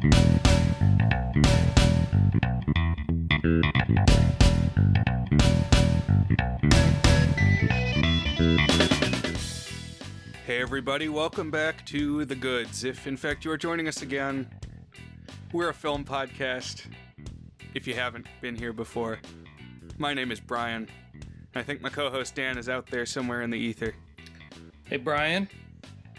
[0.00, 0.08] Hey,
[10.48, 12.84] everybody, welcome back to The Goods.
[12.84, 14.48] If, in fact, you are joining us again,
[15.52, 16.86] we're a film podcast.
[17.74, 19.18] If you haven't been here before,
[19.98, 20.88] my name is Brian.
[21.54, 23.94] I think my co host Dan is out there somewhere in the ether.
[24.86, 25.46] Hey Brian,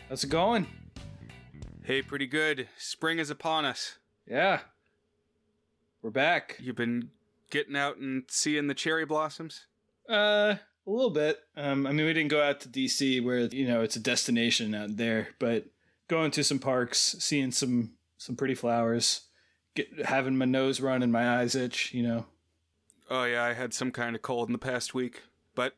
[0.08, 0.68] how's it going?
[1.84, 2.68] Hey, pretty good.
[2.78, 3.98] Spring is upon us.
[4.28, 4.60] Yeah,
[6.04, 6.58] we're back.
[6.60, 7.10] You've been
[7.50, 9.66] getting out and seeing the cherry blossoms?
[10.08, 11.40] Uh, a little bit.
[11.58, 14.76] Um, I mean, we didn't go out to DC where you know it's a destination
[14.76, 15.66] out there, but
[16.08, 19.22] going to some parks, seeing some some pretty flowers,
[19.74, 21.96] get having my nose run and my eyes itch.
[21.96, 22.26] You know.
[23.10, 25.24] Oh yeah, I had some kind of cold in the past week,
[25.56, 25.74] but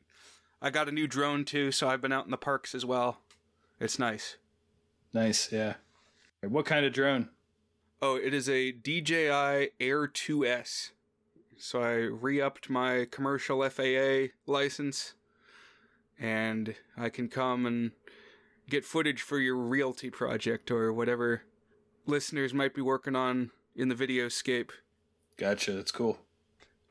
[0.62, 3.20] I got a new drone too, so I've been out in the parks as well.
[3.80, 4.36] It's nice.
[5.14, 5.76] Nice, yeah.
[6.48, 7.30] What kind of drone?
[8.02, 10.92] Oh, it is a DJI Air 2S.
[11.58, 15.14] So I re-upped my commercial FAA license,
[16.20, 17.92] and I can come and
[18.70, 21.44] get footage for your realty project or whatever
[22.06, 24.72] listeners might be working on in the videoscape.
[25.38, 26.20] Gotcha, that's cool.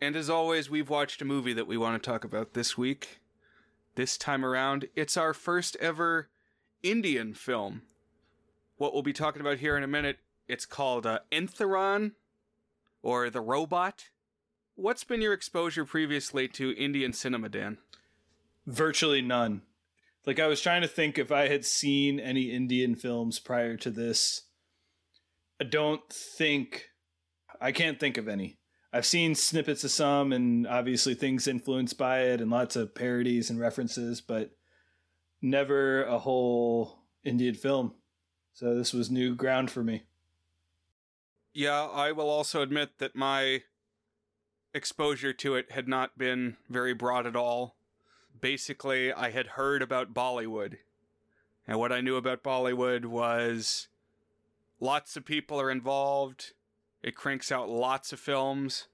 [0.01, 3.21] And as always, we've watched a movie that we want to talk about this week.
[3.95, 6.29] This time around, it's our first ever
[6.83, 7.83] Indian film.
[8.83, 12.15] What we'll be talking about here in a minute, it's called uh, Enthiran,
[13.01, 14.07] or The Robot.
[14.75, 17.79] What's been your exposure previously to Indian cinema, Dan?
[18.67, 19.63] Virtually none.
[20.27, 23.89] Like I was trying to think if I had seen any Indian films prior to
[23.89, 24.49] this.
[25.61, 26.87] I don't think
[27.61, 28.59] I can't think of any.
[28.93, 33.49] I've seen snippets of some and obviously things influenced by it and lots of parodies
[33.49, 34.51] and references, but
[35.41, 37.95] never a whole Indian film.
[38.53, 40.03] So this was new ground for me.
[41.55, 43.63] Yeah, I will also admit that my
[44.75, 47.77] exposure to it had not been very broad at all.
[48.41, 50.79] Basically, I had heard about Bollywood.
[51.67, 53.89] And what I knew about Bollywood was
[54.81, 56.53] lots of people are involved.
[57.03, 58.89] It cranks out lots of films.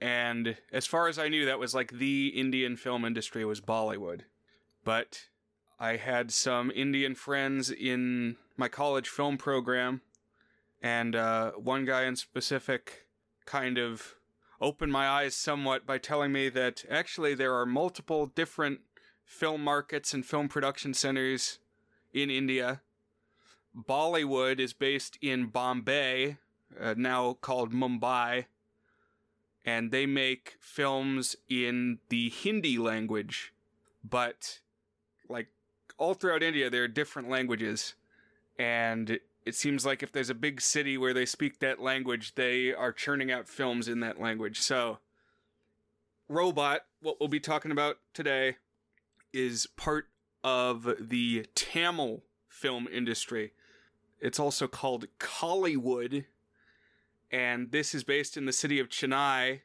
[0.00, 4.22] And as far as I knew, that was like the Indian film industry was Bollywood.
[4.84, 5.26] But
[5.82, 10.00] I had some Indian friends in my college film program,
[10.80, 13.08] and uh, one guy in specific
[13.46, 14.14] kind of
[14.60, 18.82] opened my eyes somewhat by telling me that actually there are multiple different
[19.24, 21.58] film markets and film production centers
[22.14, 22.80] in India.
[23.76, 26.36] Bollywood is based in Bombay,
[26.80, 28.44] uh, now called Mumbai,
[29.64, 33.52] and they make films in the Hindi language,
[34.08, 34.60] but
[35.98, 37.94] all throughout India, there are different languages,
[38.58, 42.72] and it seems like if there's a big city where they speak that language, they
[42.72, 44.60] are churning out films in that language.
[44.60, 44.98] So,
[46.28, 48.56] Robot, what we'll be talking about today,
[49.32, 50.08] is part
[50.44, 53.52] of the Tamil film industry.
[54.20, 56.26] It's also called Kollywood,
[57.30, 59.62] and this is based in the city of Chennai,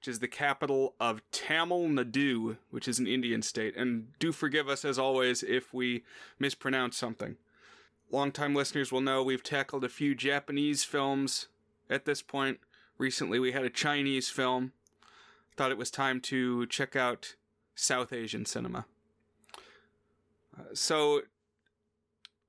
[0.00, 3.76] which is the capital of Tamil Nadu, which is an Indian state.
[3.76, 6.04] And do forgive us, as always, if we
[6.38, 7.36] mispronounce something.
[8.10, 11.48] Longtime listeners will know we've tackled a few Japanese films
[11.90, 12.60] at this point.
[12.96, 14.72] Recently, we had a Chinese film.
[15.54, 17.34] Thought it was time to check out
[17.74, 18.86] South Asian cinema.
[20.58, 21.20] Uh, so,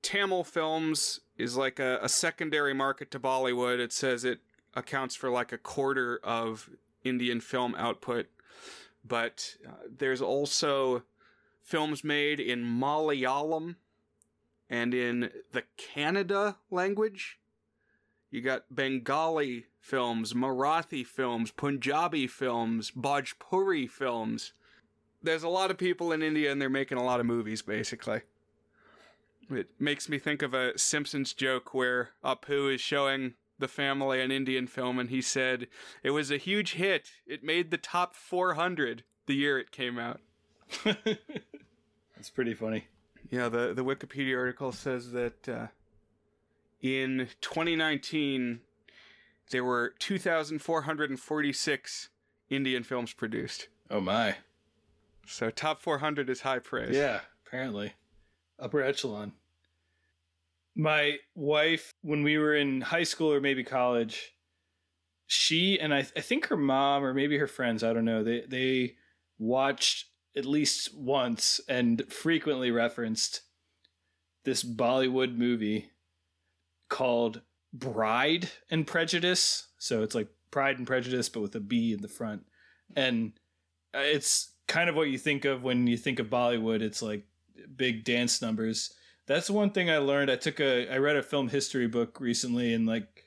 [0.00, 3.78] Tamil films is like a, a secondary market to Bollywood.
[3.78, 4.40] It says it
[4.72, 6.70] accounts for like a quarter of
[7.04, 8.26] Indian film output.
[9.04, 11.02] But uh, there's also
[11.62, 13.76] films made in Malayalam
[14.68, 17.38] and in the Kannada language.
[18.30, 24.52] You got Bengali films, Marathi films, Punjabi films, Bhojpuri films.
[25.22, 28.22] There's a lot of people in India and they're making a lot of movies, basically.
[29.50, 34.30] It makes me think of a Simpsons joke where Apu is showing the family an
[34.30, 35.68] Indian film and he said,
[36.02, 37.08] It was a huge hit.
[37.26, 40.20] It made the top 400 the year it came out.
[40.84, 42.88] That's pretty funny.
[43.30, 45.68] Yeah, the, the Wikipedia article says that uh,
[46.82, 48.60] in 2019,
[49.50, 52.08] there were 2,446
[52.50, 53.68] Indian films produced.
[53.90, 54.36] Oh my.
[55.26, 56.94] So top 400 is high praise.
[56.94, 57.94] Yeah, apparently.
[58.58, 59.32] Upper echelon.
[60.74, 64.32] My wife, when we were in high school or maybe college,
[65.26, 68.42] she and I, I think her mom or maybe her friends, I don't know, they,
[68.48, 68.94] they
[69.38, 73.42] watched at least once and frequently referenced
[74.44, 75.90] this Bollywood movie
[76.88, 77.42] called
[77.72, 79.68] Bride and Prejudice.
[79.78, 82.44] So it's like Pride and Prejudice, but with a B in the front.
[82.96, 83.32] And
[83.94, 86.82] it's kind of what you think of when you think of Bollywood.
[86.82, 87.24] It's like
[87.76, 88.94] big dance numbers.
[89.26, 90.30] That's one thing I learned.
[90.30, 93.24] I took a, I read a film history book recently, and like,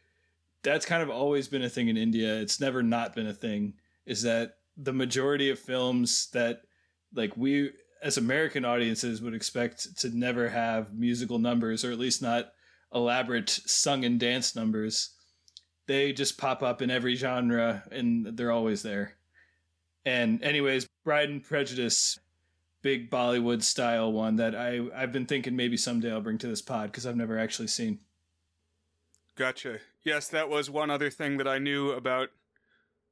[0.62, 2.36] that's kind of always been a thing in India.
[2.36, 3.76] It's never not been a thing.
[4.06, 6.62] Is that the majority of films that
[7.14, 7.72] like we
[8.04, 12.52] as American audiences would expect to never have musical numbers, or at least not
[12.94, 15.12] elaborate sung and dance numbers.
[15.88, 19.16] They just pop up in every genre and they're always there.
[20.06, 22.20] And anyways, Bride and Prejudice,
[22.86, 26.62] big Bollywood style one that I I've been thinking maybe someday I'll bring to this
[26.62, 27.98] pod because I've never actually seen.
[29.36, 29.80] Gotcha.
[30.04, 32.30] Yes, that was one other thing that I knew about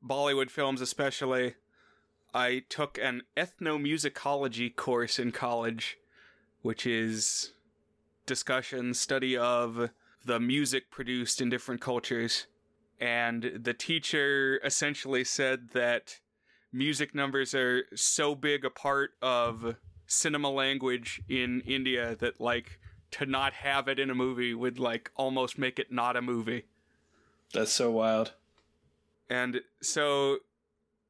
[0.07, 1.55] Bollywood films, especially.
[2.35, 5.97] I took an ethnomusicology course in college,
[6.61, 7.53] which is
[8.27, 9.89] discussion, study of
[10.23, 12.45] the music produced in different cultures.
[12.99, 16.19] And the teacher essentially said that
[16.73, 19.75] music numbers are so big a part of
[20.07, 22.79] cinema language in India that, like,
[23.11, 26.63] to not have it in a movie would, like, almost make it not a movie.
[27.53, 28.33] That's so wild.
[29.29, 30.39] And so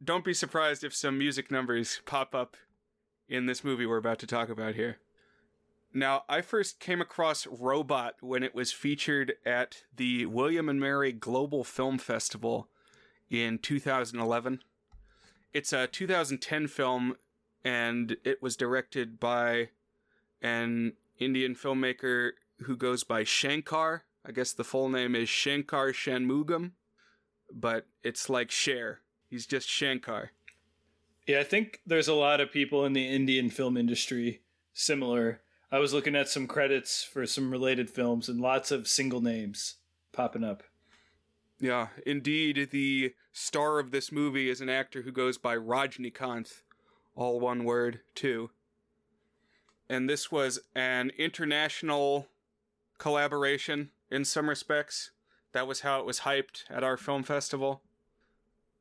[0.04, 2.58] don't be surprised if some music numbers pop up
[3.30, 4.98] in this movie we're about to talk about here.
[5.94, 11.12] Now, I first came across Robot when it was featured at the William and Mary
[11.12, 12.68] Global Film Festival
[13.30, 14.60] in 2011.
[15.54, 17.16] It's a 2010 film
[17.64, 19.70] and it was directed by
[20.42, 22.32] an Indian filmmaker
[22.64, 24.04] who goes by Shankar.
[24.26, 26.72] I guess the full name is Shankar Shanmugam,
[27.52, 29.02] but it's like Cher
[29.34, 30.30] He's just Shankar.
[31.28, 34.42] Yeah, I think there's a lot of people in the Indian film industry
[34.74, 35.42] similar.
[35.72, 39.78] I was looking at some credits for some related films and lots of single names
[40.12, 40.62] popping up.
[41.64, 46.62] Yeah, indeed, the star of this movie is an actor who goes by Rajnikanth,
[47.16, 48.50] all one word, too.
[49.88, 52.28] And this was an international
[52.98, 55.12] collaboration in some respects.
[55.54, 57.82] That was how it was hyped at our film festival.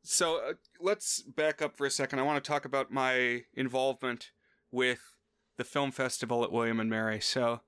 [0.02, 2.19] So uh, let's back up for a second.
[2.19, 4.32] I want to talk about my involvement
[4.73, 5.14] with
[5.56, 7.20] the film festival at William and Mary.
[7.20, 7.61] So,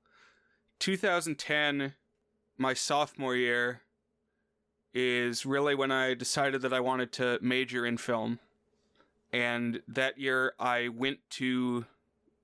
[0.80, 1.94] 2010,
[2.58, 3.82] my sophomore year,
[4.94, 8.38] is really when I decided that I wanted to major in film.
[9.32, 11.86] And that year, I went to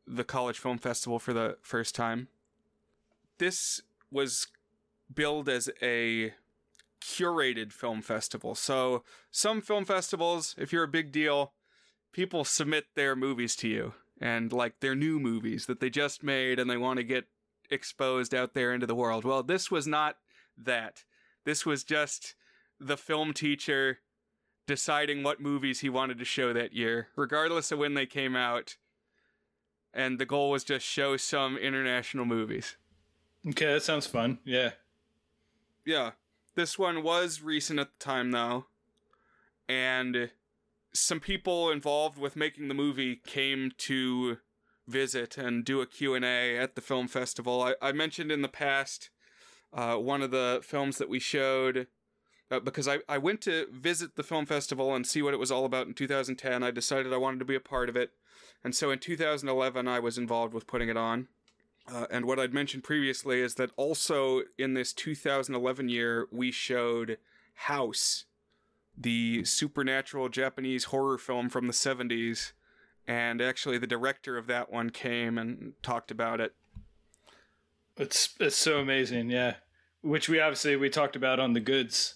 [0.07, 2.27] the college film festival for the first time.
[3.39, 3.81] This
[4.11, 4.49] was
[5.15, 6.33] billed as a
[7.01, 8.55] curated film festival.
[8.57, 11.53] So some film festivals, if you're a big deal,
[12.13, 16.59] people submit their movies to you and like their new movies that they just made
[16.59, 17.27] and they want to get
[17.71, 19.25] exposed out there into the world.
[19.25, 20.17] Well, this was not
[20.59, 21.05] that.
[21.45, 22.35] This was just
[22.81, 23.99] the film teacher
[24.67, 28.77] deciding what movies he wanted to show that year, regardless of when they came out.
[29.93, 32.77] And the goal was just show some international movies.
[33.47, 34.39] Okay, that sounds fun.
[34.45, 34.71] Yeah.
[35.85, 36.13] Yeah.
[36.55, 38.67] This one was recent at the time, though,
[39.69, 40.31] and
[40.93, 44.39] some people involved with making the movie came to
[44.87, 47.63] visit and do a Q&A at the film festival.
[47.63, 49.11] I, I mentioned in the past
[49.73, 51.87] uh, one of the films that we showed
[52.51, 55.51] uh, because I, I went to visit the film festival and see what it was
[55.51, 56.63] all about in 2010.
[56.63, 58.11] I decided I wanted to be a part of it.
[58.65, 61.29] And so in 2011, I was involved with putting it on.
[61.91, 67.19] Uh, and what I'd mentioned previously is that also in this 2011 year, we showed
[67.55, 68.25] House,
[68.97, 72.53] the supernatural Japanese horror film from the 70s.
[73.07, 76.55] And actually, the director of that one came and talked about it.
[77.97, 79.57] It's it's so amazing, yeah.
[80.03, 82.15] Which we obviously we talked about on the goods.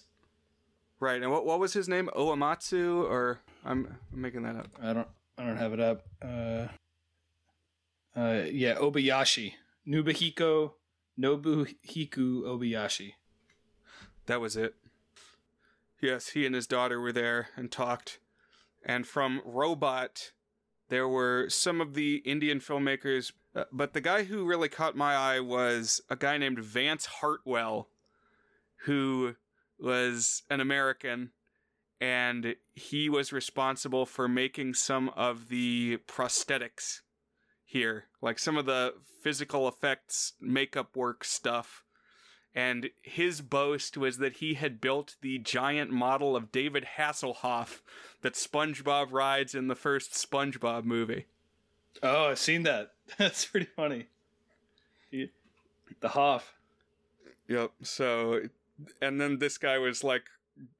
[0.99, 2.09] Right, and what what was his name?
[2.15, 4.67] Uematsu, or I'm, I'm making that up.
[4.81, 6.01] I don't I don't have it up.
[6.21, 6.67] Uh,
[8.15, 9.53] uh, yeah, Obayashi.
[9.87, 10.71] Nobuhiko
[11.19, 13.13] Nobuhiku Obayashi.
[14.25, 14.75] That was it.
[16.01, 18.19] Yes, he and his daughter were there and talked.
[18.85, 20.31] And from Robot,
[20.89, 25.15] there were some of the Indian filmmakers, uh, but the guy who really caught my
[25.15, 27.89] eye was a guy named Vance Hartwell,
[28.85, 29.35] who
[29.85, 31.29] was an American,
[32.01, 37.01] and he was responsible for making some of the prosthetics
[37.63, 41.83] here, like some of the physical effects, makeup work stuff.
[42.53, 47.81] And his boast was that he had built the giant model of David Hasselhoff
[48.21, 51.25] that SpongeBob rides in the first SpongeBob movie.
[52.01, 52.93] Oh, I've seen that.
[53.17, 54.07] That's pretty funny.
[55.11, 56.53] The Hoff.
[57.47, 57.71] Yep.
[57.83, 58.41] So
[59.01, 60.23] and then this guy was like,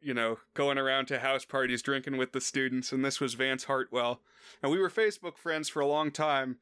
[0.02, 3.66] you know, going around to house parties drinking with the students, and this was Vance
[3.66, 4.22] Hartwell.
[4.62, 6.58] And we were Facebook friends for a long time,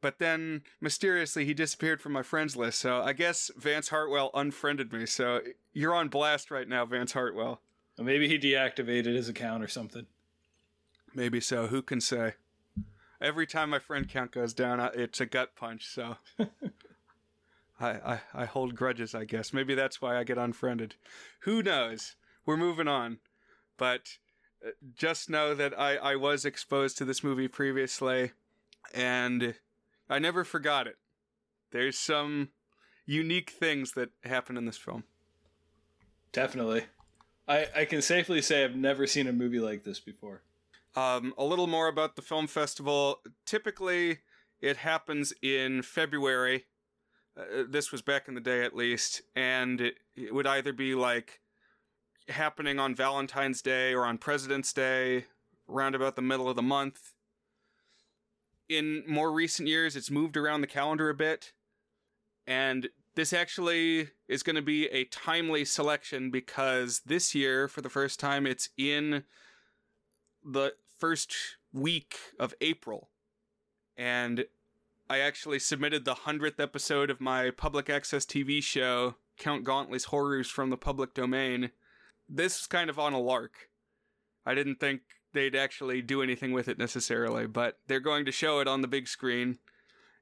[0.00, 2.78] but then mysteriously he disappeared from my friends list.
[2.78, 5.06] So I guess Vance Hartwell unfriended me.
[5.06, 5.40] So
[5.72, 7.60] you're on blast right now, Vance Hartwell.
[7.98, 10.06] Or maybe he deactivated his account or something.
[11.14, 11.66] Maybe so.
[11.66, 12.34] Who can say?
[13.20, 15.86] Every time my friend count goes down, it's a gut punch.
[15.86, 16.16] So
[17.82, 19.14] I, I I hold grudges.
[19.14, 20.94] I guess maybe that's why I get unfriended.
[21.40, 22.16] Who knows?
[22.46, 23.18] We're moving on,
[23.76, 24.18] but
[24.64, 28.32] uh, just know that I I was exposed to this movie previously,
[28.94, 29.54] and
[30.08, 30.96] I never forgot it.
[31.70, 32.50] There's some
[33.06, 35.04] unique things that happen in this film.
[36.32, 36.84] Definitely.
[37.48, 40.42] I, I can safely say I've never seen a movie like this before.
[40.94, 43.20] Um, a little more about the film festival.
[43.44, 44.18] Typically,
[44.60, 46.66] it happens in February.
[47.38, 50.94] Uh, this was back in the day, at least, and it, it would either be
[50.94, 51.40] like
[52.28, 55.24] happening on Valentine's Day or on President's Day,
[55.68, 57.14] around about the middle of the month.
[58.68, 61.52] In more recent years, it's moved around the calendar a bit,
[62.46, 67.90] and this actually is going to be a timely selection because this year, for the
[67.90, 69.24] first time, it's in
[70.44, 71.34] the first
[71.72, 73.10] week of April.
[73.96, 74.46] And
[75.12, 80.48] I actually submitted the 100th episode of my public access TV show, Count Gauntlet's Horrors
[80.48, 81.70] from the Public Domain.
[82.30, 83.68] This is kind of on a lark.
[84.46, 85.02] I didn't think
[85.34, 88.88] they'd actually do anything with it necessarily, but they're going to show it on the
[88.88, 89.58] big screen.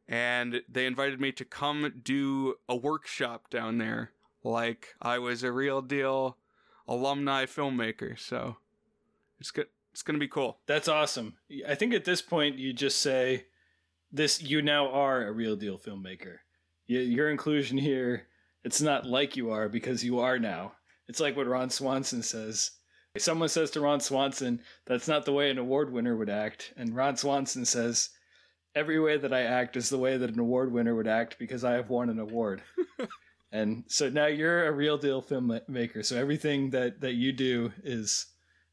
[0.09, 4.11] And they invited me to come do a workshop down there,
[4.43, 6.37] like I was a real deal
[6.89, 8.19] alumni filmmaker.
[8.19, 8.57] So
[9.39, 10.59] it's good it's to be cool.
[10.67, 11.35] That's awesome.
[11.69, 13.45] I think at this point you just say
[14.13, 16.39] this you now are a real deal filmmaker.
[16.87, 18.27] Your inclusion here,
[18.65, 20.73] it's not like you are because you are now.
[21.09, 22.73] It's like what Ron Swanson says.
[23.15, 26.73] If Someone says to Ron Swanson, that's not the way an award winner would act.
[26.77, 28.11] And Ron Swanson says,
[28.75, 31.65] every way that I act is the way that an award winner would act because
[31.65, 32.63] I have won an award.
[33.53, 36.05] and so now you're a real deal filmmaker.
[36.05, 38.27] So everything that, that you do is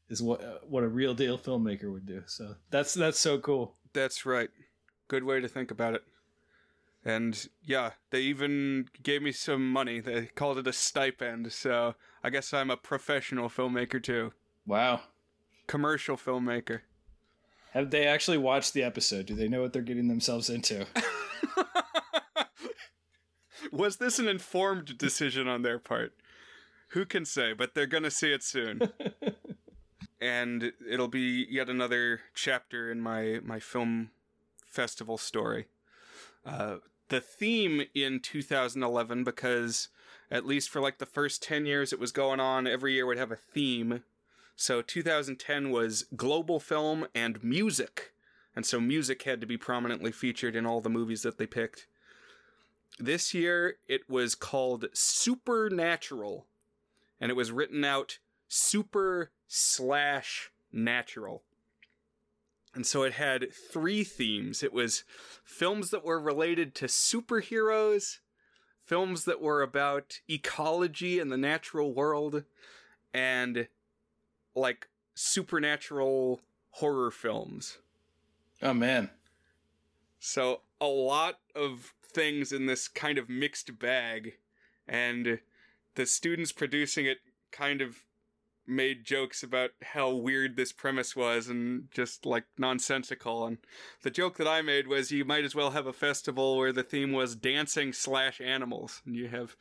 [0.08, 2.22] is what uh, what a real deal filmmaker would do.
[2.26, 3.74] So that's that's so cool.
[3.92, 4.48] That's right.
[5.08, 6.04] Good way to think about it.
[7.04, 10.00] And yeah, they even gave me some money.
[10.00, 11.52] They called it a stipend.
[11.52, 14.32] So I guess I'm a professional filmmaker too.
[14.66, 15.00] Wow.
[15.66, 16.80] Commercial filmmaker.
[17.72, 19.26] Have they actually watched the episode?
[19.26, 20.86] Do they know what they're getting themselves into?
[23.72, 26.12] Was this an informed decision on their part?
[26.90, 27.52] Who can say?
[27.52, 28.80] But they're going to see it soon.
[30.20, 34.10] and it'll be yet another chapter in my my film
[34.68, 35.66] festival story.
[36.44, 36.76] Uh,
[37.08, 39.88] the theme in 2011, because
[40.30, 43.18] at least for like the first 10 years it was going on, every year would
[43.18, 44.02] have a theme.
[44.56, 48.12] So 2010 was global film and music.
[48.54, 51.86] And so music had to be prominently featured in all the movies that they picked.
[52.98, 56.46] This year it was called Supernatural.
[57.20, 61.42] And it was written out super slash natural.
[62.74, 64.62] And so it had three themes.
[64.62, 65.04] It was
[65.44, 68.18] films that were related to superheroes,
[68.84, 72.44] films that were about ecology and the natural world,
[73.12, 73.68] and
[74.54, 76.40] like supernatural
[76.72, 77.78] horror films.
[78.62, 79.10] Oh man.
[80.20, 84.34] So a lot of things in this kind of mixed bag
[84.86, 85.40] and
[85.94, 87.18] the students producing it
[87.50, 87.98] kind of
[88.68, 93.46] made jokes about how weird this premise was and just like nonsensical.
[93.46, 93.58] And
[94.02, 96.82] the joke that I made was you might as well have a festival where the
[96.82, 99.02] theme was dancing slash animals.
[99.06, 99.56] And you have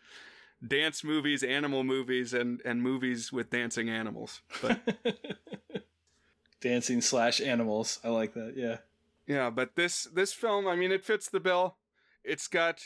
[0.65, 4.41] dance movies, animal movies, and, and movies with dancing animals.
[4.61, 4.79] But
[6.61, 7.99] dancing slash animals.
[8.03, 8.53] I like that.
[8.55, 8.77] Yeah.
[9.27, 11.75] Yeah, but this this film, I mean, it fits the bill.
[12.23, 12.81] It's got,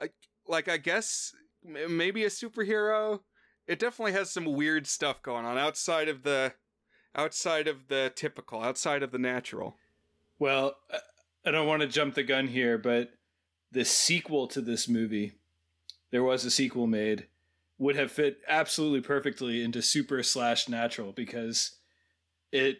[0.00, 0.14] like,
[0.46, 3.20] like I guess maybe a superhero
[3.68, 6.54] it definitely has some weird stuff going on outside of the
[7.14, 9.76] outside of the typical, outside of the natural.
[10.38, 10.76] Well,
[11.44, 13.10] I don't want to jump the gun here, but
[13.70, 15.32] the sequel to this movie,
[16.10, 17.26] there was a sequel made,
[17.76, 21.76] would have fit absolutely perfectly into super slash natural because
[22.52, 22.78] it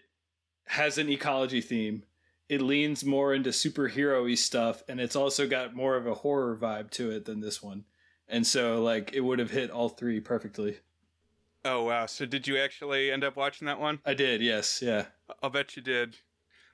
[0.67, 2.05] has an ecology theme.
[2.49, 6.57] It leans more into superhero y stuff, and it's also got more of a horror
[6.57, 7.85] vibe to it than this one.
[8.29, 10.79] And so, like, it would have hit all three perfectly.
[11.65, 12.07] Oh, wow.
[12.07, 14.01] So, did you actually end up watching that one?
[14.05, 14.83] I did, yes.
[14.83, 15.07] Yeah.
[15.43, 16.17] I'll bet you did.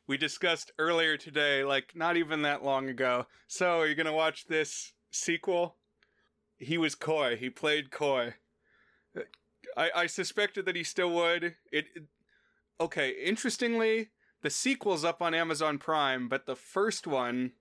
[0.06, 3.26] We discussed earlier today, like, not even that long ago.
[3.46, 5.76] So, are you going to watch this sequel?
[6.58, 7.36] He was Coy.
[7.36, 8.34] He played Coy.
[9.76, 11.44] I, I suspected that he still would.
[11.72, 12.04] It, it
[12.80, 13.10] okay.
[13.10, 14.10] Interestingly,
[14.42, 17.52] the sequel's up on Amazon Prime, but the first one,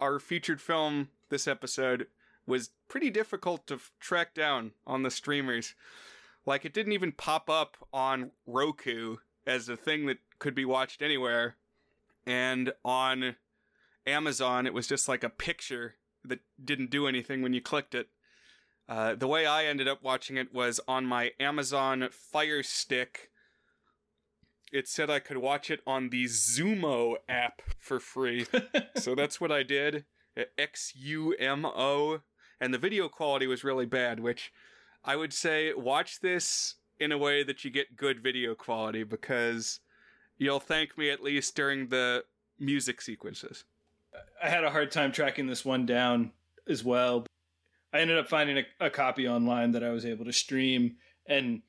[0.00, 2.06] our featured film this episode,
[2.46, 5.74] was pretty difficult to f- track down on the streamers.
[6.46, 11.02] Like it didn't even pop up on Roku as a thing that could be watched
[11.02, 11.56] anywhere,
[12.26, 13.36] and on
[14.06, 18.08] Amazon it was just like a picture that didn't do anything when you clicked it.
[18.88, 23.30] Uh, the way I ended up watching it was on my Amazon Fire Stick.
[24.72, 28.46] It said I could watch it on the Xumo app for free.
[28.96, 30.04] so that's what I did.
[30.58, 32.20] X U M O.
[32.64, 34.50] And the video quality was really bad, which
[35.04, 39.80] I would say watch this in a way that you get good video quality because
[40.38, 42.24] you'll thank me at least during the
[42.58, 43.64] music sequences.
[44.42, 46.32] I had a hard time tracking this one down
[46.66, 47.26] as well.
[47.92, 51.60] I ended up finding a, a, copy online that I was able to stream, and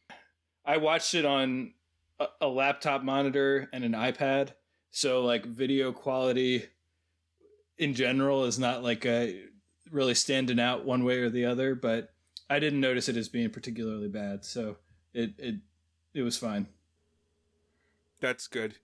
[0.64, 1.74] I watched it on
[2.22, 4.52] a, a laptop monitor and an iPad.
[4.92, 6.68] So, like, video quality
[7.78, 9.44] in general is not like a,
[9.96, 12.12] really standing out one way or the other, but
[12.50, 14.46] I didn't notice it as being particularly bad.
[14.46, 14.78] So,
[15.14, 15.56] it it
[16.14, 16.68] it was fine.
[18.20, 18.76] That's good.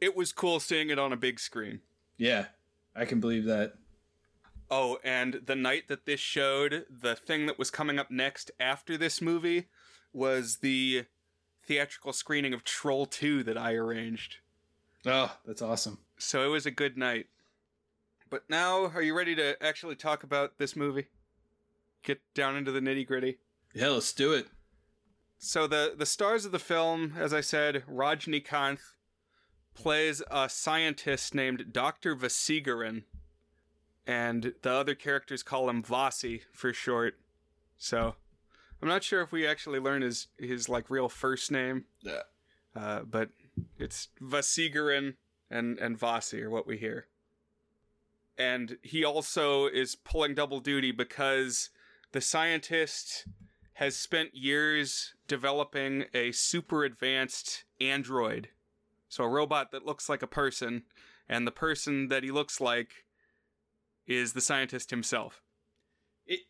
[0.00, 1.80] It was cool seeing it on a big screen.
[2.16, 2.46] Yeah,
[2.94, 3.74] I can believe that.
[4.70, 8.98] Oh, and the night that this showed, the thing that was coming up next after
[8.98, 9.68] this movie
[10.12, 11.06] was the
[11.64, 14.36] theatrical screening of Troll 2 that I arranged.
[15.06, 15.98] Oh, that's awesome.
[16.18, 17.26] So it was a good night.
[18.30, 21.06] But now, are you ready to actually talk about this movie?
[22.02, 23.38] Get down into the nitty gritty?
[23.74, 24.48] Yeah, let's do it.
[25.38, 28.80] So the the stars of the film, as I said, Rajnikanth
[29.74, 32.16] plays a scientist named Dr.
[32.16, 33.04] Vasigaran,
[34.06, 37.20] and the other characters call him Vasi for short.
[37.76, 38.16] So
[38.82, 41.84] I'm not sure if we actually learn his his like real first name.
[42.02, 42.22] Yeah.
[42.74, 43.30] Uh, but
[43.78, 45.14] it's Vasigaran
[45.50, 47.06] and and Vasi are what we hear.
[48.38, 51.70] And he also is pulling double duty because
[52.12, 53.26] the scientist
[53.74, 58.48] has spent years developing a super advanced android.
[59.08, 60.82] So a robot that looks like a person,
[61.28, 63.04] and the person that he looks like
[64.06, 65.42] is the scientist himself.
[66.26, 66.40] It,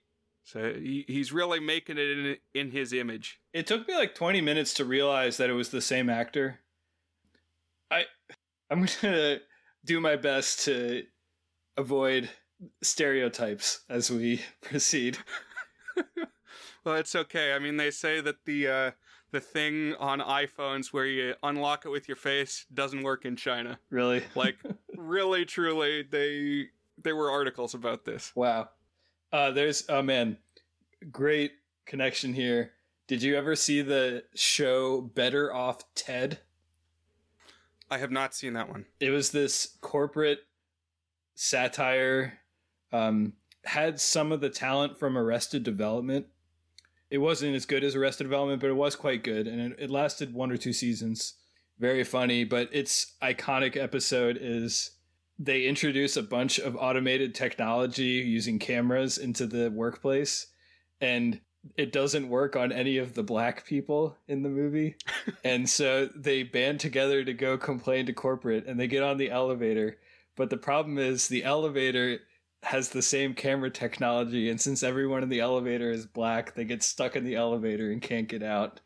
[0.45, 3.41] so he, he's really making it in, in his image.
[3.53, 6.61] It took me like 20 minutes to realize that it was the same actor.
[7.91, 8.05] I
[8.71, 9.41] I'm going to
[9.85, 11.03] do my best to
[11.79, 12.29] avoid
[12.83, 15.19] stereotypes as we proceed.
[16.85, 17.55] well, it's okay.
[17.55, 18.91] I mean, they say that the uh,
[19.31, 23.79] the thing on iPhones where you unlock it with your face doesn't work in China.
[23.91, 24.23] Really?
[24.35, 24.59] Like,
[24.97, 26.67] really, truly, they
[27.03, 28.33] there were articles about this.
[28.35, 28.69] Wow.
[29.33, 30.37] Uh, there's oh man,
[31.11, 31.53] great
[31.87, 32.73] connection here.
[33.07, 36.41] Did you ever see the show Better Off Ted?
[37.91, 38.85] I have not seen that one.
[39.01, 40.41] It was this corporate
[41.39, 42.41] satire.
[42.93, 46.27] Um, had some of the talent from Arrested Development.
[47.11, 49.91] It wasn't as good as Arrested Development, but it was quite good, and it, it
[49.91, 51.35] lasted one or two seasons.
[51.79, 54.93] Very funny, but its iconic episode is
[55.39, 60.49] they introduce a bunch of automated technology using cameras into the workplace,
[61.01, 61.41] and
[61.77, 64.97] it doesn't work on any of the black people in the movie.
[65.45, 69.31] and so they band together to go complain to corporate, and they get on the
[69.31, 69.99] elevator.
[70.39, 72.21] But the problem is the elevator
[72.63, 76.85] has the same camera technology, and since everyone in the elevator is black, they get
[76.85, 78.81] stuck in the elevator and can't get out.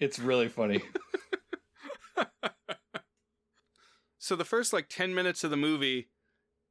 [0.00, 0.82] It's really funny.
[4.18, 6.08] so the first like 10 minutes of the movie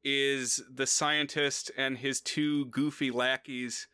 [0.03, 3.87] is the scientist and his two goofy lackeys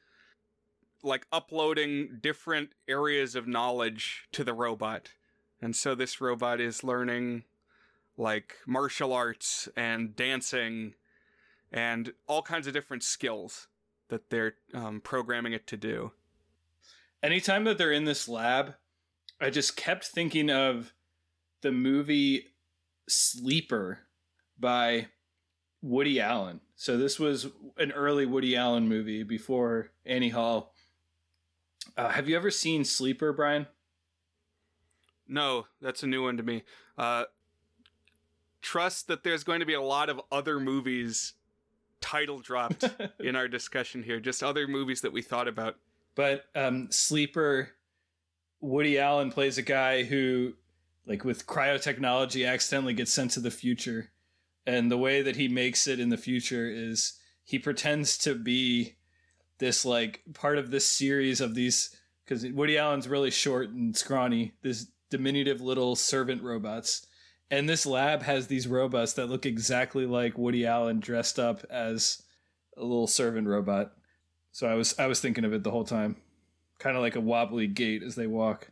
[1.03, 5.11] like uploading different areas of knowledge to the robot.
[5.61, 7.43] And so this robot is learning
[8.17, 10.93] like martial arts and dancing
[11.71, 13.67] and all kinds of different skills
[14.09, 16.11] that they're um, programming it to do.
[17.21, 18.75] Anytime that they're in this lab,
[19.41, 20.93] I just kept thinking of
[21.61, 22.47] the movie
[23.07, 23.99] Sleeper
[24.59, 25.07] by
[25.81, 26.61] Woody Allen.
[26.75, 27.47] So this was
[27.77, 30.73] an early Woody Allen movie before Annie Hall.
[31.97, 33.67] Uh, have you ever seen Sleeper, Brian?
[35.27, 36.63] No, that's a new one to me.
[36.97, 37.23] Uh,
[38.73, 41.33] trust that there's going to be a lot of other movies
[42.01, 42.83] title dropped
[43.19, 44.19] in our discussion here.
[44.19, 45.75] Just other movies that we thought about.
[46.15, 47.69] But um, Sleeper,
[48.61, 50.53] Woody Allen plays a guy who,
[51.05, 54.09] like with cryotechnology, accidentally gets sent to the future.
[54.65, 58.95] And the way that he makes it in the future is he pretends to be
[59.59, 64.53] this like part of this series of these because Woody Allen's really short and scrawny.
[64.63, 67.05] This diminutive little servant robots,
[67.53, 72.23] and this lab has these robots that look exactly like Woody Allen dressed up as
[72.75, 73.93] a little servant robot.
[74.51, 76.15] So I was I was thinking of it the whole time,
[76.79, 78.71] kind of like a wobbly gait as they walk.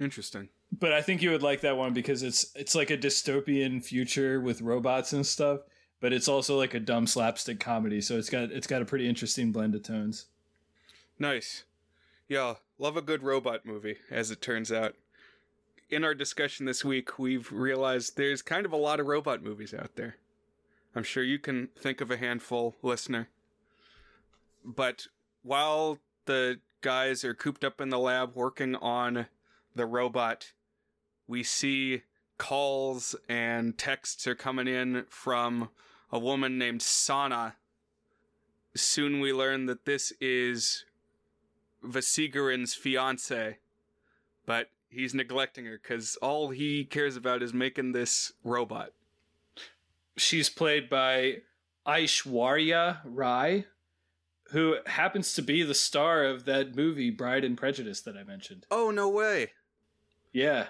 [0.00, 0.48] Interesting.
[0.72, 4.40] But I think you would like that one because it's it's like a dystopian future
[4.40, 5.60] with robots and stuff,
[6.00, 8.00] but it's also like a dumb slapstick comedy.
[8.00, 10.26] So it's got it's got a pretty interesting blend of tones.
[11.16, 11.62] Nice.
[12.28, 14.96] Yeah, love a good robot movie, as it turns out.
[15.94, 19.72] In our discussion this week, we've realized there's kind of a lot of robot movies
[19.72, 20.16] out there.
[20.92, 23.28] I'm sure you can think of a handful, listener.
[24.64, 25.06] But
[25.44, 29.26] while the guys are cooped up in the lab working on
[29.76, 30.50] the robot,
[31.28, 32.02] we see
[32.38, 35.68] calls and texts are coming in from
[36.10, 37.54] a woman named Sana.
[38.74, 40.86] Soon we learn that this is
[41.84, 43.58] Vasigaran's fiance,
[44.44, 48.92] but he's neglecting her because all he cares about is making this robot.
[50.16, 51.38] She's played by
[51.86, 53.66] Aishwarya Rai,
[54.50, 58.66] who happens to be the star of that movie Bride and Prejudice that I mentioned.
[58.70, 59.50] Oh, no way.
[60.32, 60.68] Yeah,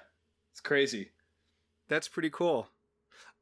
[0.53, 1.11] it's crazy.
[1.89, 2.69] That's pretty cool.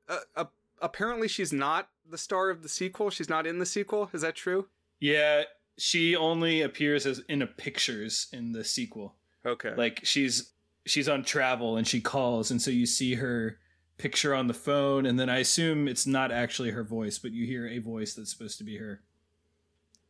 [0.09, 0.45] Uh, uh,
[0.81, 3.11] apparently, she's not the star of the sequel.
[3.11, 4.11] She's not in the sequel.
[4.13, 4.67] Is that true?
[4.99, 5.45] Yeah,
[5.79, 9.15] she only appears as in a pictures in the sequel.
[9.45, 9.75] Okay.
[9.75, 10.53] Like she's
[10.85, 13.59] she's on travel and she calls and so you see her
[13.99, 17.47] picture on the phone and then I assume it's not actually her voice, but you
[17.47, 19.01] hear a voice that's supposed to be her.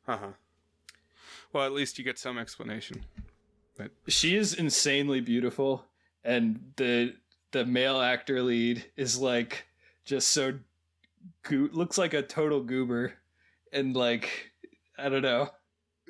[0.09, 0.29] Uh-huh.
[1.53, 3.05] Well, at least you get some explanation.
[3.77, 5.85] But she is insanely beautiful
[6.25, 7.15] and the
[7.51, 9.67] the male actor lead is like
[10.05, 10.55] just so
[11.43, 13.13] go- looks like a total goober
[13.73, 14.53] and like
[14.99, 15.51] I don't know.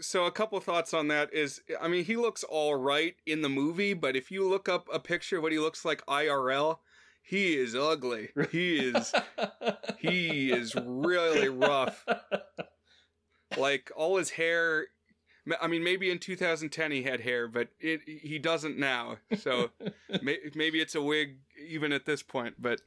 [0.01, 3.49] So a couple thoughts on that is I mean he looks all right in the
[3.49, 6.79] movie, but if you look up a picture of what he looks like IRL,
[7.23, 8.31] he is ugly.
[8.51, 9.13] He is
[9.99, 12.05] he is really rough.
[13.57, 14.87] Like all his hair
[15.61, 19.19] I mean maybe in 2010 he had hair, but it he doesn't now.
[19.39, 19.71] So
[20.23, 21.37] may, maybe it's a wig
[21.69, 22.81] even at this point, but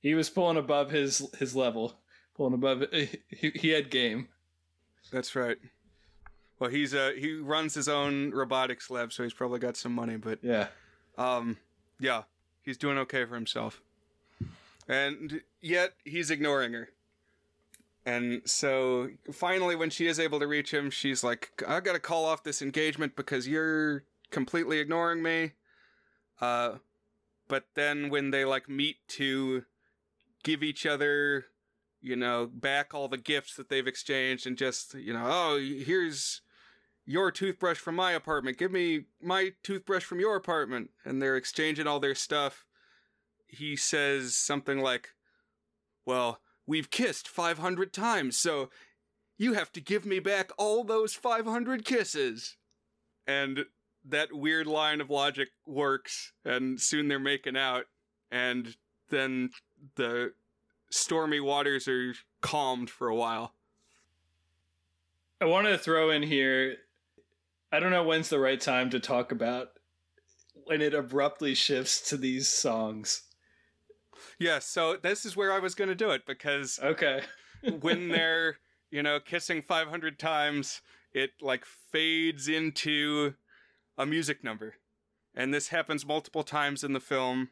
[0.00, 1.94] he was pulling above his his level,
[2.34, 4.28] pulling above he, he had game.
[5.10, 5.58] That's right.
[6.58, 10.16] Well, he's uh he runs his own robotics lab, so he's probably got some money.
[10.16, 10.68] But yeah,
[11.18, 11.56] um,
[11.98, 12.22] yeah,
[12.62, 13.80] he's doing okay for himself,
[14.88, 16.90] and yet he's ignoring her.
[18.06, 22.24] And so finally, when she is able to reach him, she's like, "I gotta call
[22.24, 25.52] off this engagement because you're completely ignoring me."
[26.40, 26.76] Uh,
[27.48, 29.64] but then when they like meet to
[30.42, 31.46] give each other
[32.04, 36.42] you know, back all the gifts that they've exchanged and just, you know, oh, here's
[37.06, 38.58] your toothbrush from my apartment.
[38.58, 40.90] Give me my toothbrush from your apartment.
[41.06, 42.66] And they're exchanging all their stuff.
[43.46, 45.08] He says something like,
[46.04, 48.68] well, we've kissed 500 times, so
[49.38, 52.58] you have to give me back all those 500 kisses.
[53.26, 53.64] And
[54.04, 57.84] that weird line of logic works, and soon they're making out,
[58.30, 58.76] and
[59.08, 59.50] then
[59.96, 60.32] the
[60.94, 63.54] stormy waters are calmed for a while.
[65.40, 66.76] I want to throw in here
[67.74, 69.70] I don't know when's the right time to talk about
[70.66, 73.22] when it abruptly shifts to these songs.
[74.38, 77.22] Yeah, so this is where I was going to do it because okay.
[77.80, 78.58] when they're,
[78.92, 83.34] you know, kissing 500 times, it like fades into
[83.98, 84.74] a music number.
[85.34, 87.48] And this happens multiple times in the film.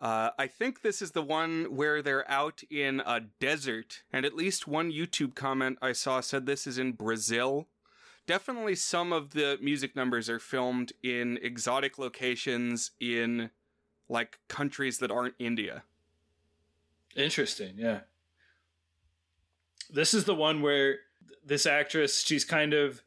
[0.00, 4.34] Uh, I think this is the one where they're out in a desert, and at
[4.34, 7.68] least one YouTube comment I saw said this is in Brazil.
[8.26, 13.50] Definitely some of the music numbers are filmed in exotic locations in
[14.08, 15.82] like countries that aren't India.
[17.14, 18.00] Interesting, yeah.
[19.90, 20.96] This is the one where
[21.44, 23.02] this actress, she's kind of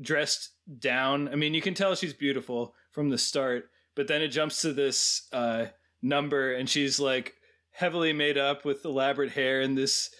[0.00, 1.28] dressed down.
[1.28, 4.72] I mean, you can tell she's beautiful from the start, but then it jumps to
[4.72, 5.66] this uh,
[6.02, 7.34] number and she's like
[7.72, 10.10] heavily made up with elaborate hair and this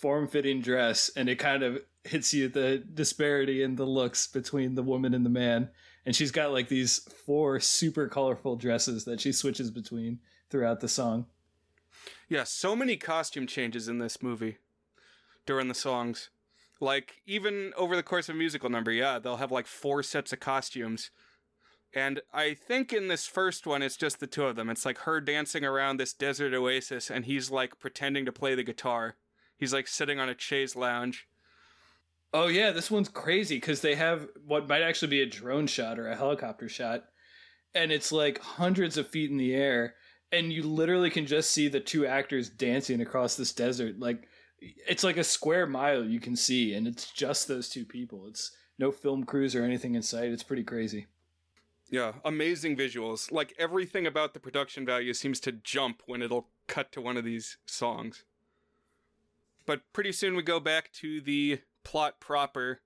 [0.00, 4.82] form-fitting dress and it kind of hits you the disparity in the looks between the
[4.82, 5.68] woman and the man.
[6.06, 10.88] And she's got like these four super colorful dresses that she switches between throughout the
[10.88, 11.26] song.
[12.28, 14.58] Yeah so many costume changes in this movie
[15.46, 16.30] during the songs.
[16.80, 20.32] Like even over the course of a musical number yeah they'll have like four sets
[20.32, 21.10] of costumes
[21.94, 24.68] and I think in this first one, it's just the two of them.
[24.68, 28.62] It's like her dancing around this desert oasis, and he's like pretending to play the
[28.62, 29.16] guitar.
[29.56, 31.28] He's like sitting on a chaise lounge.
[32.32, 35.98] Oh yeah, this one's crazy because they have what might actually be a drone shot
[35.98, 37.04] or a helicopter shot,
[37.74, 39.94] and it's like hundreds of feet in the air,
[40.30, 43.98] and you literally can just see the two actors dancing across this desert.
[43.98, 44.28] Like
[44.60, 48.26] it's like a square mile you can see, and it's just those two people.
[48.28, 50.30] It's no film crews or anything in sight.
[50.30, 51.06] It's pretty crazy.
[51.90, 53.32] Yeah, amazing visuals.
[53.32, 57.24] Like everything about the production value seems to jump when it'll cut to one of
[57.24, 58.24] these songs.
[59.64, 62.80] But pretty soon we go back to the plot proper.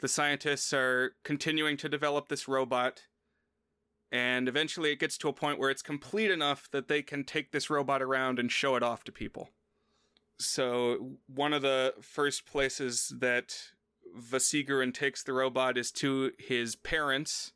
[0.00, 3.02] The scientists are continuing to develop this robot,
[4.12, 7.50] and eventually it gets to a point where it's complete enough that they can take
[7.50, 9.50] this robot around and show it off to people.
[10.38, 13.56] So, one of the first places that
[14.16, 17.52] Vasigaran takes the robot is to his parents,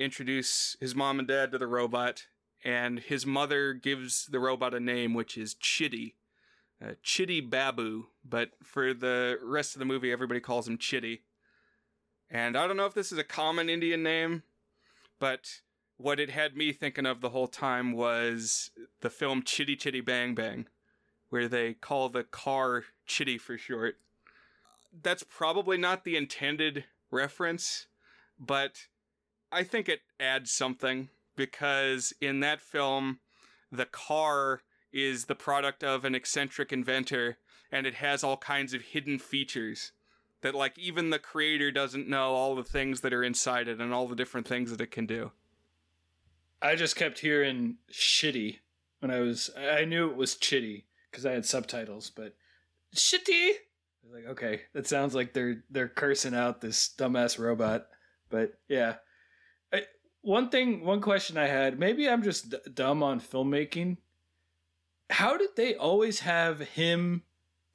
[0.00, 2.24] introduce his mom and dad to the robot,
[2.64, 6.16] and his mother gives the robot a name, which is Chitty.
[6.82, 11.22] Uh, Chitty Babu, but for the rest of the movie, everybody calls him Chitty.
[12.30, 14.44] And I don't know if this is a common Indian name,
[15.18, 15.60] but
[15.98, 18.70] what it had me thinking of the whole time was
[19.02, 20.66] the film Chitty Chitty Bang Bang,
[21.28, 23.96] where they call the car Chitty for short.
[25.02, 27.86] That's probably not the intended reference,
[28.38, 28.86] but
[29.52, 33.20] I think it adds something because in that film,
[33.72, 37.38] the car is the product of an eccentric inventor
[37.72, 39.92] and it has all kinds of hidden features
[40.42, 43.92] that like even the creator doesn't know all the things that are inside it and
[43.92, 45.30] all the different things that it can do.
[46.62, 48.58] I just kept hearing shitty
[49.00, 52.34] when I was I knew it was chitty because I had subtitles, but
[52.94, 53.52] shitty
[54.12, 57.86] like okay, that sounds like they're they're cursing out this dumbass robot.
[58.28, 58.96] But yeah.
[60.22, 63.96] One thing one question I had, maybe I'm just d- dumb on filmmaking,
[65.08, 67.22] how did they always have him,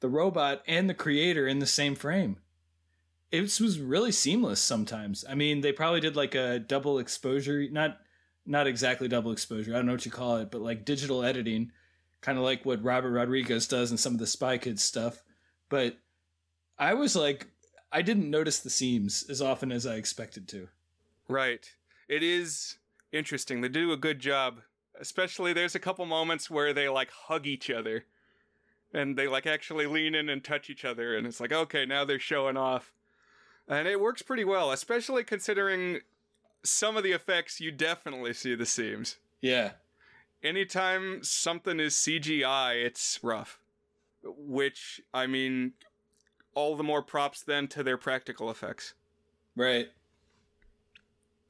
[0.00, 2.38] the robot, and the creator in the same frame?
[3.32, 5.24] It was really seamless sometimes.
[5.28, 7.98] I mean, they probably did like a double exposure, not
[8.46, 9.72] not exactly double exposure.
[9.72, 11.72] I don't know what you call it, but like digital editing,
[12.20, 15.24] kind of like what Robert Rodriguez does in some of the Spy Kids stuff.
[15.68, 15.96] But
[16.78, 17.48] I was like,
[17.90, 20.68] I didn't notice the seams as often as I expected to.
[21.28, 21.68] Right.
[22.08, 22.78] It is
[23.12, 23.60] interesting.
[23.60, 24.60] They do a good job
[25.00, 28.04] Especially there's a couple moments where they like hug each other
[28.94, 32.04] and they like actually lean in and touch each other and it's like okay, now
[32.04, 32.92] they're showing off.
[33.68, 36.00] And it works pretty well, especially considering
[36.62, 39.16] some of the effects you definitely see the seams.
[39.40, 39.72] Yeah.
[40.42, 43.58] Anytime something is CGI, it's rough.
[44.22, 45.72] Which, I mean,
[46.54, 48.94] all the more props then to their practical effects.
[49.56, 49.88] Right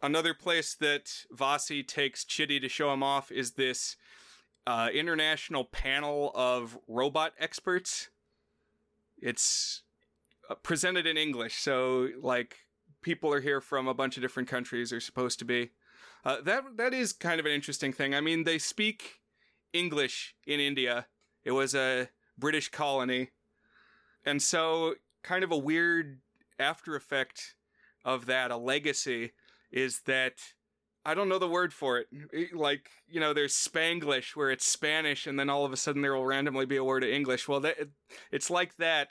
[0.07, 3.97] another place that Vasi takes Chitty to show him off is this
[4.66, 8.09] uh, international panel of robot experts.
[9.19, 9.83] It's
[10.49, 12.57] uh, presented in English, so like
[13.03, 14.92] people are here from a bunch of different countries.
[14.92, 15.71] Are supposed to be.
[16.25, 18.14] Uh, that that is kind of an interesting thing.
[18.14, 19.21] I mean, they speak
[19.73, 21.07] English in India.
[21.45, 23.31] It was a British colony,
[24.25, 26.21] and so kind of a weird
[26.59, 27.57] after effect
[28.05, 29.33] of that, a legacy
[29.77, 30.33] is that
[31.05, 32.07] I don't know the word for it.
[32.12, 35.77] Mm, eh, like, you know, there's Spanglish where it's Spanish and then all of a
[35.77, 37.47] sudden there will randomly be a word of English.
[37.47, 37.77] Well, that,
[38.33, 39.11] it's like that,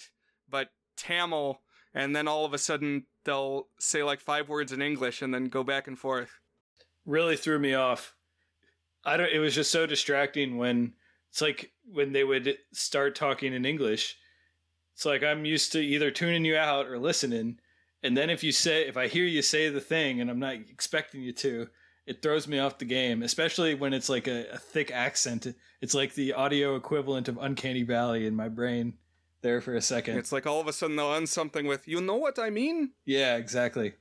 [0.50, 1.62] but Tamil
[1.94, 5.46] and then all of a sudden they'll say like five words in English and then
[5.46, 6.40] go back and forth.
[7.06, 8.16] Really threw me off.
[9.06, 10.94] I don't it was just so distracting when
[11.30, 14.18] it's like when they would start talking in English.
[14.96, 17.60] It's like I'm used to either tuning you out or listening
[18.06, 20.54] and then if you say, if I hear you say the thing and I'm not
[20.54, 21.68] expecting you to,
[22.06, 25.48] it throws me off the game, especially when it's like a, a thick accent.
[25.82, 28.94] It's like the audio equivalent of Uncanny Valley in my brain
[29.42, 30.20] there for a second.
[30.20, 32.92] It's like all of a sudden they'll end something with, you know what I mean?
[33.06, 33.94] Yeah, exactly.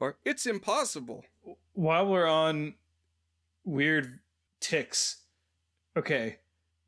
[0.00, 1.24] Or it's impossible.
[1.74, 2.74] While we're on
[3.64, 4.20] weird
[4.60, 5.18] ticks,
[5.96, 6.38] okay,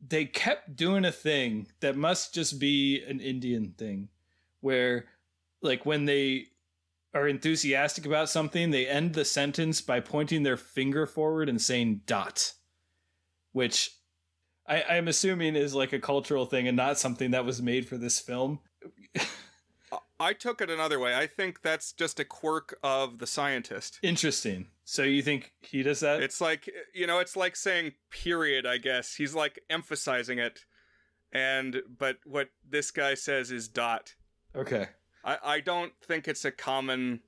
[0.07, 4.09] they kept doing a thing that must just be an Indian thing
[4.61, 5.07] where
[5.63, 6.47] like when they
[7.15, 12.03] are enthusiastic about something, they end the sentence by pointing their finger forward and saying
[12.07, 12.53] dot,
[13.53, 13.91] which
[14.67, 17.97] I, I'm assuming is like a cultural thing and not something that was made for
[17.97, 18.61] this film.
[20.21, 21.15] I took it another way.
[21.15, 24.01] I think that's just a quirk of the scientist.
[24.03, 24.67] Interesting.
[24.85, 26.23] So you think he does that?
[26.23, 29.15] It's like, you know, it's like saying period, I guess.
[29.15, 30.65] He's like emphasizing it.
[31.33, 34.15] And, but what this guy says is dot.
[34.57, 34.89] Okay.
[35.25, 37.21] I, I don't think it's a common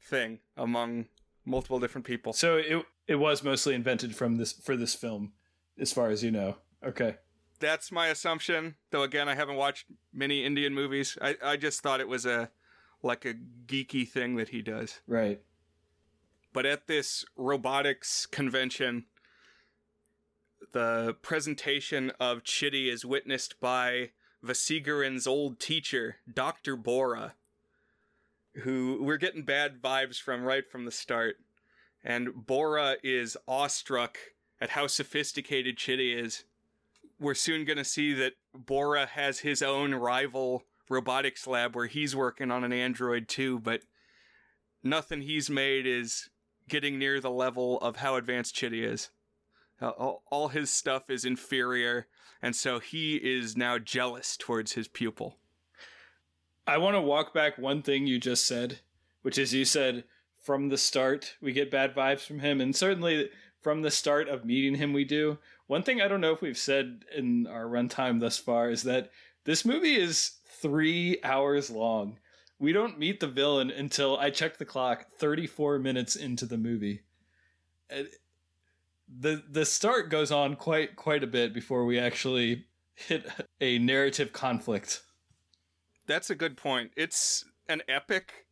[0.00, 1.06] thing among
[1.44, 2.32] multiple different people.
[2.32, 5.32] So it it was mostly invented from this for this film,
[5.78, 6.56] as far as you know.
[6.84, 7.16] Okay.
[7.60, 8.76] That's my assumption.
[8.90, 11.18] Though again, I haven't watched many Indian movies.
[11.20, 12.50] I, I just thought it was a
[13.02, 13.34] like a
[13.66, 15.00] geeky thing that he does.
[15.06, 15.40] Right.
[16.52, 19.06] But at this robotics convention,
[20.72, 24.10] the presentation of Chitty is witnessed by
[24.42, 26.76] Vasigaran's old teacher, Dr.
[26.76, 27.34] Bora,
[28.62, 31.36] who we're getting bad vibes from right from the start.
[32.04, 34.18] And Bora is awestruck
[34.60, 36.44] at how sophisticated Chitty is.
[37.20, 42.16] We're soon going to see that Bora has his own rival robotics lab where he's
[42.16, 43.82] working on an android too, but
[44.82, 46.30] nothing he's made is
[46.68, 49.10] getting near the level of how advanced Chitty is.
[49.80, 52.08] All, his stuff is inferior,
[52.42, 55.36] and so he is now jealous towards his pupil.
[56.66, 58.80] I want to walk back one thing you just said,
[59.22, 60.04] which is you said
[60.42, 64.44] from the start we get bad vibes from him, and certainly from the start of
[64.44, 65.38] meeting him we do.
[65.66, 69.10] One thing I don't know if we've said in our runtime thus far is that
[69.44, 72.18] this movie is three hours long.
[72.58, 77.02] We don't meet the villain until I checked the clock, 34 minutes into the movie.
[79.08, 83.26] The the start goes on quite quite a bit before we actually hit
[83.60, 85.02] a narrative conflict.
[86.06, 86.92] That's a good point.
[86.96, 88.46] It's an epic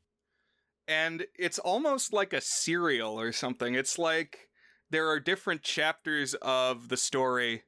[0.87, 3.75] and it's almost like a serial or something.
[3.75, 4.51] It's like
[4.91, 7.65] there are different chapters of the story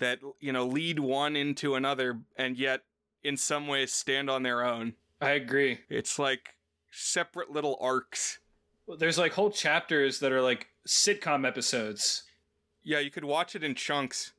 [0.00, 2.82] that, you know, lead one into another and yet
[3.22, 4.94] in some ways stand on their own.
[5.20, 5.80] I agree.
[5.88, 6.54] It's like
[6.90, 8.38] separate little arcs.
[8.98, 12.24] There's like whole chapters that are like sitcom episodes.
[12.82, 14.32] Yeah, you could watch it in chunks.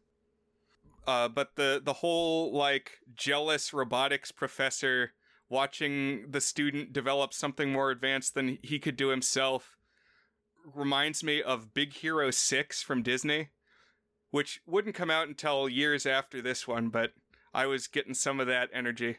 [1.08, 5.13] Uh, but the the whole like jealous robotics professor
[5.49, 9.78] watching the student develop something more advanced than he could do himself
[10.75, 13.49] reminds me of Big Hero 6 from Disney,
[14.30, 17.13] which wouldn't come out until years after this one, but
[17.54, 19.17] I was getting some of that energy.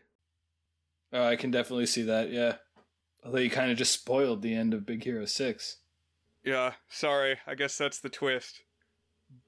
[1.13, 2.31] Oh, I can definitely see that.
[2.31, 2.57] Yeah.
[3.25, 5.77] Although you kind of just spoiled the end of Big Hero 6.
[6.45, 7.39] Yeah, sorry.
[7.47, 8.63] I guess that's the twist.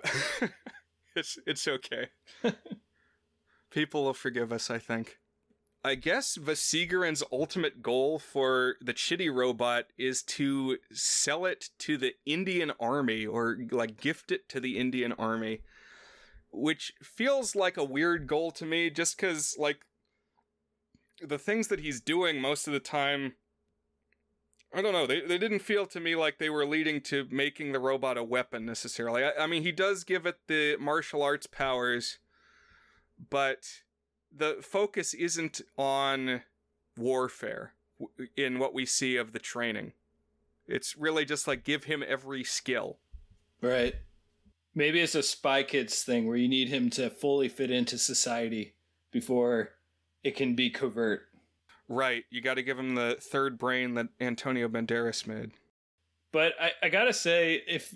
[1.16, 2.08] it's it's okay.
[3.70, 5.18] People will forgive us, I think.
[5.84, 12.12] I guess Vasigaran's ultimate goal for the Chitty robot is to sell it to the
[12.24, 15.62] Indian army or like gift it to the Indian army
[16.52, 19.80] which feels like a weird goal to me just because like
[21.20, 23.34] the things that he's doing most of the time
[24.74, 25.06] i don't know.
[25.06, 28.24] They, they didn't feel to me like they were leading to making the robot a
[28.24, 29.24] weapon necessarily.
[29.24, 32.18] I, I mean he does give it the martial arts powers
[33.30, 33.82] but
[34.34, 36.42] the focus isn't on
[36.96, 37.74] warfare
[38.36, 39.92] in what we see of the training.
[40.66, 42.98] It's really just like give him every skill.
[43.60, 43.94] Right.
[44.74, 48.74] Maybe it's a Spy Kids thing where you need him to fully fit into society
[49.10, 49.70] before
[50.24, 51.28] it can be covert.
[51.92, 52.24] Right.
[52.30, 55.50] You got to give him the third brain that Antonio Banderas made.
[56.32, 57.94] But I, I got to say, if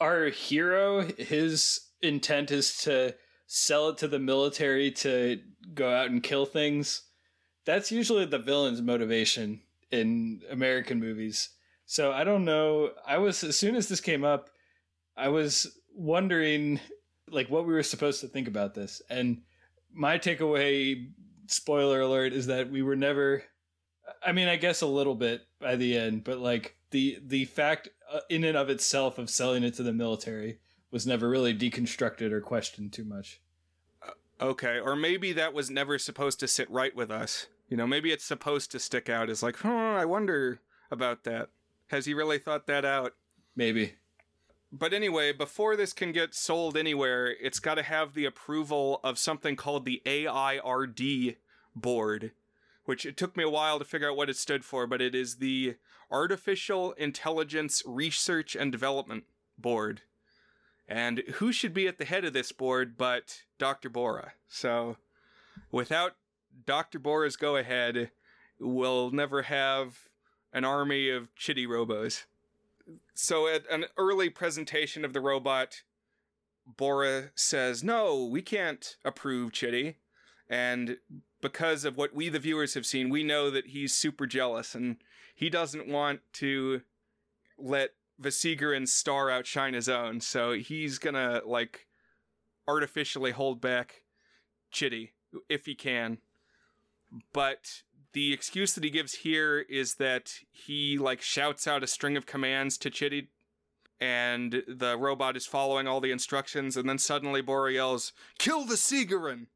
[0.00, 3.14] our hero, his intent is to
[3.46, 5.38] sell it to the military to
[5.74, 7.02] go out and kill things,
[7.66, 11.50] that's usually the villain's motivation in American movies.
[11.84, 12.92] So I don't know.
[13.06, 14.48] I was, as soon as this came up,
[15.14, 16.80] I was wondering
[17.30, 19.02] like what we were supposed to think about this.
[19.10, 19.42] And
[19.92, 21.10] my takeaway,
[21.48, 23.44] spoiler alert, is that we were never
[24.22, 27.88] I mean, I guess a little bit by the end, but like the the fact
[28.12, 30.58] uh, in and of itself of selling it to the military
[30.90, 33.40] was never really deconstructed or questioned too much.
[34.06, 37.46] Uh, okay, or maybe that was never supposed to sit right with us.
[37.68, 41.50] You know, maybe it's supposed to stick out as like, "Huh, I wonder about that."
[41.88, 43.14] Has he really thought that out?
[43.54, 43.94] Maybe.
[44.72, 49.18] But anyway, before this can get sold anywhere, it's got to have the approval of
[49.18, 51.36] something called the AIRD
[51.74, 52.32] board,
[52.84, 55.14] which it took me a while to figure out what it stood for, but it
[55.14, 55.76] is the
[56.10, 59.24] Artificial Intelligence Research and Development
[59.56, 60.02] Board.
[60.88, 63.88] And who should be at the head of this board but Dr.
[63.88, 64.32] Bora?
[64.48, 64.96] So,
[65.70, 66.16] without
[66.64, 66.98] Dr.
[66.98, 68.10] Bora's go ahead,
[68.60, 70.08] we'll never have
[70.52, 72.24] an army of chitty robos
[73.14, 75.82] so at an early presentation of the robot,
[76.66, 79.96] Bora says, "No, we can't approve Chitty,"
[80.48, 80.98] and
[81.40, 84.96] because of what we the viewers have seen, we know that he's super jealous and
[85.34, 86.82] he doesn't want to
[87.58, 90.20] let Vasigaran's star outshine his own.
[90.20, 91.86] So he's gonna like
[92.66, 94.02] artificially hold back
[94.70, 95.12] Chitty
[95.48, 96.18] if he can.
[97.32, 97.82] But
[98.16, 102.24] the excuse that he gives here is that he like shouts out a string of
[102.24, 103.28] commands to Chitty
[104.00, 109.48] and the robot is following all the instructions, and then suddenly Bora yells, Kill Vasigaran!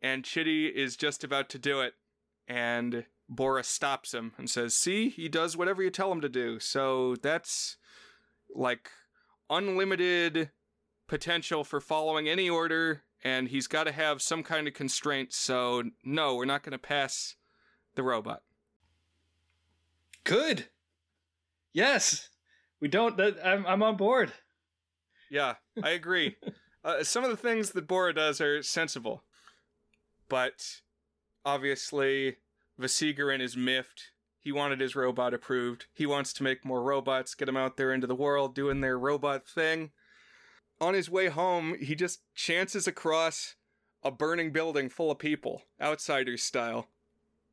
[0.00, 1.94] And Chitty is just about to do it,
[2.46, 6.58] and Bora stops him and says, See, he does whatever you tell him to do.
[6.60, 7.76] So that's
[8.54, 8.90] like
[9.50, 10.50] unlimited
[11.08, 15.34] potential for following any order, and he's got to have some kind of constraint.
[15.34, 17.36] So, no, we're not going to pass
[17.98, 18.42] the robot.
[20.24, 20.68] Good.
[21.74, 22.30] Yes.
[22.80, 23.16] We don't.
[23.16, 24.32] That, I'm, I'm on board.
[25.30, 26.36] Yeah, I agree.
[26.84, 29.24] uh, some of the things that Bora does are sensible,
[30.28, 30.80] but
[31.44, 32.36] obviously,
[32.80, 34.12] Vasigaran is miffed.
[34.40, 35.86] He wanted his robot approved.
[35.92, 38.98] He wants to make more robots, get them out there into the world doing their
[38.98, 39.90] robot thing.
[40.80, 43.56] On his way home, he just chances across
[44.04, 46.86] a burning building full of people, outsiders style.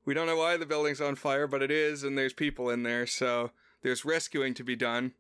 [0.05, 2.83] We don't know why the building's on fire, but it is, and there's people in
[2.83, 3.51] there, so
[3.81, 5.13] there's rescuing to be done.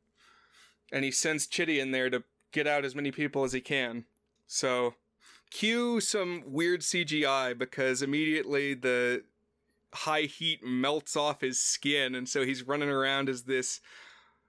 [0.91, 4.05] And he sends Chitty in there to get out as many people as he can.
[4.45, 4.93] So,
[5.49, 9.23] cue some weird CGI because immediately the
[9.91, 13.81] high heat melts off his skin, and so he's running around as this,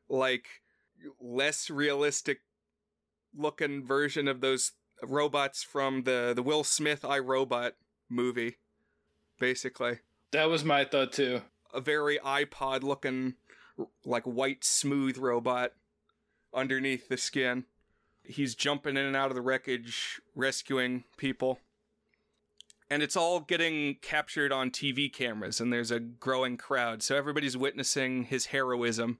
[0.07, 0.47] like,
[1.19, 2.41] less realistic
[3.35, 4.73] looking version of those
[5.03, 7.75] robots from the, the Will Smith I Robot
[8.11, 8.57] movie,
[9.39, 10.01] basically
[10.33, 11.43] that was my thought too.
[11.73, 13.35] A very iPod looking,
[14.05, 15.73] like white smooth robot
[16.55, 17.65] underneath the skin.
[18.25, 21.61] He's jumping in and out of the wreckage, rescuing people.
[22.89, 27.57] And it's all getting captured on TV cameras, and there's a growing crowd, so everybody's
[27.57, 29.19] witnessing his heroism.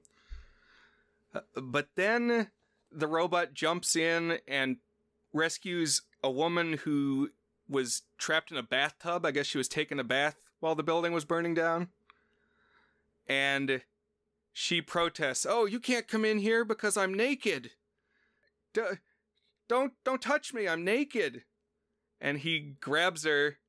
[1.33, 2.47] Uh, but then
[2.91, 4.77] the robot jumps in and
[5.33, 7.29] rescues a woman who
[7.67, 9.25] was trapped in a bathtub.
[9.25, 11.89] I guess she was taking a bath while the building was burning down.
[13.27, 13.81] And
[14.53, 17.71] she protests, "Oh, you can't come in here because I'm naked.
[18.73, 18.81] D-
[19.67, 20.67] don't don't touch me.
[20.67, 21.43] I'm naked."
[22.19, 23.59] And he grabs her,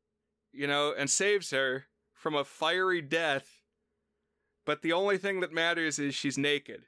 [0.52, 3.62] you know, and saves her from a fiery death.
[4.64, 6.86] But the only thing that matters is she's naked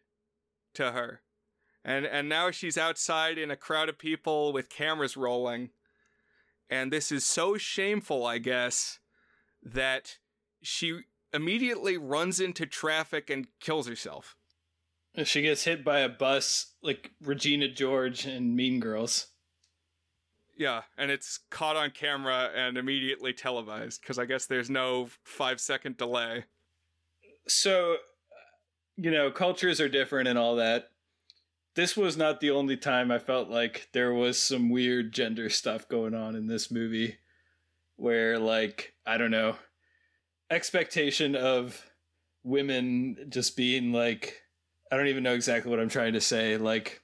[0.75, 1.23] to her.
[1.85, 5.71] And and now she's outside in a crowd of people with cameras rolling.
[6.69, 9.01] And this is so shameful, I guess,
[9.63, 10.19] that
[10.63, 11.01] she
[11.33, 14.37] immediately runs into traffic and kills herself.
[15.25, 19.29] She gets hit by a bus like Regina George and Mean Girls.
[20.57, 25.61] Yeah, and it's caught on camera and immediately televised because I guess there's no five
[25.61, 26.45] second delay.
[27.49, 27.97] So, uh,
[28.97, 30.91] you know, cultures are different and all that.
[31.77, 35.89] This was not the only time I felt like there was some weird gender stuff
[35.89, 37.17] going on in this movie
[38.01, 39.57] where like I don't know
[40.51, 41.85] expectation of
[42.43, 44.43] women just being like
[44.91, 47.03] I don't even know exactly what I'm trying to say like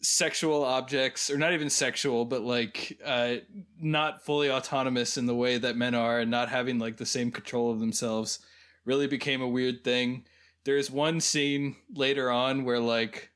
[0.00, 3.36] sexual objects or not even sexual but like uh
[3.80, 7.30] not fully autonomous in the way that men are and not having like the same
[7.30, 8.38] control of themselves
[8.84, 10.24] really became a weird thing.
[10.64, 13.30] There's one scene later on where like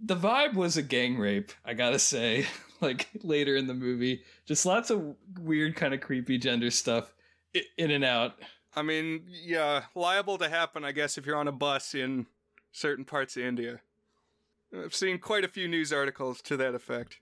[0.00, 2.46] the vibe was a gang rape i gotta say
[2.80, 4.22] like later in the movie.
[4.44, 7.12] Just lots of weird, kind of creepy gender stuff
[7.76, 8.34] in and out.
[8.74, 12.26] I mean, yeah, liable to happen, I guess, if you're on a bus in
[12.72, 13.80] certain parts of India.
[14.76, 17.20] I've seen quite a few news articles to that effect.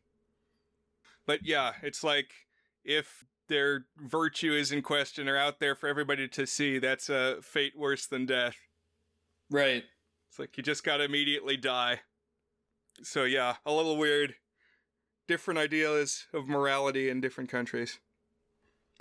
[1.26, 2.32] But yeah, it's like
[2.84, 7.36] if their virtue is in question or out there for everybody to see, that's a
[7.42, 8.56] fate worse than death.
[9.50, 9.84] Right.
[10.28, 12.00] It's like you just gotta immediately die.
[13.02, 14.34] So yeah, a little weird
[15.26, 17.98] different ideas of morality in different countries.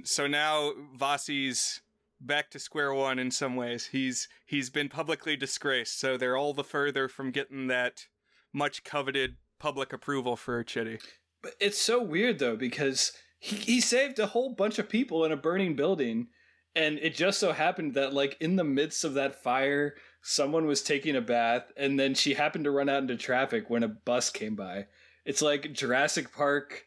[0.04, 1.82] So now Vasi's
[2.20, 3.88] back to square one in some ways.
[3.92, 8.06] He's he's been publicly disgraced, so they're all the further from getting that
[8.54, 11.00] much coveted public approval for Chitty.
[11.42, 15.32] But it's so weird though because he, he saved a whole bunch of people in
[15.32, 16.28] a burning building
[16.76, 20.82] and it just so happened that like in the midst of that fire someone was
[20.82, 24.30] taking a bath and then she happened to run out into traffic when a bus
[24.30, 24.86] came by
[25.26, 26.86] it's like Jurassic Park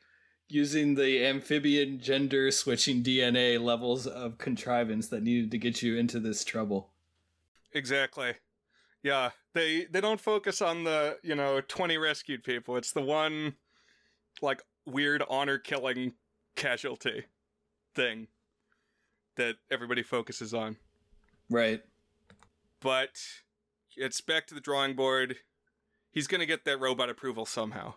[0.49, 6.21] using the amphibian gender switching DNA levels of contrivance that needed to get you into
[6.21, 6.91] this trouble.
[7.73, 8.35] Exactly.
[9.03, 12.77] Yeah, they they don't focus on the, you know, 20 rescued people.
[12.77, 13.57] It's the one
[14.43, 16.15] like weird honor killing
[16.55, 17.25] casualty
[17.95, 18.29] thing
[19.37, 20.77] that everybody focuses on.
[21.51, 21.83] Right.
[22.81, 23.11] But
[23.97, 25.37] it's back to the drawing board.
[26.11, 27.95] He's going to get that robot approval somehow.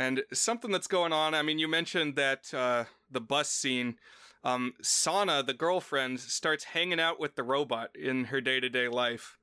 [0.00, 3.96] And something that's going on, I mean, you mentioned that uh, the bus scene.
[4.42, 8.88] Um, Sana, the girlfriend, starts hanging out with the robot in her day to day
[8.88, 9.36] life.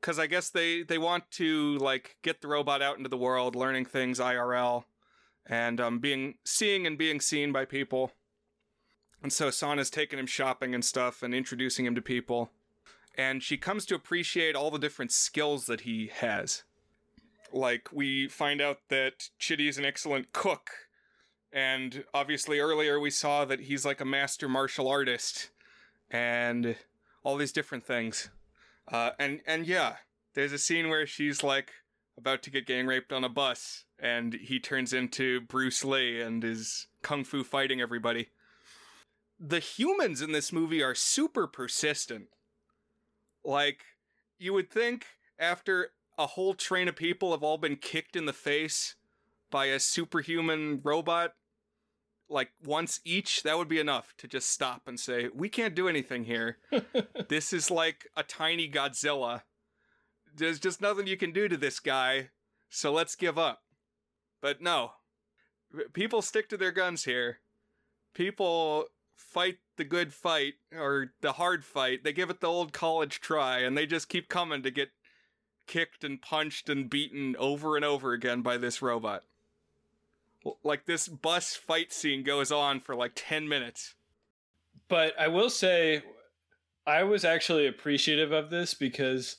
[0.00, 3.54] because I guess they they want to like get the robot out into the world,
[3.54, 4.84] learning things IRL,
[5.46, 8.12] and um, being seeing and being seen by people.
[9.22, 12.50] And so Sana's taking him shopping and stuff, and introducing him to people,
[13.18, 16.62] and she comes to appreciate all the different skills that he has.
[17.52, 20.70] Like we find out that Chitty is an excellent cook,
[21.52, 25.50] and obviously earlier we saw that he's like a master martial artist,
[26.10, 26.76] and
[27.22, 28.30] all these different things.
[28.90, 29.96] Uh, and and yeah,
[30.34, 31.72] there's a scene where she's like
[32.16, 36.44] about to get gang raped on a bus, and he turns into Bruce Lee and
[36.44, 38.28] is kung fu fighting everybody.
[39.38, 42.26] The humans in this movie are super persistent.
[43.42, 43.80] Like,
[44.38, 45.06] you would think
[45.38, 48.94] after a whole train of people have all been kicked in the face
[49.50, 51.32] by a superhuman robot,
[52.28, 55.88] like once each, that would be enough to just stop and say, We can't do
[55.88, 56.58] anything here.
[57.28, 59.42] this is like a tiny Godzilla.
[60.36, 62.28] There's just nothing you can do to this guy,
[62.68, 63.62] so let's give up.
[64.42, 64.92] But no,
[65.94, 67.38] people stick to their guns here.
[68.12, 72.04] People fight the good fight or the hard fight.
[72.04, 74.90] They give it the old college try and they just keep coming to get
[75.70, 79.22] kicked and punched and beaten over and over again by this robot.
[80.64, 83.94] Like this bus fight scene goes on for like 10 minutes.
[84.88, 86.02] But I will say
[86.86, 89.36] I was actually appreciative of this because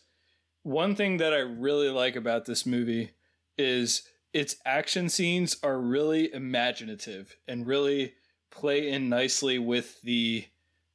[0.64, 3.12] one thing that I really like about this movie
[3.58, 8.14] is its action scenes are really imaginative and really
[8.52, 10.46] play in nicely with the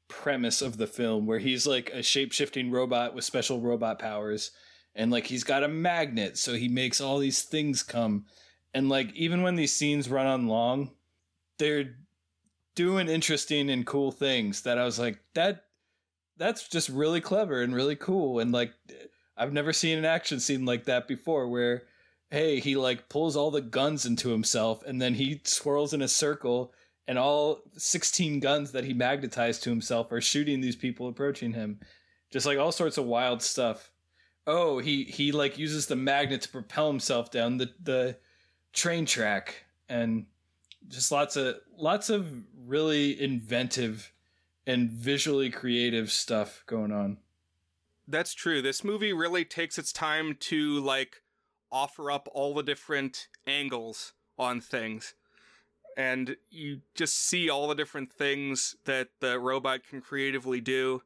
[0.08, 4.52] premise of the film where he's like a shape-shifting robot with special robot powers
[4.96, 8.24] and like he's got a magnet so he makes all these things come.
[8.74, 10.90] And like even when these scenes run on long
[11.58, 11.96] they're
[12.74, 15.64] doing interesting and cool things that I was like that
[16.36, 18.40] that's just really clever and really cool.
[18.40, 18.72] And like
[19.36, 21.84] I've never seen an action scene like that before where
[22.30, 26.08] hey he like pulls all the guns into himself and then he swirls in a
[26.08, 26.72] circle
[27.08, 31.78] and all 16 guns that he magnetized to himself are shooting these people approaching him.
[32.32, 33.92] Just like all sorts of wild stuff
[34.46, 38.16] oh he he like uses the magnet to propel himself down the the
[38.72, 39.64] train track.
[39.88, 40.26] And
[40.88, 44.12] just lots of lots of really inventive
[44.66, 47.18] and visually creative stuff going on.
[48.08, 48.62] That's true.
[48.62, 51.22] This movie really takes its time to like
[51.72, 55.14] offer up all the different angles on things.
[55.96, 61.02] And you just see all the different things that the robot can creatively do.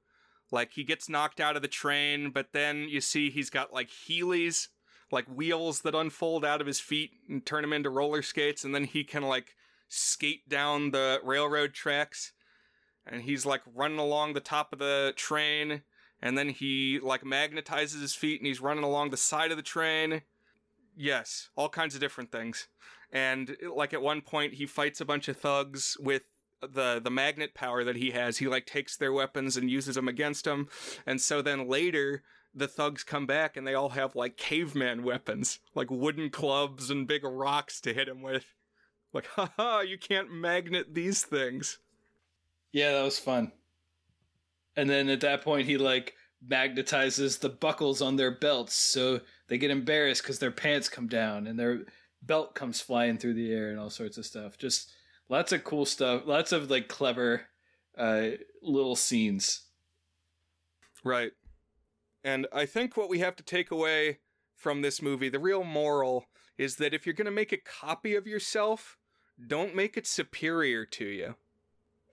[0.51, 3.89] Like he gets knocked out of the train, but then you see he's got like
[3.89, 4.69] Heelys,
[5.11, 8.75] like wheels that unfold out of his feet and turn him into roller skates, and
[8.75, 9.55] then he can like
[9.89, 12.33] skate down the railroad tracks.
[13.07, 15.83] And he's like running along the top of the train,
[16.21, 19.63] and then he like magnetizes his feet and he's running along the side of the
[19.63, 20.23] train.
[20.97, 22.69] Yes, all kinds of different things
[23.13, 26.23] and like at one point he fights a bunch of thugs with
[26.61, 30.09] the the magnet power that he has he like takes their weapons and uses them
[30.09, 30.69] against them
[31.07, 32.23] and so then later
[32.55, 37.07] the thugs come back and they all have like caveman weapons like wooden clubs and
[37.07, 38.45] big rocks to hit him with.
[39.13, 41.79] Like haha you can't magnet these things.
[42.73, 43.53] Yeah that was fun.
[44.77, 46.15] And then at that point he like
[46.47, 51.47] magnetizes the buckles on their belts so they get embarrassed because their pants come down
[51.47, 51.81] and their
[52.23, 54.57] belt comes flying through the air and all sorts of stuff.
[54.59, 54.93] Just
[55.31, 56.23] lots of cool stuff.
[56.27, 57.43] Lots of like clever
[57.97, 58.31] uh,
[58.63, 59.63] little scenes.
[61.03, 61.33] Right.
[62.23, 64.19] And I think what we have to take away
[64.55, 66.27] from this movie, the real moral,
[66.59, 68.99] is that if you're going to make a copy of yourself,
[69.47, 71.37] don't make it superior to you.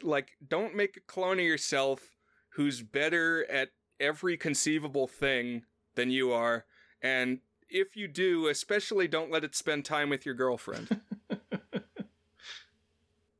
[0.01, 2.15] Like, don't make a clone of yourself
[2.53, 5.63] who's better at every conceivable thing
[5.95, 6.65] than you are,
[7.01, 11.01] and if you do, especially don't let it spend time with your girlfriend.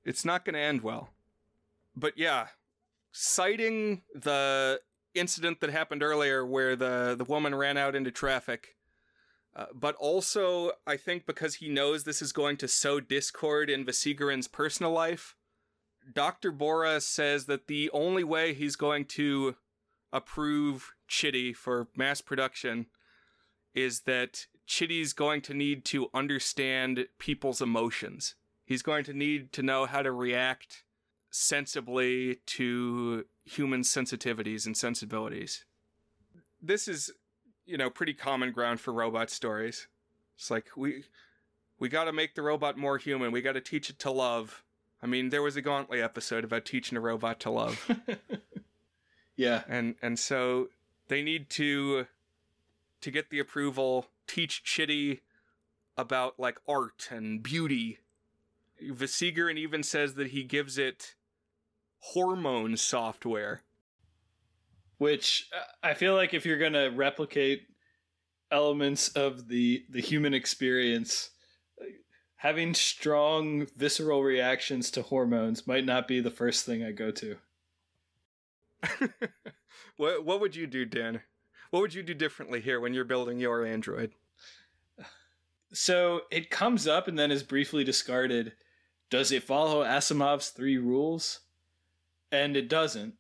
[0.08, 1.10] it's not going to end well.
[1.96, 2.48] But yeah,
[3.12, 4.80] citing the
[5.14, 8.78] incident that happened earlier where the, the woman ran out into traffic,
[9.54, 13.86] uh, but also, I think because he knows this is going to sow discord in
[13.86, 15.36] Vasigaran's personal life,
[16.14, 16.52] Dr.
[16.52, 19.56] Bora says that the only way he's going to
[20.14, 22.86] approve Chitty for mass production
[23.74, 28.36] is that Chitty's going to need to understand people's emotions.
[28.68, 30.84] He's going to need to know how to react
[31.32, 35.64] sensibly to human sensitivities and sensibilities.
[36.62, 37.14] This is,
[37.66, 39.88] you know, pretty common ground for robot stories.
[40.36, 41.06] It's like we
[41.80, 43.32] we got to make the robot more human.
[43.32, 44.66] We got to teach it to love.
[45.02, 47.90] I mean, there was a Gauntlet episode about teaching a robot to love.
[49.38, 49.64] yeah.
[49.70, 50.68] And and so
[51.08, 52.06] they need to
[53.00, 55.22] to get the approval, teach Chitty
[55.96, 58.00] about like art and beauty.
[58.84, 61.16] Vasigaran even says that he gives it
[62.00, 63.62] hormone software.
[64.98, 67.68] Which uh, I feel like if you're gonna replicate
[68.52, 71.30] elements of the the human experience,
[72.38, 77.38] having strong visceral reactions to hormones might not be the first thing I go to.
[79.98, 81.22] what what would you do, Dan?
[81.70, 84.14] What would you do differently here when you're building your android?
[85.74, 88.54] So it comes up and then is briefly discarded.
[89.10, 91.42] Does it follow Asimov's three rules?
[92.32, 93.16] And it doesn't.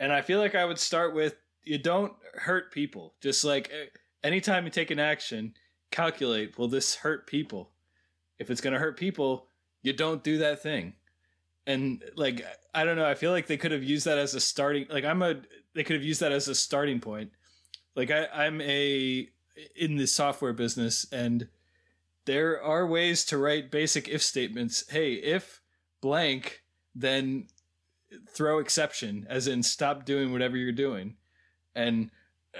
[0.00, 3.14] And I feel like I would start with you don't hurt people.
[3.20, 3.86] Just like eh,
[4.24, 5.54] anytime you take an action,
[5.90, 7.70] calculate will this hurt people?
[8.38, 9.48] If it's going to hurt people,
[9.82, 10.94] you don't do that thing.
[11.66, 14.40] And like I don't know, I feel like they could have used that as a
[14.40, 15.36] starting like I'm a
[15.74, 17.30] they could have used that as a starting point.
[17.94, 19.28] Like I I'm a
[19.76, 21.48] in the software business and
[22.28, 24.84] there are ways to write basic if statements.
[24.90, 25.62] Hey, if
[26.02, 26.62] blank,
[26.94, 27.46] then
[28.28, 31.16] throw exception, as in stop doing whatever you're doing.
[31.74, 32.10] And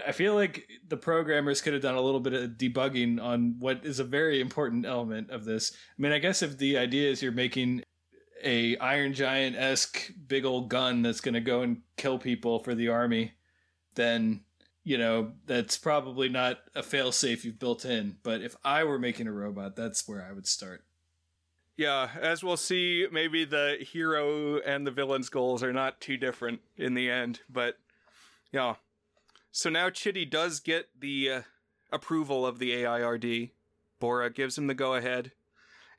[0.07, 3.85] I feel like the programmers could have done a little bit of debugging on what
[3.85, 5.73] is a very important element of this.
[5.75, 7.83] I mean, I guess if the idea is you're making
[8.43, 12.75] a Iron Giant esque big old gun that's going to go and kill people for
[12.75, 13.33] the army,
[13.97, 14.45] then
[14.89, 18.17] you know that's probably not a failsafe you've built in.
[18.23, 20.83] But if I were making a robot, that's where I would start.
[21.77, 26.63] Yeah, as we'll see, maybe the hero and the villain's goals are not too different
[26.79, 27.77] in the end, but
[28.51, 28.77] yeah.
[29.53, 31.43] So now Chitty does get the uh,
[31.93, 33.51] approval of the AIRD.
[34.01, 35.33] Bora gives him the go ahead.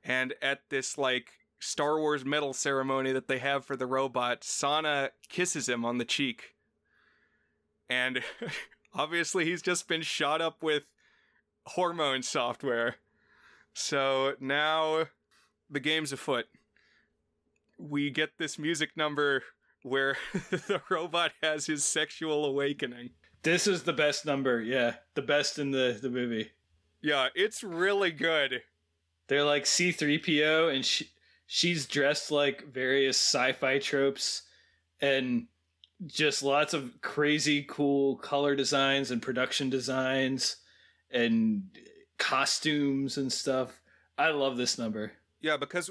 [0.03, 5.11] And at this, like, Star Wars medal ceremony that they have for the robot, Sana
[5.27, 6.55] kisses him on the cheek.
[7.89, 8.21] And
[8.93, 10.83] obviously, he's just been shot up with
[11.65, 12.95] hormone software.
[13.73, 15.05] So now
[15.69, 16.45] the game's afoot.
[17.77, 19.43] We get this music number
[19.83, 23.11] where the robot has his sexual awakening.
[23.43, 24.95] This is the best number, yeah.
[25.15, 26.51] The best in the, the movie.
[27.01, 28.61] Yeah, it's really good.
[29.27, 31.09] They're like C3PO and she,
[31.47, 34.43] she's dressed like various sci-fi tropes
[34.99, 35.47] and
[36.05, 40.57] just lots of crazy cool color designs and production designs
[41.11, 41.63] and
[42.17, 43.81] costumes and stuff.
[44.17, 45.13] I love this number.
[45.41, 45.89] Yeah, because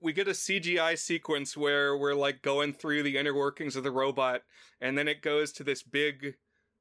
[0.00, 3.90] we get a CGI sequence where we're like going through the inner workings of the
[3.90, 4.42] robot,
[4.80, 6.36] and then it goes to this big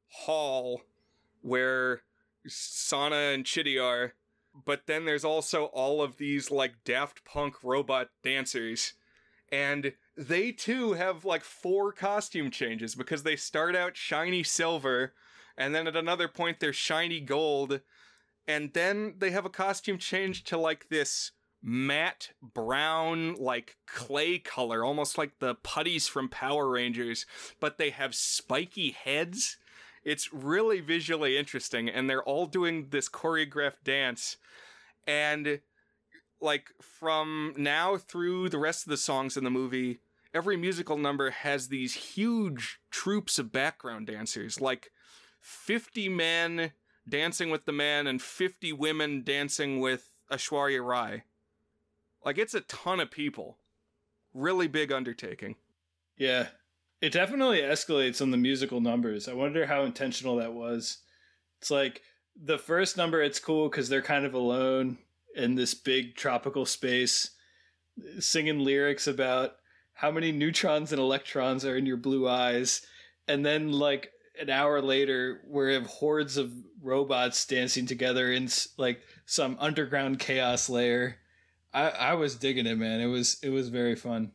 [0.07, 0.81] hall
[1.41, 2.01] where
[2.47, 4.13] Sana and Chitty are.
[4.65, 8.93] But then there's also all of these like Daft Punk robot dancers.
[9.51, 15.13] And they too have like four costume changes because they start out shiny silver,
[15.57, 17.79] and then at another point they're shiny gold,
[18.45, 21.31] and then they have a costume change to like this
[21.63, 27.25] matte brown, like clay color, almost like the putties from Power Rangers,
[27.61, 29.57] but they have spiky heads.
[30.03, 34.35] It's really visually interesting, and they're all doing this choreographed dance.
[35.07, 35.61] And
[36.41, 39.99] like from now through the rest of the songs in the movie,
[40.33, 44.91] every musical number has these huge troupes of background dancers, like
[45.41, 46.71] 50 men
[47.07, 51.23] dancing with the man and 50 women dancing with Aishwarya Rai.
[52.23, 53.57] Like it's a ton of people.
[54.33, 55.55] Really big undertaking.
[56.17, 56.47] Yeah.
[57.01, 59.27] It definitely escalates on the musical numbers.
[59.27, 60.99] I wonder how intentional that was.
[61.59, 62.01] It's like
[62.35, 64.97] the first number it's cool cuz they're kind of alone
[65.35, 67.31] in this big tropical space
[68.19, 69.55] singing lyrics about
[69.99, 72.85] how many neutrons and electrons are in your blue eyes
[73.27, 78.47] and then like an hour later we have hordes of robots dancing together in
[78.77, 81.17] like some underground chaos layer
[81.73, 82.99] I, I was digging it, man.
[82.99, 84.31] It was it was very fun.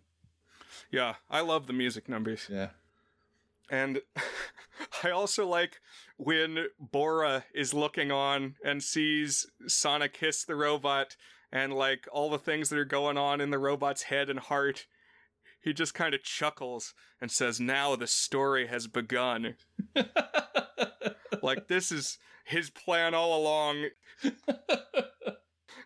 [0.90, 2.46] Yeah, I love the music numbers.
[2.50, 2.68] Yeah.
[3.70, 4.00] And
[5.04, 5.80] I also like
[6.16, 11.16] when Bora is looking on and sees Sana kiss the robot
[11.50, 14.86] and like all the things that are going on in the robot's head and heart.
[15.64, 19.56] He just kind of chuckles and says, Now the story has begun.
[21.42, 23.86] like, this is his plan all along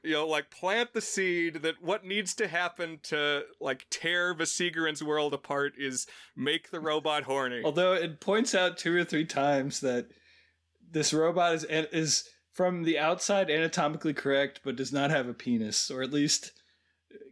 [0.02, 5.02] you know, like plant the seed that what needs to happen to like tear Vasigaran's
[5.02, 6.06] world apart is
[6.36, 7.62] make the robot horny.
[7.64, 10.08] Although it points out two or three times that
[10.90, 15.90] this robot is is from the outside anatomically correct, but does not have a penis,
[15.90, 16.52] or at least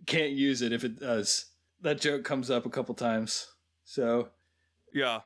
[0.06, 1.46] can't use it if it does.
[1.80, 3.48] That joke comes up a couple times.
[3.84, 4.30] So,
[4.92, 5.20] yeah.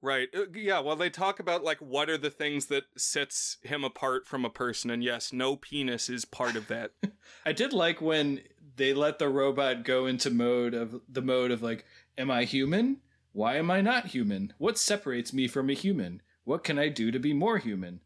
[0.00, 0.28] Right.
[0.36, 4.26] Uh, Yeah, well they talk about like what are the things that sets him apart
[4.26, 6.92] from a person and yes, no penis is part of that.
[7.46, 8.40] I did like when
[8.76, 11.84] they let the robot go into mode of the mode of like,
[12.16, 12.98] am I human?
[13.32, 14.52] Why am I not human?
[14.58, 16.22] What separates me from a human?
[16.44, 18.00] What can I do to be more human?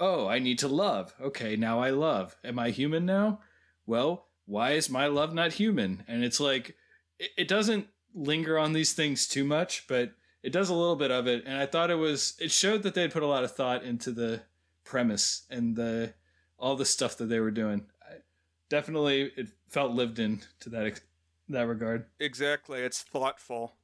[0.00, 1.14] Oh, I need to love.
[1.20, 2.36] Okay, now I love.
[2.42, 3.40] Am I human now?
[3.86, 6.04] Well, why is my love not human?
[6.06, 6.76] And it's like,
[7.18, 11.10] it, it doesn't linger on these things too much, but it does a little bit
[11.10, 11.44] of it.
[11.46, 14.10] And I thought it was, it showed that they'd put a lot of thought into
[14.12, 14.42] the
[14.84, 16.12] premise and the,
[16.58, 17.86] all the stuff that they were doing.
[18.02, 18.16] I,
[18.68, 21.00] definitely, it felt lived in to that, ex-
[21.48, 22.04] that regard.
[22.20, 23.76] exactly, it's thoughtful.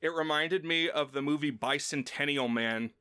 [0.00, 2.92] It reminded me of the movie Bicentennial Man,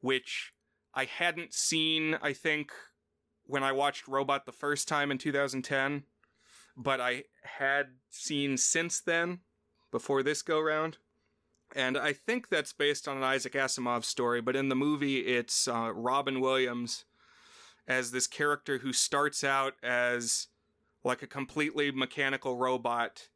[0.00, 0.52] which
[0.92, 2.72] I hadn't seen, I think,
[3.46, 6.02] when I watched Robot the first time in 2010,
[6.76, 9.40] but I had seen since then,
[9.90, 10.98] before this go round.
[11.74, 15.68] And I think that's based on an Isaac Asimov story, but in the movie, it's
[15.68, 17.04] uh, Robin Williams
[17.86, 20.48] as this character who starts out as
[21.04, 23.28] like a completely mechanical robot.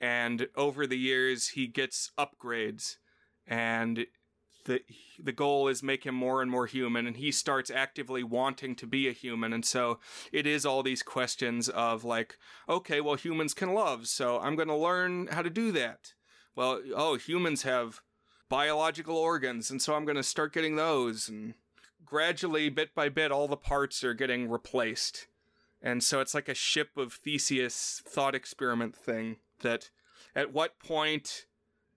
[0.00, 2.96] And over the years, he gets upgrades.
[3.46, 4.06] And
[4.64, 4.82] the
[5.18, 8.86] the goal is make him more and more human and he starts actively wanting to
[8.86, 9.52] be a human.
[9.52, 9.98] And so
[10.32, 12.38] it is all these questions of like
[12.68, 16.14] okay well humans can love so i'm going to learn how to do that.
[16.56, 18.00] Well oh humans have
[18.48, 21.54] biological organs and so i'm going to start getting those and
[22.04, 25.28] gradually bit by bit all the parts are getting replaced.
[25.80, 29.90] And so it's like a ship of theseus thought experiment thing that
[30.34, 31.46] at what point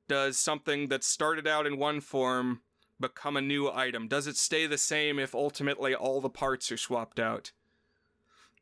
[0.07, 2.61] does something that started out in one form
[2.99, 4.07] become a new item?
[4.07, 7.51] Does it stay the same if ultimately all the parts are swapped out?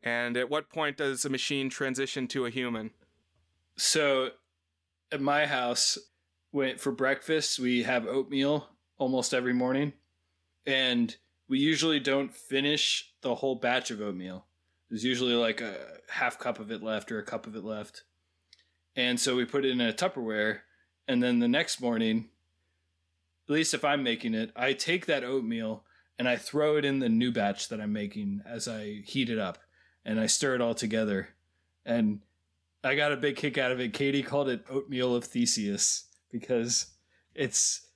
[0.02, 2.92] And at what point does a machine transition to a human?
[3.78, 4.32] So,
[5.12, 5.98] at my house,
[6.52, 8.68] when, for breakfast, we have oatmeal
[8.98, 9.94] almost every morning.
[10.66, 11.16] And
[11.48, 14.46] we usually don't finish the whole batch of oatmeal.
[14.90, 15.76] There's usually like a
[16.10, 18.04] half cup of it left or a cup of it left.
[18.96, 20.60] And so we put it in a Tupperware.
[21.08, 22.30] And then the next morning,
[23.48, 25.84] at least if I'm making it, I take that oatmeal
[26.18, 29.40] and I throw it in the new batch that I'm making as I heat it
[29.40, 29.58] up.
[30.06, 31.30] And I stir it all together.
[31.86, 32.20] And
[32.84, 33.94] I got a big kick out of it.
[33.94, 36.88] Katie called it oatmeal of Theseus because
[37.34, 37.88] it's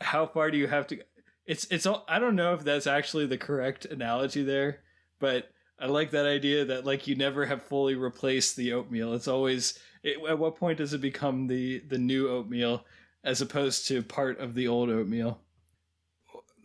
[0.00, 0.98] how far do you have to
[1.46, 4.80] it's it's all I don't know if that's actually the correct analogy there,
[5.18, 9.14] but I like that idea that like you never have fully replaced the oatmeal.
[9.14, 12.84] It's always it, at what point does it become the the new oatmeal
[13.24, 15.40] as opposed to part of the old oatmeal?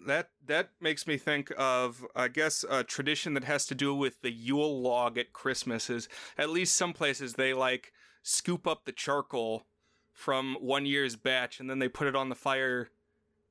[0.05, 4.21] That that makes me think of I guess a tradition that has to do with
[4.21, 7.93] the Yule log at Christmas is at least some places they like
[8.23, 9.65] scoop up the charcoal
[10.13, 12.89] from one year's batch and then they put it on the fire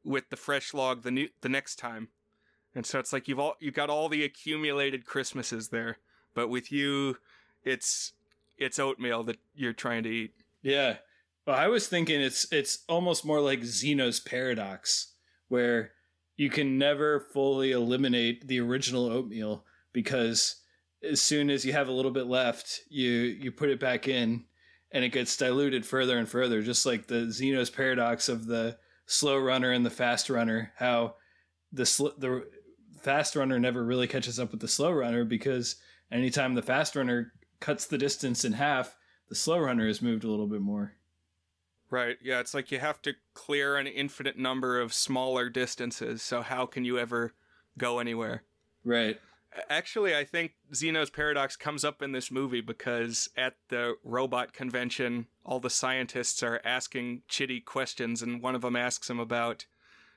[0.04, 2.08] with the fresh log the new the next time.
[2.76, 5.96] And so it's like you've all you've got all the accumulated Christmases there,
[6.34, 7.16] but with you
[7.64, 8.12] it's
[8.58, 10.34] it's oatmeal that you're trying to eat.
[10.62, 10.98] Yeah.
[11.46, 15.14] Well, I was thinking it's it's almost more like Zeno's paradox,
[15.48, 15.92] where
[16.36, 19.64] you can never fully eliminate the original oatmeal
[19.94, 20.56] because
[21.02, 24.44] as soon as you have a little bit left, you you put it back in,
[24.92, 26.60] and it gets diluted further and further.
[26.60, 31.14] Just like the Zeno's paradox of the slow runner and the fast runner, how
[31.72, 32.46] the sl- the
[33.06, 35.76] fast runner never really catches up with the slow runner because
[36.10, 38.96] anytime the fast runner cuts the distance in half,
[39.28, 40.94] the slow runner has moved a little bit more.
[41.88, 42.16] Right.
[42.20, 46.66] Yeah, it's like you have to clear an infinite number of smaller distances, so how
[46.66, 47.32] can you ever
[47.78, 48.42] go anywhere?
[48.84, 49.20] Right.
[49.70, 55.28] Actually, I think Zeno's paradox comes up in this movie because at the robot convention,
[55.44, 59.66] all the scientists are asking Chitty questions, and one of them asks him about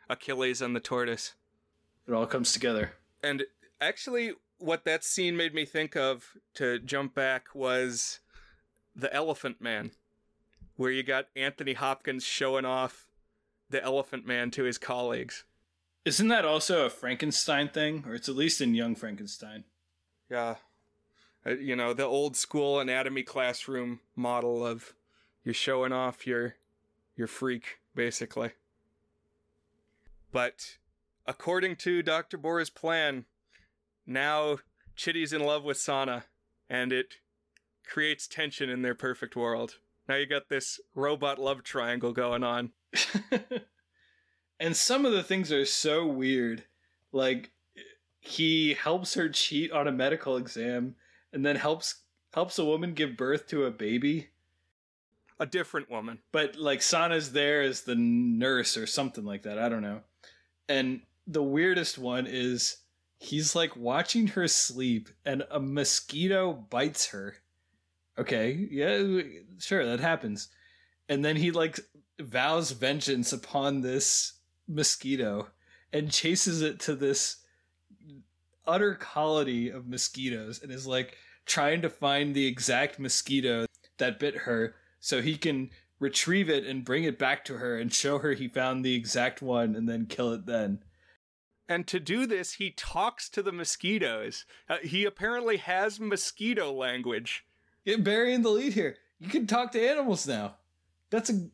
[0.09, 1.35] Achilles and the tortoise.
[2.09, 2.93] It all comes together.
[3.21, 3.43] And
[3.79, 8.19] actually, what that scene made me think of to jump back was
[8.95, 9.91] the Elephant Man,
[10.75, 13.05] where you got Anthony Hopkins showing off
[13.69, 15.43] the Elephant Man to his colleagues.
[16.03, 19.65] Isn't that also a Frankenstein thing, or it's at least in Young Frankenstein?
[20.31, 20.55] Yeah.
[21.45, 24.95] Uh, you know, the old school anatomy classroom model of
[25.43, 26.55] you're showing off your
[27.15, 28.53] your freak basically.
[30.31, 30.77] But
[31.29, 32.39] according to Dr.
[32.39, 33.25] Bora's plan,
[34.07, 34.57] now
[34.95, 36.25] Chitty's in love with Sana
[36.67, 37.13] and it
[37.85, 39.75] creates tension in their perfect world.
[40.07, 42.71] Now you got this robot love triangle going on.
[44.59, 46.63] and some of the things are so weird.
[47.11, 47.51] Like
[48.19, 50.95] he helps her cheat on a medical exam
[51.31, 52.01] and then helps
[52.33, 54.29] helps a woman give birth to a baby.
[55.39, 56.19] a different woman.
[56.31, 59.59] But like Sana's there as the nurse or something like that.
[59.59, 60.01] I don't know.
[60.67, 62.77] And the weirdest one is
[63.19, 67.35] he's like watching her sleep and a mosquito bites her.
[68.17, 69.21] Okay, yeah,
[69.59, 70.49] sure, that happens.
[71.07, 71.79] And then he like
[72.19, 74.33] vows vengeance upon this
[74.67, 75.47] mosquito
[75.93, 77.37] and chases it to this
[78.67, 81.15] utter colony of mosquitoes and is like
[81.45, 83.65] trying to find the exact mosquito
[83.97, 85.69] that bit her so he can
[85.99, 89.41] retrieve it and bring it back to her and show her he found the exact
[89.41, 90.79] one and then kill it then.
[91.69, 94.45] And to do this, he talks to the mosquitoes.
[94.67, 97.45] Uh, he apparently has mosquito language.
[97.85, 98.97] Get burying the lead here.
[99.19, 100.55] You can talk to animals now.
[101.11, 101.47] That's a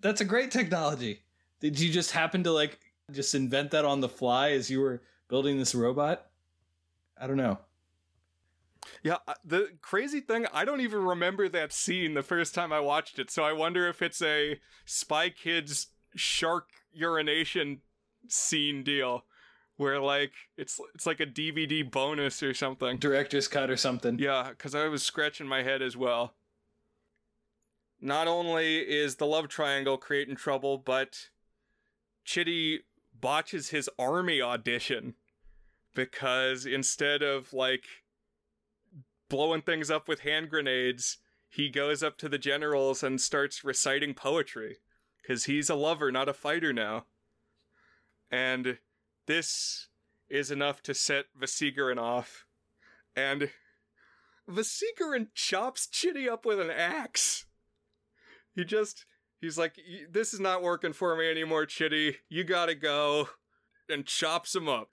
[0.00, 1.22] that's a great technology.
[1.60, 2.78] Did you just happen to like
[3.10, 6.26] just invent that on the fly as you were building this robot?
[7.18, 7.58] I don't know.
[9.02, 12.80] Yeah, uh, the crazy thing, I don't even remember that scene the first time I
[12.80, 17.80] watched it, so I wonder if it's a Spy Kids shark urination
[18.28, 19.24] scene deal
[19.76, 22.98] where like it's it's like a DVD bonus or something.
[22.98, 24.18] Director's cut or something.
[24.18, 26.34] Yeah, cuz I was scratching my head as well.
[28.00, 31.30] Not only is the love triangle creating trouble, but
[32.24, 32.80] Chitty
[33.18, 35.14] botches his army audition
[35.94, 37.84] because instead of like
[39.28, 41.18] blowing things up with hand grenades,
[41.48, 44.78] he goes up to the generals and starts reciting poetry
[45.22, 47.06] because he's a lover, not a fighter now.
[48.30, 48.78] And
[49.26, 49.88] this
[50.28, 52.46] is enough to set Vasigaran off.
[53.14, 53.50] And
[54.48, 57.46] Vasigaran chops Chitty up with an axe.
[58.54, 59.06] He just,
[59.40, 59.76] he's like,
[60.10, 62.16] this is not working for me anymore, Chitty.
[62.28, 63.28] You gotta go.
[63.88, 64.90] And chops him up.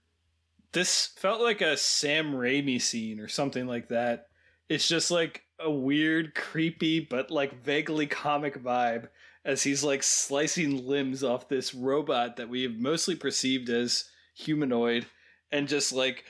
[0.72, 4.26] This felt like a Sam Raimi scene or something like that.
[4.68, 9.08] It's just like a weird, creepy, but like vaguely comic vibe
[9.44, 14.04] as he's like slicing limbs off this robot that we have mostly perceived as
[14.34, 15.06] humanoid
[15.50, 16.24] and just like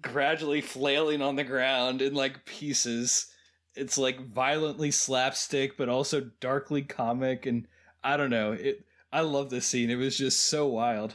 [0.00, 3.26] gradually flailing on the ground in like pieces.
[3.74, 7.66] It's like violently slapstick, but also darkly comic, and
[8.02, 8.52] I don't know.
[8.52, 8.84] It.
[9.12, 9.90] I love this scene.
[9.90, 11.14] It was just so wild.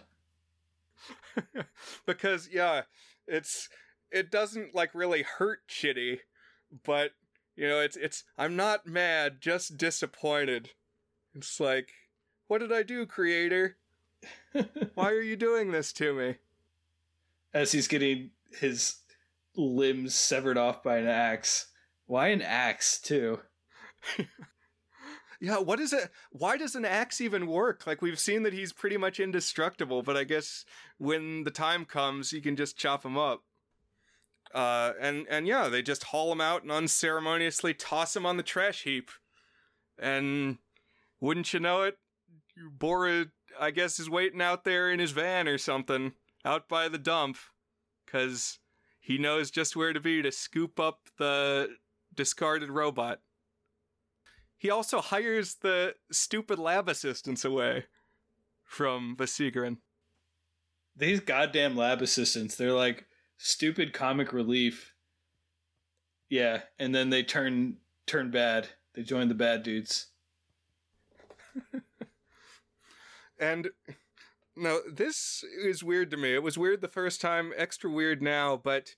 [2.06, 2.84] because yeah,
[3.28, 3.70] it's
[4.12, 6.22] it doesn't like really hurt Chitty,
[6.86, 7.12] but
[7.56, 10.72] you know, it's it's I'm not mad, just disappointed.
[11.36, 11.90] It's like,
[12.48, 13.78] what did I do, creator?
[14.96, 16.36] Why are you doing this to me?
[17.54, 18.98] As he's getting his
[19.56, 21.68] limbs severed off by an axe.
[22.06, 23.40] Why an axe, too?
[25.42, 26.10] yeah, what is it?
[26.32, 27.86] Why does an axe even work?
[27.88, 30.66] Like, we've seen that he's pretty much indestructible, but I guess
[30.98, 33.42] when the time comes, you can just chop him up.
[34.54, 38.44] Uh, and, and yeah, they just haul him out and unceremoniously toss him on the
[38.44, 39.10] trash heap.
[39.98, 40.58] And
[41.20, 41.98] wouldn't you know it,
[42.72, 43.28] Bora
[43.60, 46.14] I guess, is waiting out there in his van or something
[46.46, 47.38] out by the dump
[48.06, 48.60] because
[49.00, 51.76] he knows just where to be to scoop up the
[52.16, 53.20] discarded robot.
[54.58, 57.86] He also hires the stupid lab assistants away
[58.64, 59.78] from Vasigaran.
[60.96, 64.94] These goddamn lab assistants, they're like stupid comic relief.
[66.30, 68.70] Yeah, and then they turn turn bad.
[68.94, 70.08] They join the bad dudes.
[73.40, 73.70] And
[74.56, 76.34] now this is weird to me.
[76.34, 78.96] It was weird the first time, extra weird now, but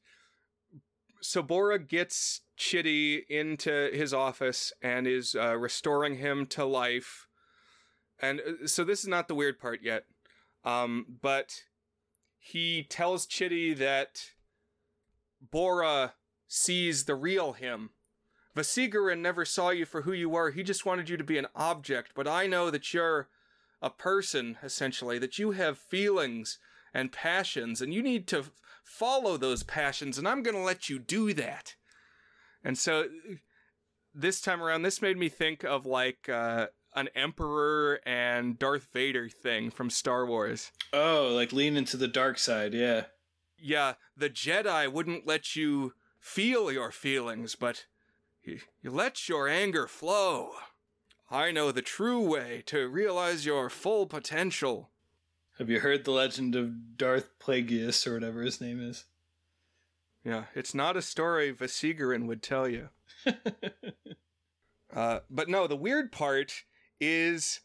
[1.21, 7.27] so Bora gets Chitty into his office and is uh, restoring him to life.
[8.19, 10.05] And uh, so this is not the weird part yet.
[10.63, 11.63] Um, but
[12.38, 14.31] he tells Chitty that
[15.51, 16.13] Bora
[16.47, 17.89] sees the real him.
[18.55, 20.51] Vasigaran never saw you for who you were.
[20.51, 22.11] He just wanted you to be an object.
[22.15, 23.27] But I know that you're
[23.86, 26.57] a person, essentially, that you have feelings
[26.91, 28.45] and passions, and you need to
[28.83, 31.75] follow those passions, and I'm going to let you do that.
[32.63, 33.05] And so
[34.11, 39.29] this time around, this made me think of like uh, an Emperor and Darth Vader
[39.29, 40.71] thing from Star Wars.
[40.91, 43.03] Oh, like lean into the dark side, yeah.
[43.59, 47.86] Yeah, the Jedi wouldn't let you feel your feelings, but
[48.43, 50.49] you, you let your anger flow.
[51.30, 54.89] I know the true way to realize your full potential.
[55.57, 59.05] Have you heard the legend of Darth Plagueis or whatever his name is?
[60.23, 62.89] Yeah, it's not a story Vasigaran would tell you.
[64.93, 66.63] uh, but no, the weird part
[66.99, 67.61] is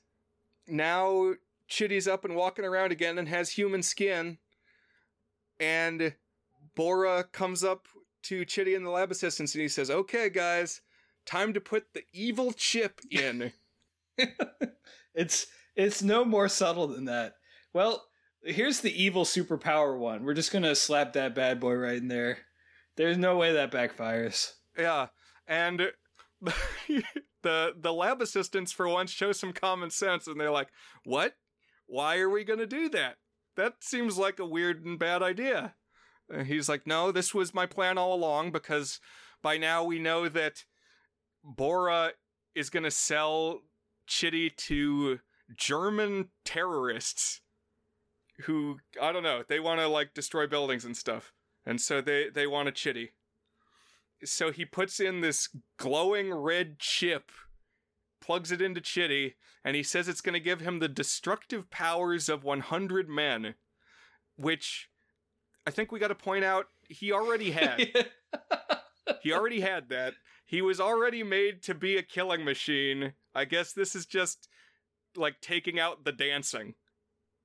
[0.67, 1.35] now
[1.69, 4.39] Chitty's up and walking around again and has human skin.
[5.59, 6.15] And
[6.75, 7.89] Bora comes up
[8.25, 10.81] to Chitty and the lab assistants and he says, Okay, guys,
[11.31, 13.53] time to put the evil chip in.
[15.15, 17.35] it's it's no more subtle than that.
[17.73, 18.05] Well,
[18.43, 20.25] here's the evil superpower one.
[20.25, 22.39] We're just gonna slap that bad boy right in there.
[22.97, 24.53] There's no way that backfires.
[24.77, 25.07] Yeah,
[25.47, 25.93] and
[27.43, 30.69] the the lab assistants for once show some common sense, and they're like,
[31.05, 31.35] "What?
[31.87, 33.17] Why are we gonna do that?
[33.57, 35.77] That seems like a weird and bad idea."
[36.29, 39.01] And he's like, "No, this was my plan all along because
[39.43, 40.65] by now we know that
[41.43, 42.13] Bora
[42.55, 43.63] is gonna sell
[44.07, 45.21] Chitty to
[45.57, 47.41] German terrorists."
[48.45, 51.33] Who I don't know, they want to like destroy buildings and stuff,
[51.67, 53.13] and so they they want a chitty
[54.25, 57.31] so he puts in this glowing red chip,
[58.21, 62.29] plugs it into Chitty, and he says it's going to give him the destructive powers
[62.29, 63.55] of 100 men,
[64.37, 64.89] which
[65.67, 67.89] I think we got to point out he already had.
[69.23, 70.15] he already had that.
[70.45, 73.13] He was already made to be a killing machine.
[73.35, 74.49] I guess this is just
[75.17, 76.75] like taking out the dancing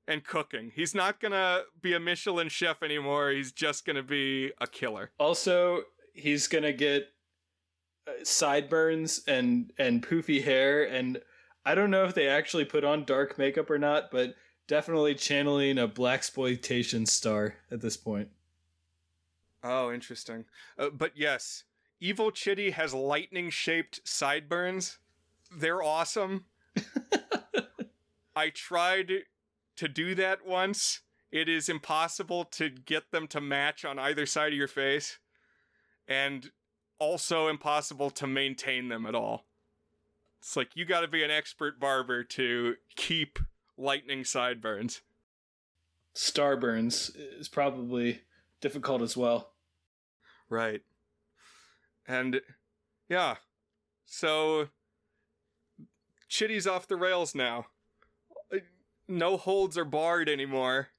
[0.08, 0.72] and cooking.
[0.76, 3.32] He's not gonna be a Michelin chef anymore.
[3.32, 5.12] He's just gonna be a killer.
[5.20, 7.10] Also, he's gonna get
[8.08, 11.20] uh, sideburns and and poofy hair and
[11.66, 14.36] I don't know if they actually put on dark makeup or not, but
[14.68, 18.30] definitely channeling a blaxploitation star at this point.
[19.66, 20.46] Oh, interesting.
[20.78, 21.64] Uh, but yes,
[22.00, 25.00] Evil Chitty has lightning shaped sideburns.
[25.52, 26.46] They're awesome.
[28.36, 29.12] I tried
[29.78, 31.02] to do that once.
[31.32, 35.18] It is impossible to get them to match on either side of your face
[36.08, 36.52] and
[37.00, 39.46] also impossible to maintain them at all.
[40.40, 43.40] It's like you got to be an expert barber to keep
[43.78, 45.02] lightning sideburns.
[46.14, 48.22] Starburns is probably
[48.62, 49.55] difficult as well.
[50.50, 50.82] Right.
[52.08, 52.42] And
[53.10, 53.36] yeah.
[54.06, 54.70] So
[56.30, 57.68] Chitty's off the rails now.
[58.54, 58.58] Uh,
[59.08, 60.90] no holds are barred anymore.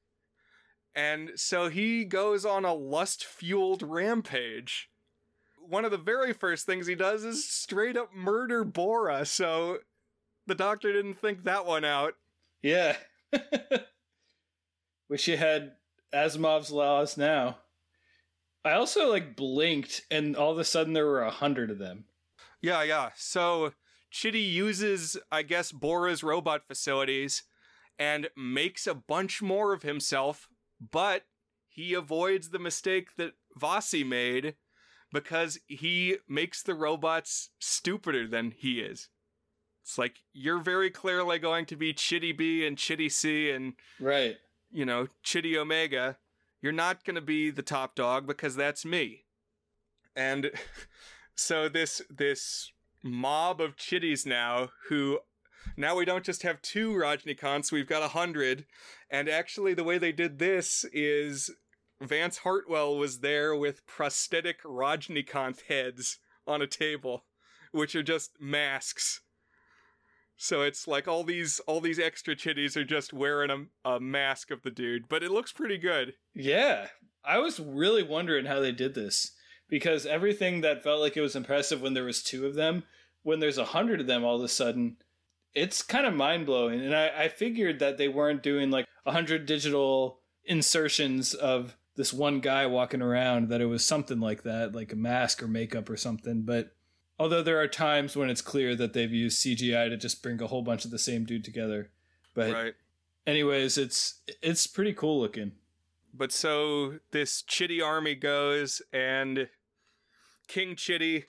[0.95, 4.89] And so he goes on a lust fueled rampage
[5.69, 9.79] one of the very first things he does is straight up murder Bora, so
[10.47, 12.15] the doctor didn't think that one out.
[12.63, 12.97] Yeah.
[15.09, 15.73] Wish you had
[16.13, 17.59] Asimov's laws now.
[18.67, 22.07] I also like blinked and all of a sudden there were a hundred of them.
[22.61, 23.11] Yeah, yeah.
[23.15, 23.73] So
[24.11, 27.45] Chitty uses, I guess, Bora's robot facilities
[27.97, 30.49] and makes a bunch more of himself,
[30.91, 31.27] but
[31.69, 34.57] he avoids the mistake that Vasi made
[35.13, 39.11] because he makes the robots stupider than he is.
[39.85, 44.37] It's like you're very clearly going to be Chitty B and Chitty C and right,
[44.73, 46.17] you know, Chitty Omega.
[46.63, 49.25] You're not going to be the top dog because that's me.
[50.15, 50.51] And
[51.35, 55.21] so this this mob of chitties now who
[55.77, 58.67] now we don't just have two Rajnikants, we've got a hundred.
[59.11, 61.51] And actually the way they did this is
[62.01, 67.25] Vance Hartwell was there with prosthetic Rajnikant heads on a table,
[67.73, 69.21] which are just masks.
[70.37, 74.51] So it's like all these all these extra chitties are just wearing a, a mask
[74.51, 76.15] of the dude, but it looks pretty good.
[76.35, 76.89] Yeah,
[77.25, 79.33] I was really wondering how they did this
[79.69, 82.85] because everything that felt like it was impressive when there was two of them,
[83.23, 84.99] when there's a hundred of them, all of a sudden,
[85.55, 86.81] it's kind of mind blowing.
[86.81, 92.13] And I, I figured that they weren't doing like a hundred digital insertions of this
[92.13, 95.89] one guy walking around that it was something like that, like a mask or makeup
[95.89, 96.43] or something.
[96.43, 96.76] But
[97.19, 100.47] although there are times when it's clear that they've used CGI to just bring a
[100.47, 101.91] whole bunch of the same dude together.
[102.35, 102.75] But right.
[103.27, 105.53] anyways, it's it's pretty cool looking.
[106.13, 109.49] But so this Chitty army goes and
[110.49, 111.27] King Chitty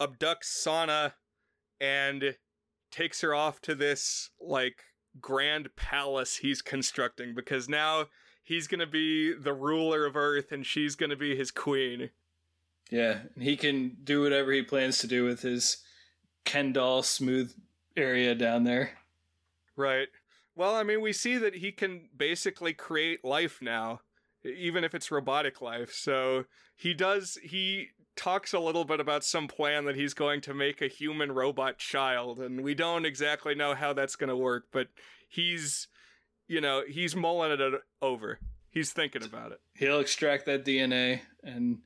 [0.00, 1.14] abducts Sana
[1.80, 2.36] and
[2.90, 4.84] takes her off to this like
[5.20, 8.06] grand palace he's constructing because now
[8.42, 12.10] he's gonna be the ruler of Earth and she's gonna be his queen.
[12.90, 15.78] Yeah, he can do whatever he plans to do with his
[16.44, 17.52] Ken doll smooth
[17.96, 18.98] area down there.
[19.76, 20.08] Right.
[20.56, 24.00] Well, I mean, we see that he can basically create life now,
[24.44, 25.92] even if it's robotic life.
[25.92, 26.44] So
[26.76, 30.82] he does, he talks a little bit about some plan that he's going to make
[30.82, 34.88] a human robot child, and we don't exactly know how that's going to work, but
[35.28, 35.86] he's
[36.50, 37.60] you know, he's mulling it
[38.02, 38.40] over.
[38.70, 39.60] He's thinking about it.
[39.74, 41.78] He'll extract that DNA and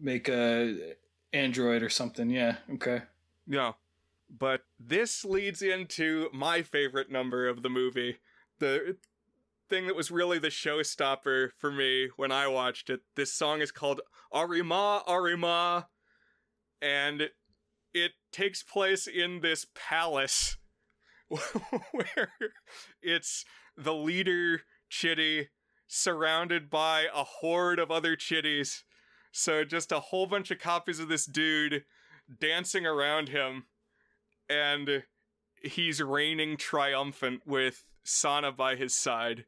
[0.00, 0.94] make a
[1.32, 2.30] android or something.
[2.30, 2.56] Yeah.
[2.74, 3.02] Okay.
[3.46, 3.72] Yeah.
[4.28, 8.18] But this leads into my favorite number of the movie.
[8.58, 8.96] The
[9.68, 13.00] thing that was really the showstopper for me when I watched it.
[13.14, 14.00] This song is called
[14.32, 15.88] Arima Arima
[16.82, 17.30] and
[17.94, 20.56] it takes place in this palace
[21.28, 22.32] where
[23.02, 23.44] it's
[23.76, 25.48] the leader chitty
[25.86, 28.82] surrounded by a horde of other chitties.
[29.32, 31.84] So just a whole bunch of copies of this dude
[32.40, 33.64] dancing around him,
[34.48, 35.04] and
[35.62, 39.44] he's reigning triumphant with Sana by his side.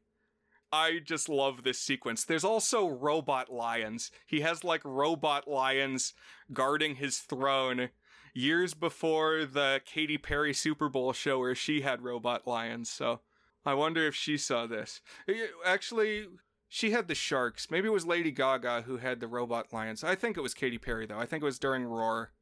[0.73, 2.25] I just love this sequence.
[2.25, 4.11] There's also robot lions.
[4.27, 6.15] He has like robot lions
[6.53, 7.91] guarding his throne
[8.35, 12.91] years before the Katy Perry Super Bowl show where she had robot lions.
[12.91, 13.21] So
[13.67, 15.03] I wonder if she saw this.
[15.29, 16.29] Eh, actually,
[16.75, 17.71] she had the sharks.
[17.71, 20.03] Maybe it was Lady Gaga who had the robot lions.
[20.03, 21.19] I think it was Katy Perry though.
[21.19, 22.33] I think it was during Roar.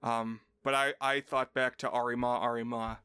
[0.00, 3.00] Um, but I I thought back to Arima Arima.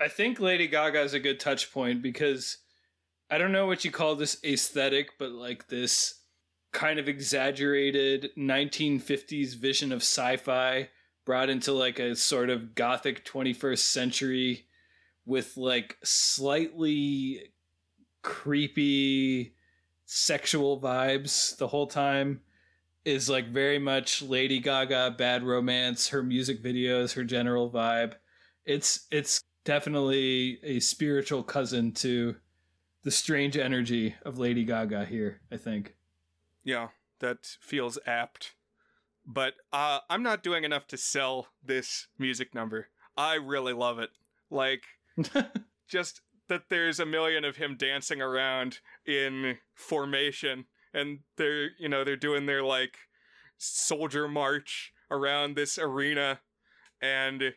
[0.00, 2.56] I think Lady Gaga is a good touch point because
[3.30, 6.22] I don't know what you call this aesthetic, but like this
[6.72, 10.88] kind of exaggerated 1950s vision of sci-fi
[11.26, 14.64] brought into like a sort of gothic 21st century
[15.26, 17.52] with like slightly
[18.22, 19.54] creepy
[20.14, 22.40] sexual vibes the whole time
[23.04, 28.14] is like very much Lady Gaga bad romance her music videos her general vibe
[28.64, 32.36] it's it's definitely a spiritual cousin to
[33.02, 35.94] the strange energy of Lady Gaga here, I think.
[36.64, 36.88] Yeah,
[37.20, 38.54] that feels apt.
[39.26, 42.88] But uh, I'm not doing enough to sell this music number.
[43.16, 44.10] I really love it.
[44.50, 44.82] Like,
[45.88, 52.04] just that there's a million of him dancing around in formation, and they're, you know,
[52.04, 52.96] they're doing their, like,
[53.58, 56.40] soldier march around this arena,
[57.00, 57.54] and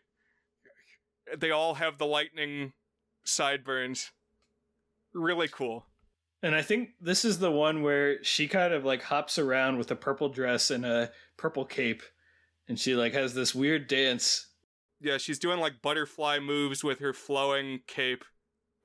[1.38, 2.74] they all have the lightning
[3.26, 4.12] sideburns
[5.14, 5.86] really cool.
[6.44, 9.90] And I think this is the one where she kind of like hops around with
[9.90, 12.04] a purple dress and a purple cape
[12.68, 14.48] and she like has this weird dance.
[15.00, 18.24] Yeah, she's doing like butterfly moves with her flowing cape.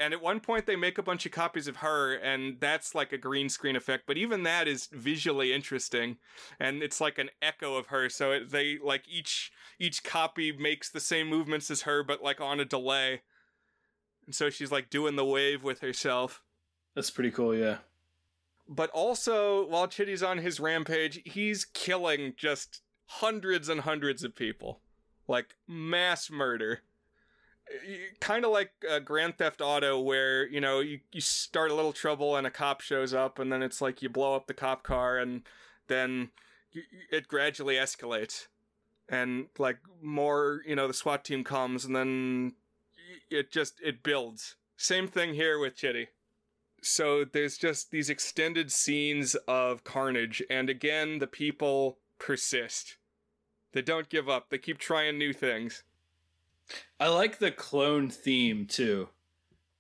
[0.03, 3.12] And at one point they make a bunch of copies of her and that's like
[3.12, 6.16] a green screen effect, but even that is visually interesting
[6.59, 10.90] and it's like an echo of her so it, they like each each copy makes
[10.90, 13.22] the same movements as her but like on a delay
[14.26, 16.42] and so she's like doing the wave with herself.
[16.94, 17.78] That's pretty cool, yeah.
[18.68, 24.80] But also, while Chitty's on his rampage, he's killing just hundreds and hundreds of people.
[25.26, 26.80] Like mass murder.
[28.20, 31.92] Kind of like uh, Grand Theft Auto, where, you know, you, you start a little
[31.92, 34.82] trouble and a cop shows up, and then it's like you blow up the cop
[34.82, 35.42] car, and
[35.88, 36.30] then
[37.10, 38.48] it gradually escalates.
[39.08, 42.54] And, like, more, you know, the SWAT team comes, and then
[43.30, 44.56] it just it builds.
[44.76, 46.08] Same thing here with Chitty.
[46.82, 52.96] So there's just these extended scenes of carnage, and again the people persist.
[53.72, 54.50] They don't give up.
[54.50, 55.84] They keep trying new things.
[56.98, 59.08] I like the clone theme too.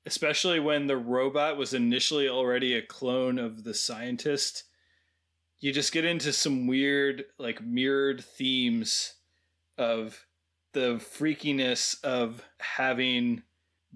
[0.04, 4.64] Especially when the robot was initially already a clone of the scientist.
[5.60, 9.14] You just get into some weird, like mirrored themes
[9.78, 10.26] of
[10.72, 13.42] the freakiness of having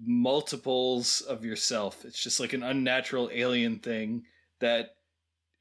[0.01, 2.05] multiples of yourself.
[2.05, 4.23] It's just like an unnatural alien thing
[4.59, 4.91] that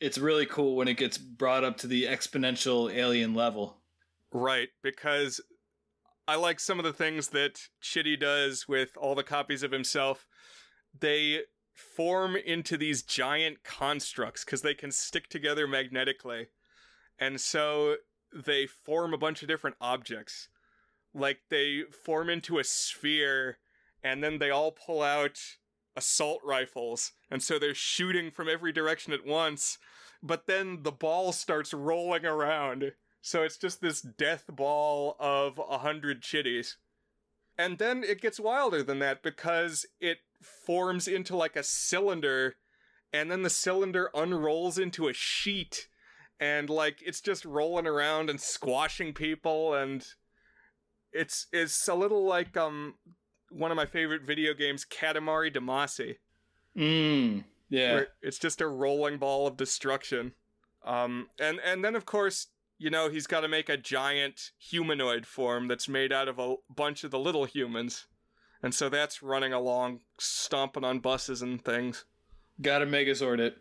[0.00, 3.78] it's really cool when it gets brought up to the exponential alien level.
[4.32, 5.40] Right, because
[6.28, 10.26] I like some of the things that Chitty does with all the copies of himself.
[10.98, 16.48] They form into these giant constructs because they can stick together magnetically.
[17.18, 17.96] And so
[18.32, 20.48] they form a bunch of different objects
[21.14, 23.58] like they form into a sphere
[24.02, 25.38] and then they all pull out
[25.96, 29.78] assault rifles and so they're shooting from every direction at once
[30.22, 32.92] but then the ball starts rolling around
[33.26, 36.76] so it's just this death ball of a hundred chitties
[37.58, 42.54] and then it gets wilder than that because it forms into like a cylinder
[43.12, 45.88] and then the cylinder unrolls into a sheet
[46.38, 50.06] and like it's just rolling around and squashing people and
[51.12, 52.94] it's it's a little like um
[53.50, 56.16] one of my favorite video games, Katamari Damacy.
[56.76, 58.02] Mm, yeah.
[58.22, 60.32] it's just a rolling ball of destruction.
[60.84, 62.48] Um, and and then of course,
[62.78, 66.56] you know, he's got to make a giant humanoid form that's made out of a
[66.74, 68.06] bunch of the little humans,
[68.62, 72.04] and so that's running along, stomping on buses and things.
[72.60, 73.56] Got to Megazord it.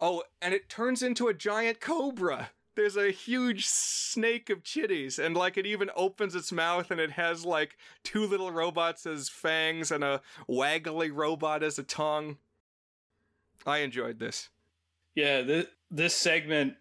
[0.00, 5.36] Oh, and it turns into a giant cobra there's a huge snake of chitties and
[5.36, 9.90] like it even opens its mouth and it has like two little robots as fangs
[9.90, 12.36] and a waggly robot as a tongue
[13.66, 14.50] i enjoyed this
[15.14, 16.74] yeah this, this segment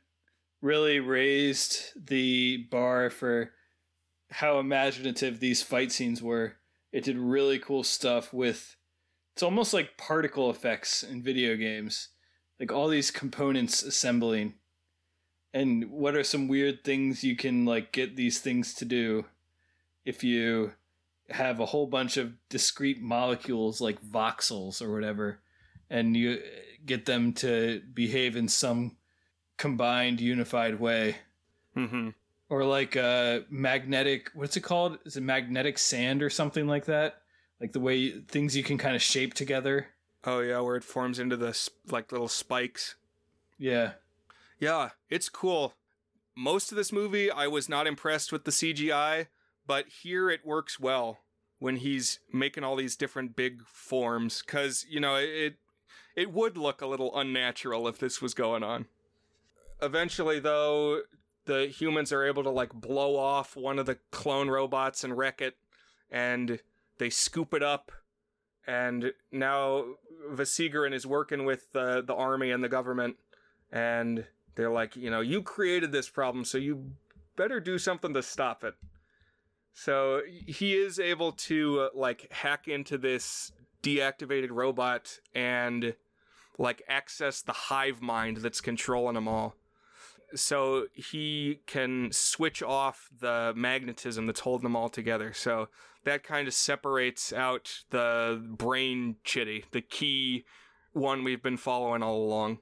[0.64, 3.52] really raised the bar for
[4.32, 6.56] how imaginative these fight scenes were
[6.92, 8.78] it did really cool stuff with
[9.34, 12.10] it's almost like particle effects in video games.
[12.60, 14.54] Like all these components assembling.
[15.54, 19.26] And what are some weird things you can like get these things to do
[20.06, 20.74] if you
[21.30, 25.40] have a whole bunch of discrete molecules like voxels or whatever
[25.90, 26.40] and you
[26.86, 28.98] get them to behave in some
[29.58, 31.16] combined unified way
[31.76, 32.10] Mm-hmm.
[32.50, 37.22] or like uh magnetic what's it called is it magnetic sand or something like that
[37.60, 39.88] like the way things you can kind of shape together
[40.26, 41.58] Oh yeah, where it forms into the
[41.90, 42.96] like little spikes.
[43.58, 43.94] yeah
[44.60, 45.74] Yeah, it's cool.
[46.36, 49.28] Most of this movie, I was not impressed with the CGI,
[49.68, 51.20] but here it works well
[51.60, 54.42] when he's making all these different big forms.
[54.42, 55.56] Cause you know it
[56.16, 58.86] it would look a little unnatural if this was going on.
[59.82, 61.02] Eventually, though,
[61.46, 65.42] the humans are able to like blow off one of the clone robots and wreck
[65.42, 65.56] it,
[66.10, 66.60] and
[66.98, 67.92] they scoop it up.
[68.66, 69.84] And now
[70.32, 73.18] Vasigaran is working with the the army and the government,
[73.72, 74.26] and
[74.56, 76.92] they're like, you know, you created this problem, so you
[77.36, 78.76] better do something to stop it.
[79.74, 83.52] So he is able to uh, like hack into this
[83.82, 85.96] deactivated robot and
[86.58, 89.56] like access the hive mind that's controlling them all.
[90.36, 95.34] So he can switch off the magnetism that's holding them all together.
[95.34, 95.70] So
[96.04, 100.46] that kind of separates out the brain chitty, the key
[100.92, 102.60] one we've been following all along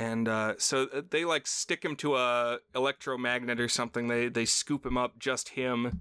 [0.00, 4.08] and uh, so they like stick him to a electromagnet or something.
[4.08, 6.00] They they scoop him up, just him,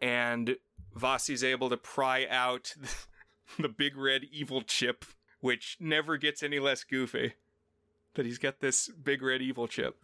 [0.00, 0.56] and
[0.98, 2.74] Vasi's able to pry out
[3.58, 5.04] the big red evil chip,
[5.40, 7.34] which never gets any less goofy.
[8.14, 9.96] That he's got this big red evil chip.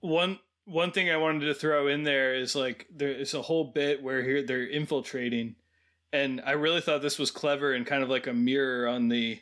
[0.00, 4.02] One one thing I wanted to throw in there is like there's a whole bit
[4.02, 5.56] where here they're infiltrating,
[6.12, 9.40] and I really thought this was clever and kind of like a mirror on the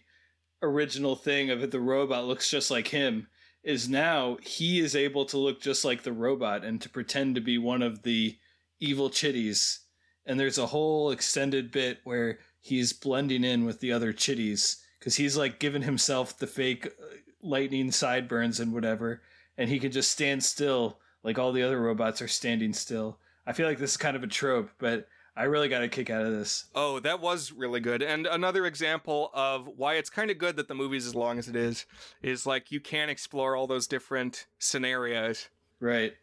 [0.62, 1.70] original thing of it.
[1.70, 3.28] The robot looks just like him.
[3.62, 7.43] Is now he is able to look just like the robot and to pretend to
[7.43, 8.39] be one of the
[8.78, 9.81] evil chitties.
[10.24, 15.16] And there's a whole extended bit where he's blending in with the other chitties because
[15.16, 19.20] he's like giving himself the fake uh, lightning sideburns and whatever
[19.61, 23.19] and he can just stand still like all the other robots are standing still.
[23.47, 25.07] I feel like this is kind of a trope, but
[25.37, 26.65] I really got a kick out of this.
[26.74, 28.01] Oh, that was really good.
[28.01, 31.47] And another example of why it's kind of good that the movie's as long as
[31.47, 31.85] it is
[32.23, 35.51] is like you can explore all those different scenarios.
[35.78, 36.15] Right.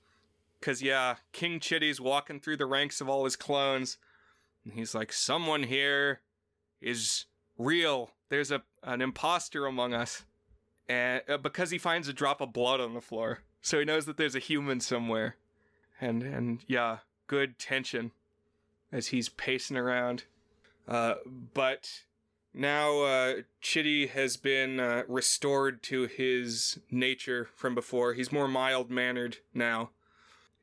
[0.59, 3.99] Cause yeah, King Chitty's walking through the ranks of all his clones,
[4.65, 6.21] and he's like, "Someone here
[6.81, 7.25] is
[7.59, 8.09] real.
[8.29, 10.25] There's a an imposter among us,"
[10.89, 14.05] and uh, because he finds a drop of blood on the floor, so he knows
[14.05, 15.35] that there's a human somewhere,
[15.99, 18.11] and and yeah, good tension
[18.91, 20.23] as he's pacing around.
[20.87, 21.15] Uh,
[21.53, 22.03] but
[22.53, 28.13] now uh, Chitty has been uh, restored to his nature from before.
[28.13, 29.89] He's more mild mannered now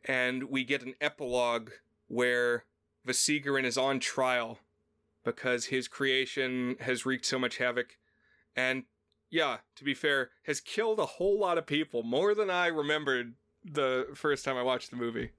[0.05, 1.71] and we get an epilogue
[2.09, 2.65] where
[3.07, 4.59] Vasigaran is on trial
[5.25, 7.97] because his creation has wreaked so much havoc
[8.55, 8.85] and
[9.35, 13.35] yeah to be fair has killed a whole lot of people more than i remembered
[13.65, 15.31] the first time i watched the movie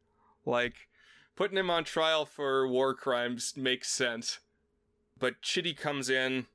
[0.45, 0.89] like
[1.35, 4.39] putting him on trial for war crimes makes sense
[5.17, 6.45] but chitty comes in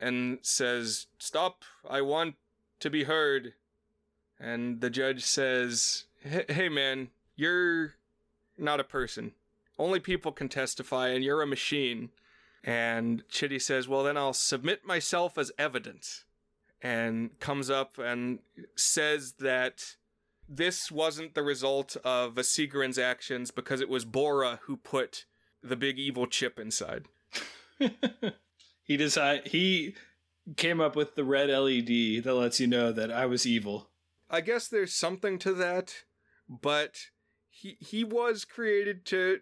[0.00, 2.34] and says stop i want
[2.80, 3.54] to be heard
[4.40, 6.04] and the judge says
[6.48, 7.94] hey man you're
[8.56, 9.32] not a person.
[9.78, 12.10] Only people can testify, and you're a machine.
[12.62, 16.24] And Chitty says, Well, then I'll submit myself as evidence.
[16.84, 18.40] And comes up and
[18.76, 19.96] says that
[20.46, 25.24] this wasn't the result of Vasigaran's actions because it was Bora who put
[25.62, 27.06] the big evil chip inside.
[28.84, 29.94] he decided he
[30.56, 33.88] came up with the red LED that lets you know that I was evil.
[34.28, 36.04] I guess there's something to that,
[36.48, 37.06] but
[37.48, 39.40] he he was created to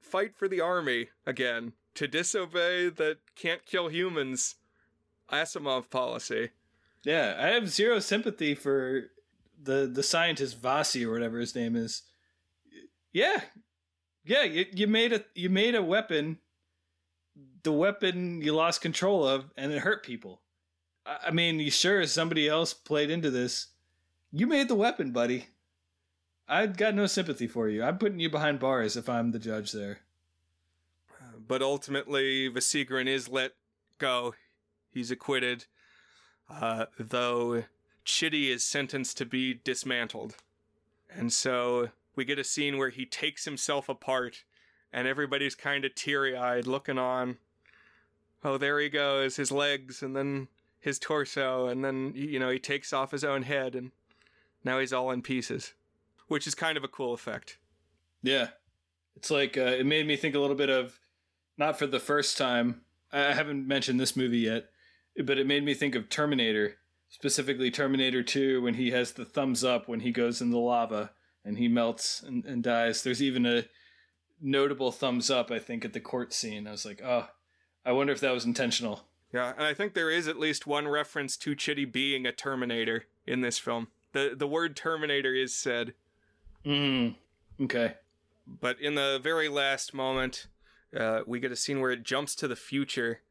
[0.00, 4.56] fight for the army again, to disobey the can't kill humans
[5.32, 6.50] Asimov policy.
[7.04, 9.10] Yeah, I have zero sympathy for
[9.62, 12.02] the the scientist Vasi or whatever his name is.
[13.12, 13.40] Yeah,
[14.24, 16.38] yeah, you, you made a you made a weapon,
[17.62, 20.40] the weapon you lost control of, and it hurt people.
[21.04, 23.68] I, I mean, you sure as somebody else played into this?
[24.32, 25.48] You made the weapon, buddy.
[26.48, 27.82] I've got no sympathy for you.
[27.82, 30.00] I'm putting you behind bars if I'm the judge there.
[31.46, 33.52] But ultimately, Vasigaran is let
[33.98, 34.34] go.
[34.90, 35.66] He's acquitted,
[36.50, 37.64] uh, though
[38.04, 40.36] Chitty is sentenced to be dismantled.
[41.10, 44.44] And so we get a scene where he takes himself apart,
[44.92, 47.38] and everybody's kind of teary eyed looking on.
[48.44, 50.48] oh, there he goes, his legs, and then
[50.78, 53.90] his torso, and then, you know, he takes off his own head, and
[54.62, 55.72] now he's all in pieces,
[56.28, 57.58] which is kind of a cool effect.
[58.22, 58.48] Yeah.
[59.16, 61.00] It's like, uh, it made me think a little bit of,
[61.56, 64.70] not for the first time, I haven't mentioned this movie yet,
[65.22, 66.76] but it made me think of Terminator,
[67.08, 71.12] specifically Terminator 2, when he has the thumbs up when he goes in the lava
[71.44, 73.02] and he melts and, and dies.
[73.02, 73.64] There's even a
[74.40, 76.66] notable thumbs up, I think, at the court scene.
[76.66, 77.28] I was like, oh,
[77.84, 79.02] I wonder if that was intentional.
[79.32, 83.06] Yeah, and I think there is at least one reference to Chitty being a Terminator
[83.26, 83.88] in this film.
[84.12, 85.94] The the word Terminator is said.
[86.64, 87.16] Mm.
[87.60, 87.94] Okay.
[88.46, 90.46] But in the very last moment,
[90.96, 93.22] uh, we get a scene where it jumps to the future,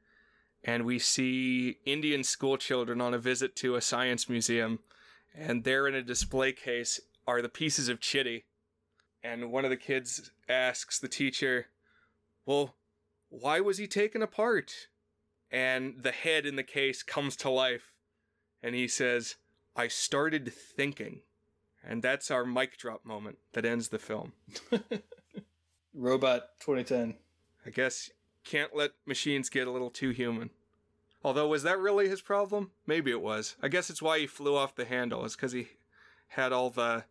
[0.64, 4.80] and we see Indian school children on a visit to a science museum,
[5.35, 8.45] and there in a display case are the pieces of Chitty.
[9.23, 11.68] And one of the kids asks the teacher,
[12.45, 12.76] Well,
[13.30, 14.88] why was he taken apart?
[15.52, 17.94] And the head in the case comes to life,
[18.61, 19.35] and he says,
[19.76, 21.22] I started thinking.
[21.85, 24.34] And that's our mic drop moment that ends the film.
[25.94, 27.15] Robot 2010.
[27.65, 28.10] I guess
[28.44, 30.49] can't let machines get a little too human.
[31.24, 32.72] Although, was that really his problem?
[32.86, 33.56] Maybe it was.
[33.61, 35.70] I guess it's why he flew off the handle, is because he
[36.28, 37.06] had all the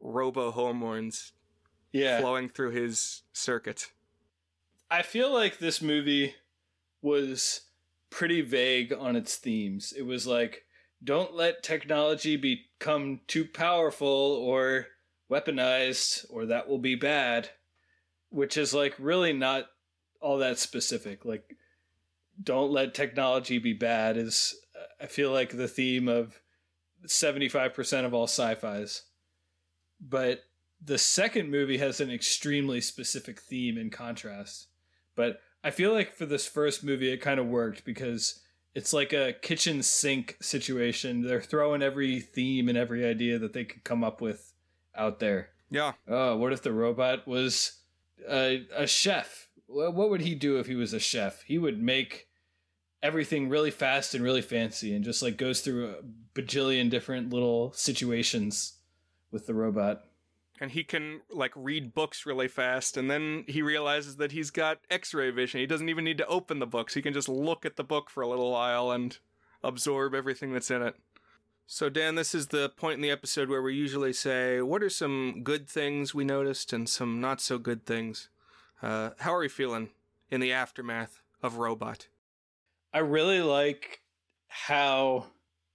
[0.00, 1.32] robo hormones
[1.92, 2.20] yeah.
[2.20, 3.92] flowing through his circuit.
[4.90, 6.34] I feel like this movie
[7.00, 7.62] was
[8.10, 9.92] pretty vague on its themes.
[9.96, 10.64] It was like,
[11.02, 14.86] don't let technology become too powerful or
[15.30, 17.50] weaponized, or that will be bad,
[18.30, 19.66] which is like really not
[20.24, 21.26] all that specific.
[21.26, 21.54] Like,
[22.42, 24.56] don't let technology be bad is,
[25.00, 26.40] I feel like, the theme of
[27.06, 29.02] 75% of all sci fis.
[30.00, 30.40] But
[30.82, 34.68] the second movie has an extremely specific theme in contrast.
[35.14, 38.40] But I feel like for this first movie, it kind of worked because
[38.74, 41.20] it's like a kitchen sink situation.
[41.20, 44.54] They're throwing every theme and every idea that they could come up with
[44.96, 45.50] out there.
[45.70, 45.92] Yeah.
[46.08, 47.80] Oh, what if the robot was
[48.28, 49.43] a, a chef?
[49.66, 51.42] What would he do if he was a chef?
[51.42, 52.28] He would make
[53.04, 57.70] everything really fast and really fancy and just like goes through a bajillion different little
[57.74, 58.78] situations
[59.30, 60.04] with the robot.
[60.58, 64.78] And he can like read books really fast and then he realizes that he's got
[64.90, 65.60] x-ray vision.
[65.60, 66.94] He doesn't even need to open the books.
[66.94, 69.18] He can just look at the book for a little while and
[69.62, 70.96] absorb everything that's in it.
[71.66, 74.90] So dan this is the point in the episode where we usually say what are
[74.90, 78.28] some good things we noticed and some not so good things
[78.84, 79.88] uh, how are you feeling
[80.30, 82.08] in the aftermath of robot?
[82.92, 84.00] I really like
[84.46, 85.24] how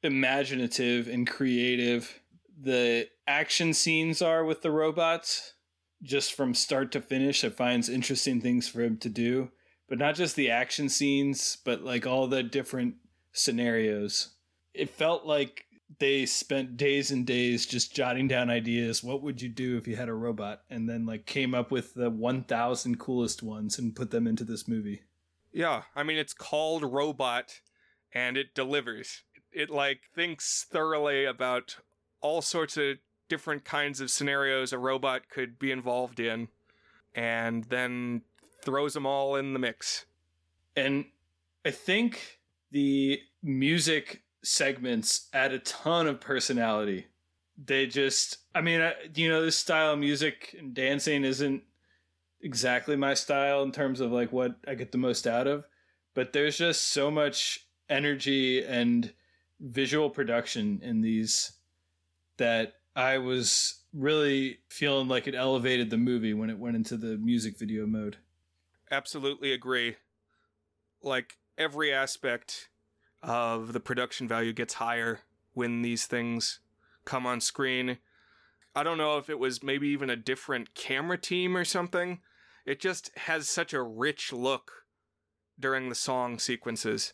[0.04, 2.22] imaginative and creative
[2.62, 5.54] the action scenes are with the robots.
[6.04, 9.50] Just from start to finish it finds interesting things for him to do.
[9.90, 12.96] But not just the action scenes but like all the different
[13.34, 14.36] scenarios.
[14.76, 15.66] It felt like
[15.98, 19.04] they spent days and days just jotting down ideas.
[19.04, 20.62] What would you do if you had a robot?
[20.70, 24.68] And then like came up with the 1000 coolest ones and put them into this
[24.68, 25.02] movie.
[25.52, 27.62] Yeah i mean it's called robot
[28.14, 29.24] and it delivers.
[29.52, 31.78] It like thinks thoroughly about
[32.22, 32.98] all sorts of
[33.28, 36.48] different kinds of scenarios a robot could be involved in
[37.14, 38.22] and then
[38.64, 40.06] throws them all in the mix.
[40.76, 41.06] And
[41.66, 42.40] I think
[42.72, 47.08] the music segments add a ton of personality.
[47.64, 51.64] They just, I mean, I, you know, this style of music and dancing isn't
[52.42, 55.66] exactly my style in terms of like what I get the most out of,
[56.14, 59.12] but there's just so much energy and
[59.60, 61.52] visual production in these
[62.38, 67.18] that I was really feeling like it elevated the movie when it went into the
[67.18, 68.18] music video mode.
[68.92, 69.98] Absolutely agree.
[71.02, 72.70] Like every aspect
[73.22, 75.22] of the production value gets higher
[75.54, 76.60] when these things
[77.06, 77.98] come on screen.
[78.76, 82.20] I don't know if it was maybe even a different camera team or something.
[82.66, 84.86] It just has such a rich look
[85.60, 87.14] during the song sequences.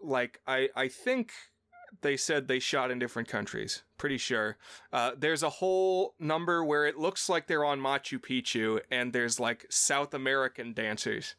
[0.00, 1.32] Like I I think
[2.02, 3.82] they said they shot in different countries.
[3.98, 4.56] Pretty sure.
[4.92, 9.40] Uh, there's a whole number where it looks like they're on Machu Picchu, and there's
[9.40, 11.34] like South American dancers.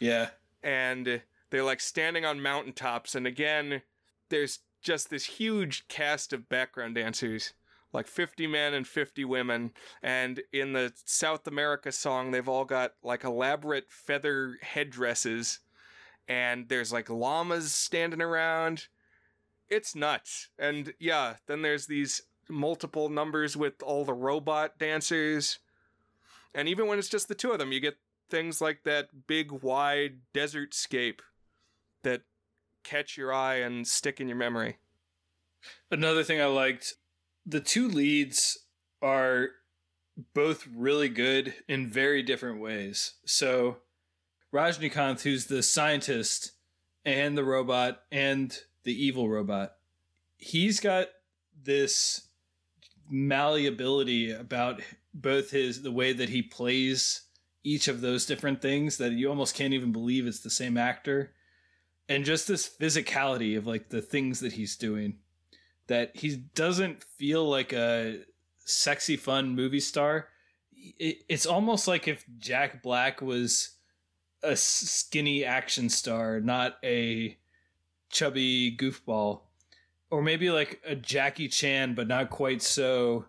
[0.00, 0.30] Yeah.
[0.62, 1.22] And
[1.54, 3.82] they're like standing on mountaintops, and again,
[4.28, 7.52] there's just this huge cast of background dancers.
[7.92, 9.70] Like 50 men and 50 women.
[10.02, 15.60] And in the South America song, they've all got like elaborate feather headdresses.
[16.26, 18.88] And there's like llamas standing around
[19.70, 20.48] it's nuts.
[20.58, 25.60] And yeah, then there's these multiple numbers with all the robot dancers.
[26.52, 27.98] And even when it's just the two of them, you get
[28.28, 31.22] things like that big wide desert scape
[32.04, 32.22] that
[32.84, 34.78] catch your eye and stick in your memory.
[35.90, 36.94] Another thing I liked
[37.46, 38.58] the two leads
[39.02, 39.48] are
[40.32, 43.14] both really good in very different ways.
[43.26, 43.78] So,
[44.52, 46.52] Rajnikanth, who's the scientist
[47.04, 49.72] and the robot and the evil robot,
[50.36, 51.08] he's got
[51.62, 52.28] this
[53.10, 54.80] malleability about
[55.12, 57.22] both his the way that he plays
[57.62, 61.32] each of those different things that you almost can't even believe it's the same actor
[62.08, 65.18] and just this physicality of like the things that he's doing
[65.86, 68.20] that he doesn't feel like a
[68.58, 70.28] sexy fun movie star.
[70.98, 73.76] It's almost like if jack black was
[74.42, 77.38] a skinny action star not a
[78.10, 79.40] chubby goofball.
[80.10, 83.26] Or maybe like a jackie chan but not quite so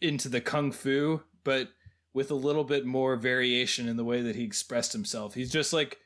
[0.00, 1.68] into the kung fu but
[2.12, 5.34] with a little bit more variation in the way that he expressed himself.
[5.34, 5.98] He's just like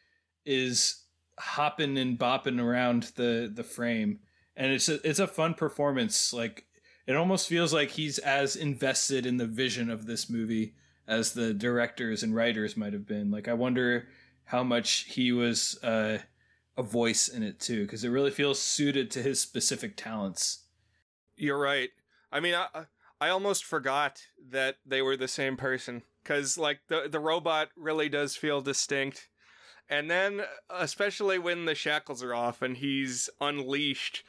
[0.45, 1.03] is
[1.39, 4.20] hopping and bopping around the the frame.
[4.56, 6.32] And it's a, it's a fun performance.
[6.32, 6.66] Like
[7.06, 10.74] it almost feels like he's as invested in the vision of this movie
[11.06, 13.31] as the directors and writers might have been.
[13.31, 14.09] Like i wonder
[14.44, 16.19] how much he was uh,
[16.77, 20.65] a voice in it too because it really feels suited to his specific talents.
[21.36, 21.90] You're right.
[22.31, 22.85] I mean i
[23.20, 28.09] i almost forgot that they were the same person because like the the robot really
[28.09, 29.28] does feel distinct
[29.89, 34.24] and then, especially when the shackles are off and he's unleashed,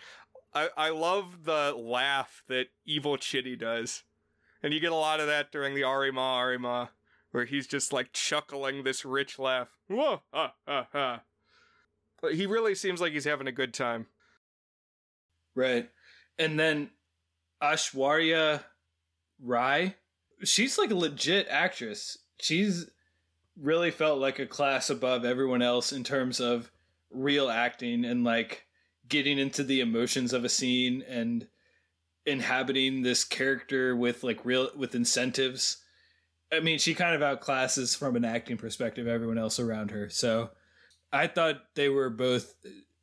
[0.53, 4.03] I, I love the laugh that Evil Chitty does.
[4.63, 6.91] And you get a lot of that during the Arima Arima,
[7.31, 9.69] where he's just like chuckling this rich laugh.
[9.87, 11.21] Whoa, ha, ha, ha.
[12.21, 14.07] But he really seems like he's having a good time.
[15.55, 15.89] Right.
[16.37, 16.89] And then
[17.61, 18.63] Aishwarya
[19.41, 19.95] Rai,
[20.43, 22.17] she's like a legit actress.
[22.39, 22.89] She's
[23.61, 26.71] really felt like a class above everyone else in terms of
[27.11, 28.65] real acting and like
[29.07, 31.47] getting into the emotions of a scene and
[32.25, 35.77] inhabiting this character with like real with incentives.
[36.51, 40.09] I mean, she kind of outclasses from an acting perspective everyone else around her.
[40.09, 40.49] So
[41.11, 42.53] I thought they were both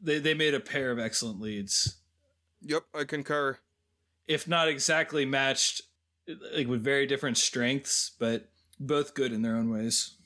[0.00, 1.96] they, they made a pair of excellent leads.
[2.62, 3.58] Yep, I concur.
[4.26, 5.82] If not exactly matched
[6.54, 10.16] like with very different strengths, but both good in their own ways.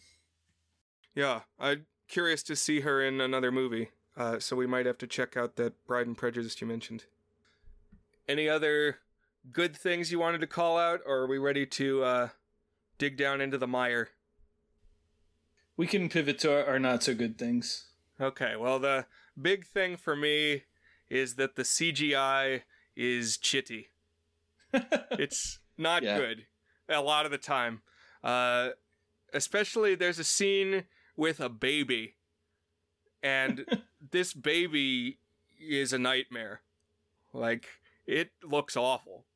[1.14, 3.90] Yeah, I'm curious to see her in another movie.
[4.16, 7.04] Uh, so we might have to check out that Bride and Prejudice you mentioned.
[8.28, 8.98] Any other
[9.52, 12.28] good things you wanted to call out, or are we ready to uh,
[12.98, 14.10] dig down into the mire?
[15.76, 17.86] We can pivot to our, our not so good things.
[18.20, 19.06] Okay, well, the
[19.40, 20.64] big thing for me
[21.08, 22.62] is that the CGI
[22.96, 23.88] is chitty.
[24.72, 26.18] it's not yeah.
[26.18, 26.46] good
[26.90, 27.82] a lot of the time.
[28.22, 28.70] Uh,
[29.32, 30.84] especially, there's a scene
[31.20, 32.14] with a baby.
[33.22, 33.66] And
[34.10, 35.18] this baby
[35.60, 36.62] is a nightmare.
[37.34, 37.66] Like,
[38.06, 39.26] it looks awful.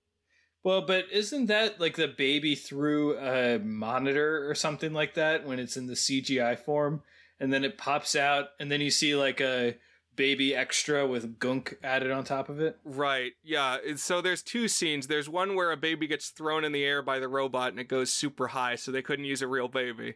[0.64, 5.58] Well, but isn't that like the baby through a monitor or something like that when
[5.58, 7.02] it's in the CGI form?
[7.38, 9.76] And then it pops out, and then you see like a
[10.16, 12.78] baby extra with gunk added on top of it.
[12.84, 13.32] Right.
[13.42, 13.76] Yeah.
[13.96, 15.08] So there's two scenes.
[15.08, 17.88] There's one where a baby gets thrown in the air by the robot and it
[17.88, 20.14] goes super high, so they couldn't use a real baby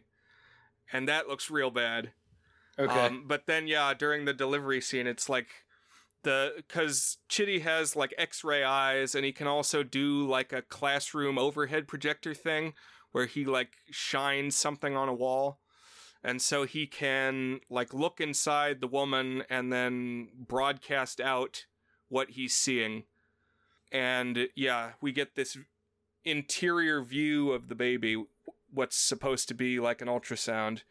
[0.91, 2.11] and that looks real bad.
[2.77, 3.07] Okay.
[3.07, 5.47] Um, but then yeah, during the delivery scene, it's like
[6.23, 11.37] the because Chitty has like X-ray eyes, and he can also do like a classroom
[11.37, 12.73] overhead projector thing
[13.11, 15.59] where he like shines something on a wall.
[16.23, 21.65] And so he can like look inside the woman and then broadcast out
[22.09, 23.03] what he's seeing.
[23.91, 25.57] And yeah, we get this
[26.25, 28.25] interior view of the baby
[28.71, 30.81] what's supposed to be like an ultrasound.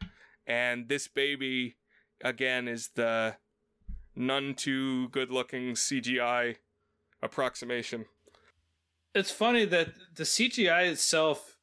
[0.47, 1.77] And this baby,
[2.23, 3.37] again, is the
[4.15, 6.57] none too good looking CGI
[7.23, 8.07] approximation.
[9.15, 11.57] It's funny that the CGI itself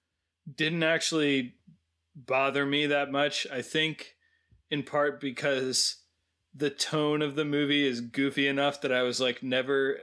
[0.54, 1.56] didn't actually
[2.16, 3.46] bother me that much.
[3.52, 4.16] I think
[4.70, 5.98] in part because
[6.54, 9.98] the tone of the movie is goofy enough that I was like never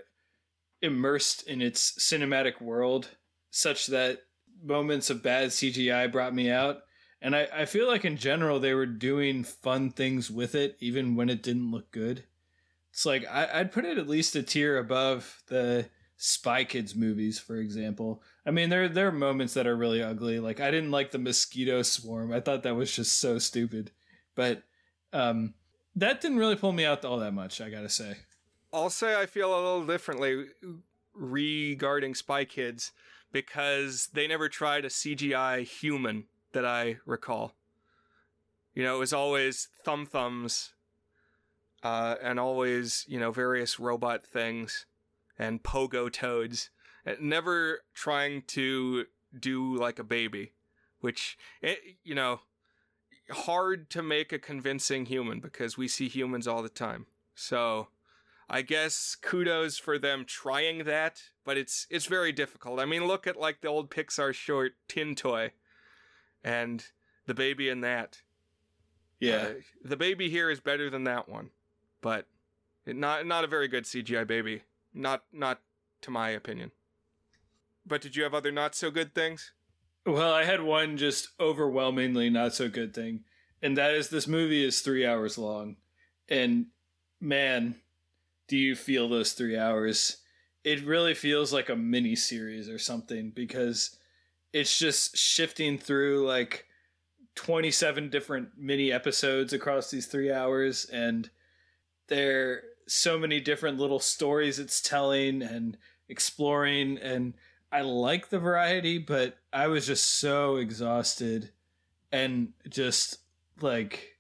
[0.82, 3.08] immersed in its cinematic world
[3.50, 4.20] such that
[4.62, 6.82] moments of bad CGI brought me out.
[7.20, 11.14] And I, I feel like in general they were doing fun things with it, even
[11.14, 12.24] when it didn't look good.
[12.90, 17.38] It's like I, I'd put it at least a tier above the Spy Kids movies,
[17.38, 18.22] for example.
[18.44, 20.40] I mean, there there are moments that are really ugly.
[20.40, 22.32] Like I didn't like the mosquito swarm.
[22.32, 23.92] I thought that was just so stupid.
[24.34, 24.62] But
[25.12, 25.54] um,
[25.96, 27.60] that didn't really pull me out all that much.
[27.60, 28.16] I gotta say.
[28.72, 30.46] I'll say I feel a little differently
[31.14, 32.92] regarding Spy Kids
[33.32, 37.54] because they never tried a CGI human that I recall.
[38.74, 40.74] You know, it was always thumb thumbs.
[41.82, 44.86] uh, and always, you know, various robot things
[45.38, 46.70] and pogo toads,
[47.20, 49.06] never trying to
[49.38, 50.52] do like a baby,
[51.00, 52.40] which, it, you know,
[53.30, 57.06] hard to make a convincing human because we see humans all the time.
[57.34, 57.88] So,
[58.48, 62.80] I guess kudos for them trying that, but it's it's very difficult.
[62.80, 65.52] I mean, look at like the old Pixar short Tin Toy
[66.44, 66.84] and
[67.26, 68.22] the baby in that.
[69.20, 69.36] Yeah.
[69.36, 69.52] Uh,
[69.84, 71.50] the baby here is better than that one,
[72.00, 72.26] but
[72.84, 74.62] it, not not a very good CGI baby.
[74.92, 75.60] Not not
[76.02, 76.72] to my opinion.
[77.86, 79.52] But did you have other not so good things?
[80.04, 83.20] Well, I had one just overwhelmingly not so good thing,
[83.62, 85.76] and that is this movie is three hours long,
[86.28, 86.66] and
[87.20, 87.76] man,
[88.52, 90.18] do you feel those three hours?
[90.62, 93.96] It really feels like a mini series or something because
[94.52, 96.66] it's just shifting through like
[97.34, 101.30] 27 different mini episodes across these three hours and
[102.08, 105.78] there are so many different little stories it's telling and
[106.10, 107.32] exploring and
[107.72, 111.48] i like the variety but i was just so exhausted
[112.12, 113.16] and just
[113.62, 114.18] like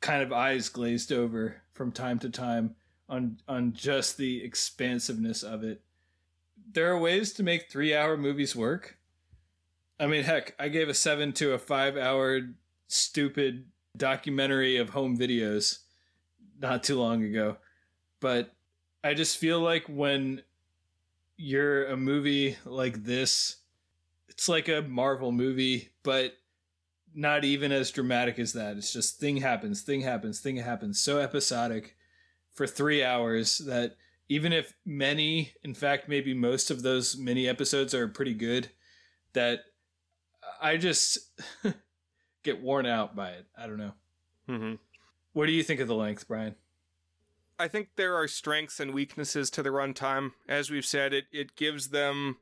[0.00, 2.74] kind of eyes glazed over from time to time
[3.08, 5.82] on on just the expansiveness of it
[6.72, 8.96] there are ways to make three hour movies work
[9.98, 12.40] I mean, heck, I gave a seven to a five hour
[12.88, 13.66] stupid
[13.96, 15.80] documentary of home videos
[16.60, 17.56] not too long ago.
[18.20, 18.52] But
[19.02, 20.42] I just feel like when
[21.36, 23.56] you're a movie like this,
[24.28, 26.34] it's like a Marvel movie, but
[27.14, 28.76] not even as dramatic as that.
[28.76, 31.00] It's just thing happens, thing happens, thing happens.
[31.00, 31.95] So episodic
[32.56, 33.96] for three hours that
[34.28, 38.70] even if many, in fact, maybe most of those mini episodes are pretty good,
[39.34, 39.60] that
[40.60, 41.18] I just
[42.42, 43.46] get worn out by it.
[43.56, 43.92] I don't know.
[44.48, 44.74] Mm-hmm.
[45.34, 46.56] What do you think of the length, Brian?
[47.58, 50.32] I think there are strengths and weaknesses to the runtime.
[50.48, 52.38] As we've said, it, it gives them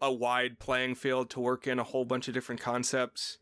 [0.00, 3.38] a wide playing field to work in a whole bunch of different concepts.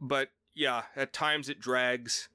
[0.00, 2.28] But yeah, at times it drags.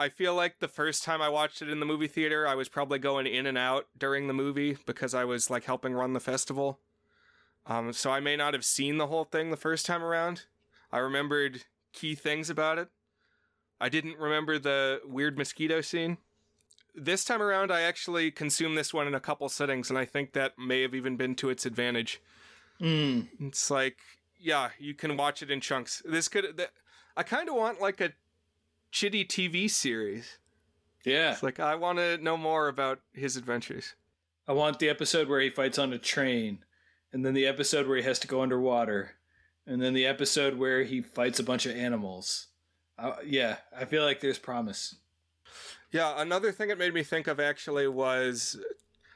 [0.00, 2.70] I feel like the first time I watched it in the movie theater, I was
[2.70, 6.20] probably going in and out during the movie because I was like helping run the
[6.20, 6.80] festival.
[7.66, 10.46] Um, so I may not have seen the whole thing the first time around.
[10.90, 12.88] I remembered key things about it.
[13.78, 16.16] I didn't remember the weird mosquito scene.
[16.94, 20.32] This time around, I actually consumed this one in a couple settings, and I think
[20.32, 22.22] that may have even been to its advantage.
[22.80, 23.28] Mm.
[23.38, 23.98] It's like,
[24.38, 26.02] yeah, you can watch it in chunks.
[26.06, 26.70] This could, th-
[27.18, 28.12] I kind of want like a
[28.90, 30.38] Chitty TV series.
[31.04, 31.32] Yeah.
[31.32, 33.94] It's like I want to know more about his adventures.
[34.46, 36.64] I want the episode where he fights on a train,
[37.12, 39.12] and then the episode where he has to go underwater,
[39.66, 42.48] and then the episode where he fights a bunch of animals.
[42.98, 44.96] Uh, yeah, I feel like there's promise.
[45.92, 48.58] Yeah, another thing it made me think of actually was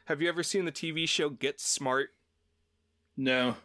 [0.07, 2.11] have you ever seen the TV show Get Smart?
[3.17, 3.57] No.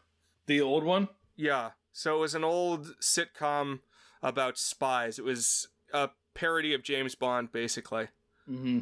[0.45, 1.09] The old one?
[1.35, 1.71] Yeah.
[1.91, 3.79] So it was an old sitcom
[4.21, 5.19] about spies.
[5.19, 8.07] It was a parody of James Bond, basically.
[8.49, 8.79] Mm-hmm.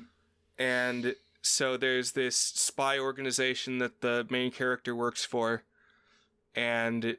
[0.58, 5.64] And so there's this spy organization that the main character works for,
[6.56, 7.18] and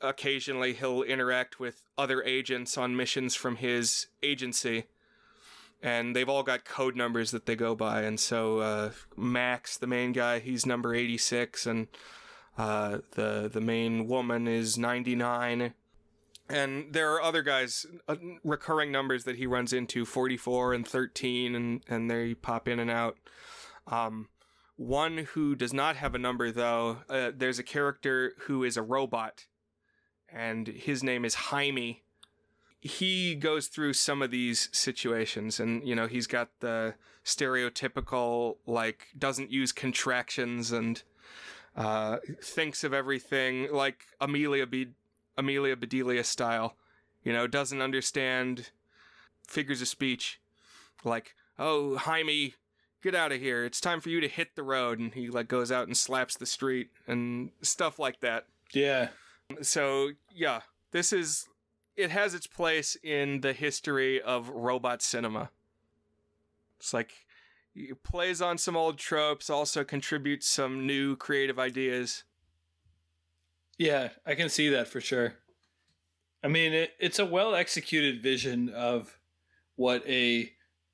[0.00, 4.84] occasionally he'll interact with other agents on missions from his agency.
[5.82, 8.02] And they've all got code numbers that they go by.
[8.02, 11.88] And so uh, Max, the main guy, he's number 86, and
[12.56, 15.74] uh, the the main woman is 99
[16.52, 21.54] and there are other guys uh, recurring numbers that he runs into 44 and 13
[21.54, 23.16] and and they pop in and out.
[23.86, 24.28] Um
[24.76, 28.82] one who does not have a number though uh, there's a character who is a
[28.82, 29.46] robot
[30.28, 32.02] and his name is Hymie.
[32.80, 39.08] He goes through some of these situations and you know he's got the stereotypical like
[39.16, 41.02] doesn't use contractions and
[41.76, 43.72] uh, thinks of everything.
[43.72, 44.94] Like Amelia Be-
[45.36, 46.76] Amelia Bedelia style.
[47.22, 48.70] You know, doesn't understand
[49.46, 50.40] figures of speech.
[51.04, 52.54] Like, oh, Hymie,
[53.02, 53.64] get out of here.
[53.64, 54.98] It's time for you to hit the road.
[54.98, 58.46] And he like goes out and slaps the street and stuff like that.
[58.72, 59.08] Yeah.
[59.60, 61.46] So, yeah, this is
[61.96, 65.50] it has its place in the history of robot cinema.
[66.78, 67.12] It's like
[67.74, 72.24] it plays on some old tropes, also contributes some new creative ideas.
[73.78, 75.34] Yeah, I can see that for sure.
[76.44, 79.18] I mean, it, it's a well executed vision of
[79.76, 80.50] what a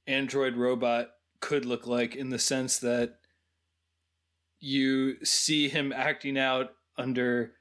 [0.06, 1.08] android robot
[1.40, 3.18] could look like in the sense that
[4.60, 7.52] you see him acting out under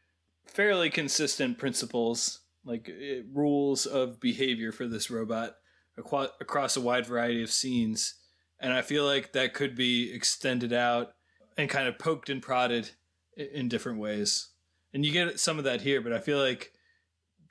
[0.46, 5.56] fairly consistent principles, like eh, rules of behavior for this robot
[5.98, 8.16] aqua- across a wide variety of scenes.
[8.60, 11.14] And I feel like that could be extended out
[11.58, 12.90] and kind of poked and prodded
[13.38, 14.50] i- in different ways.
[14.94, 16.74] And you get some of that here, but I feel like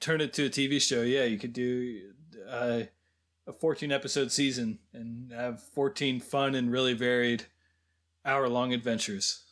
[0.01, 1.03] turn it to a TV show.
[1.03, 2.13] Yeah, you could do
[2.49, 2.83] uh,
[3.47, 7.45] a 14 episode season and have 14 fun and really varied
[8.25, 9.43] hour long adventures.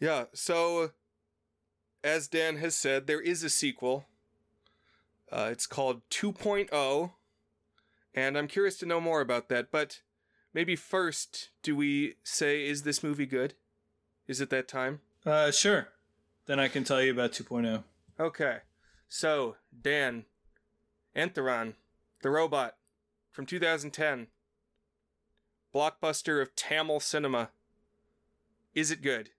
[0.00, 0.90] Yeah, so
[2.02, 4.06] as Dan has said, there is a sequel.
[5.30, 7.12] Uh, it's called 2.0,
[8.14, 9.70] and I'm curious to know more about that.
[9.70, 10.00] But
[10.52, 13.54] maybe first, do we say, is this movie good?
[14.26, 15.00] Is it that time?
[15.24, 15.88] Uh, sure.
[16.50, 17.44] Then I can tell you about oh.
[17.44, 17.84] 2.0.
[18.18, 18.56] Okay.
[19.08, 20.24] So, Dan,
[21.16, 21.74] Enthiran,
[22.24, 22.74] the robot
[23.30, 24.26] from 2010,
[25.72, 27.50] blockbuster of Tamil cinema.
[28.74, 29.30] Is it good?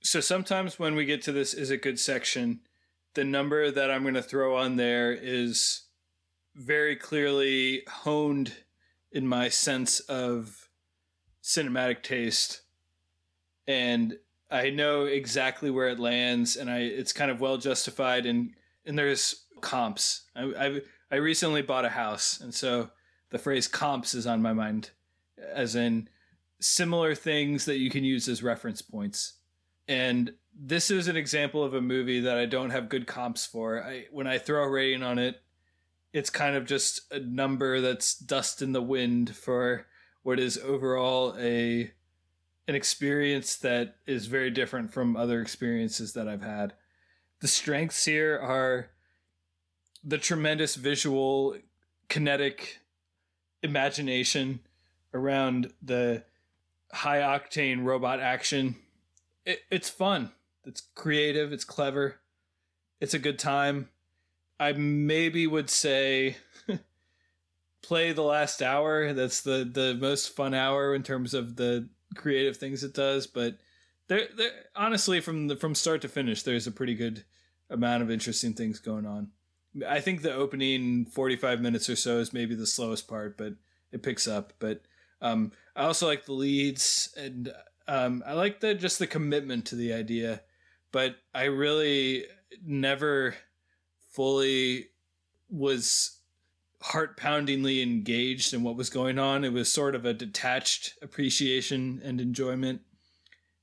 [0.00, 2.60] So sometimes when we get to this is it good section,
[3.14, 5.86] the number that I'm going to throw on there is
[6.54, 8.52] very clearly honed
[9.10, 10.68] in my sense of
[11.42, 12.60] cinematic taste.
[13.66, 14.18] And
[14.50, 18.52] I know exactly where it lands and I it's kind of well justified and
[18.84, 20.24] and there's comps.
[20.34, 20.80] I I
[21.10, 22.90] I recently bought a house and so
[23.30, 24.90] the phrase comps is on my mind
[25.52, 26.08] as in
[26.60, 29.34] similar things that you can use as reference points.
[29.86, 33.82] And this is an example of a movie that I don't have good comps for.
[33.82, 35.40] I when I throw a rating on it,
[36.12, 39.86] it's kind of just a number that's dust in the wind for
[40.22, 41.92] what is overall a
[42.68, 46.74] an experience that is very different from other experiences that I've had.
[47.40, 48.90] The strengths here are
[50.04, 51.56] the tremendous visual
[52.10, 52.80] kinetic
[53.62, 54.60] imagination
[55.14, 56.24] around the
[56.92, 58.76] high octane robot action.
[59.46, 60.32] It, it's fun.
[60.66, 61.54] It's creative.
[61.54, 62.16] It's clever.
[63.00, 63.88] It's a good time.
[64.60, 66.36] I maybe would say
[67.82, 69.14] play the last hour.
[69.14, 73.26] That's the the most fun hour in terms of the creative things it does.
[73.26, 73.58] But
[74.08, 77.24] there, there honestly, from the from start to finish, there's a pretty good
[77.70, 79.30] amount of interesting things going on.
[79.86, 83.54] I think the opening 45 minutes or so is maybe the slowest part, but
[83.92, 84.52] it picks up.
[84.58, 84.82] But
[85.20, 87.52] um, I also like the leads, and
[87.86, 90.42] um, I like the just the commitment to the idea.
[90.90, 92.24] But I really
[92.64, 93.34] never
[94.10, 94.86] fully
[95.50, 96.17] was
[96.80, 99.44] heart poundingly engaged in what was going on.
[99.44, 102.82] It was sort of a detached appreciation and enjoyment.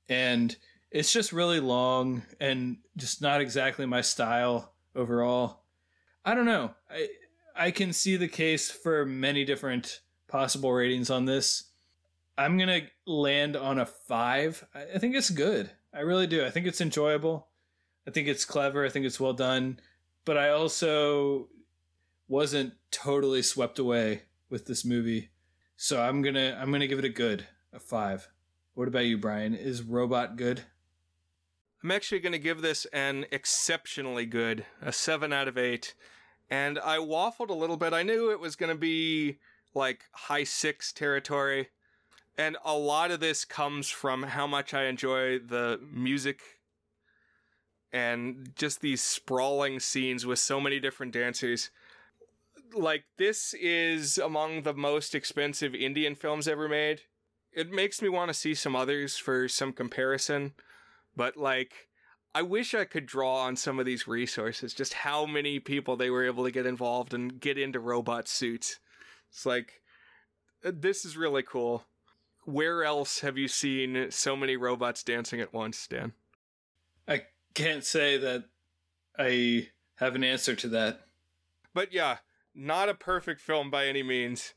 [0.08, 0.54] And
[0.90, 5.62] it's just really long and just not exactly my style overall.
[6.24, 6.74] I don't know.
[6.90, 7.08] I
[7.58, 11.70] I can see the case for many different possible ratings on this.
[12.36, 14.64] I'm gonna land on a five.
[14.74, 15.70] I think it's good.
[15.94, 16.44] I really do.
[16.44, 17.48] I think it's enjoyable.
[18.06, 18.84] I think it's clever.
[18.84, 19.80] I think it's well done.
[20.24, 21.48] But I also
[22.28, 25.30] wasn't totally swept away with this movie.
[25.76, 28.28] So I'm gonna I'm gonna give it a good, a five.
[28.74, 29.54] What about you, Brian?
[29.54, 30.62] Is Robot good?
[31.82, 35.94] I'm actually to give this an exceptionally good, a 7 out of 8.
[36.50, 37.92] And I waffled a little bit.
[37.92, 39.38] I knew it was to be
[39.74, 41.68] like high 6 territory.
[42.36, 46.40] And a lot of this comes from how much I enjoy the music
[47.92, 51.70] and just these sprawling scenes with so many different dancers.
[52.74, 57.02] Like, this is among the most expensive Indian films ever made.
[57.52, 60.52] It makes me want to see some others for some comparison
[61.16, 61.88] but like
[62.34, 66.10] I wish I could draw on some of these resources, just how many people they
[66.10, 68.78] were able to get involved and get into robot suits.
[69.30, 69.80] It's like
[70.64, 71.84] uh, this is really cool.
[72.44, 76.12] Where else have you seen so many robots dancing at once, Dan?
[77.08, 77.22] I
[77.54, 78.44] can't say that
[79.18, 81.06] I have an answer to that.
[81.74, 82.18] But yeah,
[82.56, 84.54] not a perfect film by any means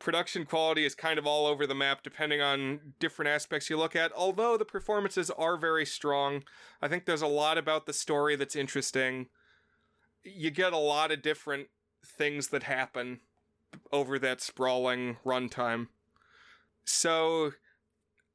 [0.00, 3.94] production quality is kind of all over the map depending on different aspects you look
[3.94, 4.10] at.
[4.16, 6.42] Although the performances are very strong,
[6.82, 9.26] I think there's a lot about the story that's interesting.
[10.24, 11.68] You get a lot of different
[12.04, 13.20] things that happen
[13.92, 15.88] over that sprawling runtime.
[16.84, 17.52] So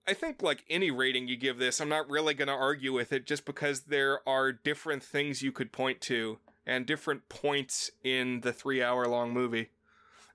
[0.08, 3.12] I think like any rating you give this, I'm not really going to argue with
[3.12, 8.42] it just because there are different things you could point to and different points in
[8.42, 9.70] the 3 hour long movie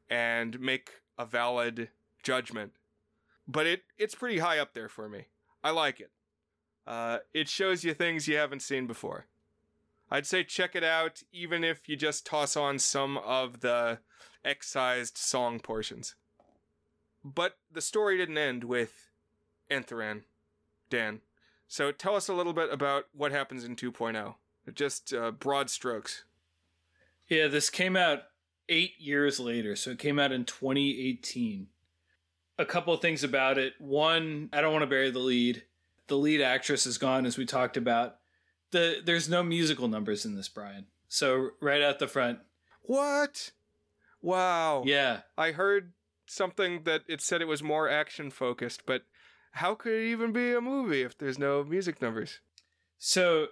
[0.09, 1.91] and make a valid
[2.23, 2.73] judgment.
[3.47, 5.27] But it it's pretty high up there for me.
[5.63, 6.11] I like it.
[6.87, 9.27] Uh, it shows you things you haven't seen before.
[10.11, 14.01] I'd say check it out, even if you just toss on some of the
[14.45, 16.17] excised song portions.
[17.23, 19.11] But the story didn't end with
[19.71, 20.23] Enthiran,
[20.89, 21.21] Dan.
[21.69, 24.35] So tell us a little bit about what happens in 2.0.
[24.75, 26.25] Just uh, broad strokes.
[27.29, 28.21] Yeah, this came out
[28.69, 29.77] eight years later.
[29.77, 31.69] So it came out in 2018.
[32.59, 33.75] A couple of things about it.
[33.79, 35.63] One, I don't want to bury the lead.
[36.09, 38.17] The lead actress is gone, as we talked about.
[38.73, 40.87] The there's no musical numbers in this, Brian.
[41.09, 42.39] So right at the front,
[42.83, 43.53] What?
[44.23, 44.83] Wow.
[44.85, 45.93] yeah, I heard
[46.27, 49.03] something that it said it was more action focused, but
[49.53, 52.41] how could it even be a movie if there's no music numbers?
[52.99, 53.47] So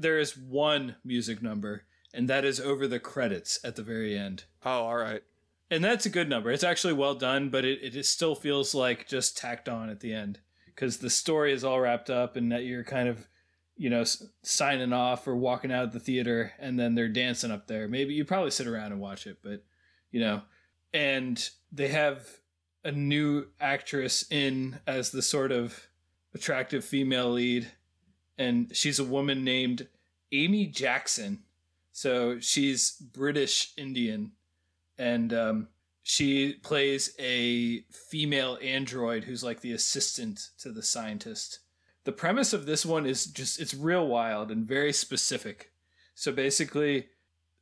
[0.00, 4.44] there is one music number, and that is over the credits at the very end.
[4.64, 5.22] Oh, all right.
[5.70, 6.50] And that's a good number.
[6.50, 10.12] It's actually well done, but it, it still feels like just tacked on at the
[10.12, 13.28] end because the story is all wrapped up and that you're kind of,
[13.76, 17.52] you know, s- signing off or walking out of the theater and then they're dancing
[17.52, 17.86] up there.
[17.86, 19.62] Maybe you probably sit around and watch it, but,
[20.10, 20.42] you know,
[20.92, 22.26] and they have
[22.82, 25.86] a new actress in as the sort of
[26.34, 27.70] attractive female lead
[28.40, 29.86] and she's a woman named
[30.32, 31.40] Amy Jackson.
[31.92, 34.32] So she's British Indian
[34.98, 35.68] and um,
[36.02, 41.58] she plays a female android who's like the assistant to the scientist.
[42.04, 45.72] The premise of this one is just it's real wild and very specific.
[46.14, 47.08] So basically,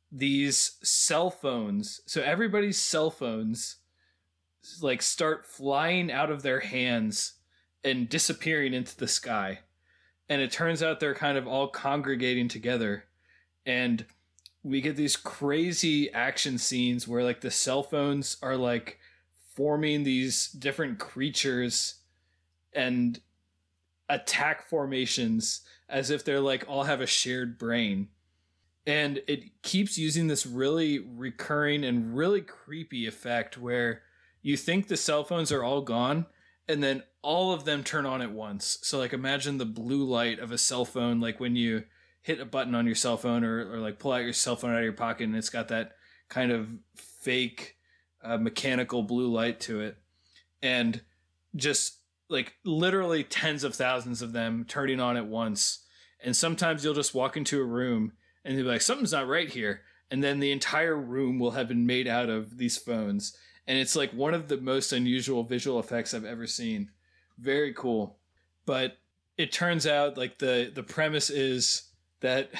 [0.09, 3.77] these cell phones, so everybody's cell phones
[4.81, 7.33] like start flying out of their hands
[7.83, 9.59] and disappearing into the sky.
[10.29, 13.05] And it turns out they're kind of all congregating together.
[13.65, 14.05] And
[14.63, 18.99] we get these crazy action scenes where like the cell phones are like
[19.55, 21.95] forming these different creatures
[22.73, 23.19] and
[24.09, 28.07] attack formations as if they're like all have a shared brain
[28.85, 34.01] and it keeps using this really recurring and really creepy effect where
[34.41, 36.25] you think the cell phones are all gone
[36.67, 38.79] and then all of them turn on at once.
[38.81, 41.83] So like imagine the blue light of a cell phone like when you
[42.21, 44.71] hit a button on your cell phone or, or like pull out your cell phone
[44.71, 45.93] out of your pocket and it's got that
[46.29, 47.75] kind of fake
[48.23, 49.97] uh, mechanical blue light to it.
[50.61, 51.01] And
[51.55, 51.97] just
[52.29, 55.79] like literally tens of thousands of them turning on at once.
[56.21, 58.13] And sometimes you'll just walk into a room
[58.45, 59.81] and you'll be like something's not right here.
[60.11, 63.35] And then the entire room will have been made out of these phones.
[63.67, 66.89] And it's like one of the most unusual visual effects i've ever seen
[67.39, 68.17] very cool.
[68.65, 68.97] But
[69.37, 71.83] it turns out like the the premise is
[72.19, 72.51] that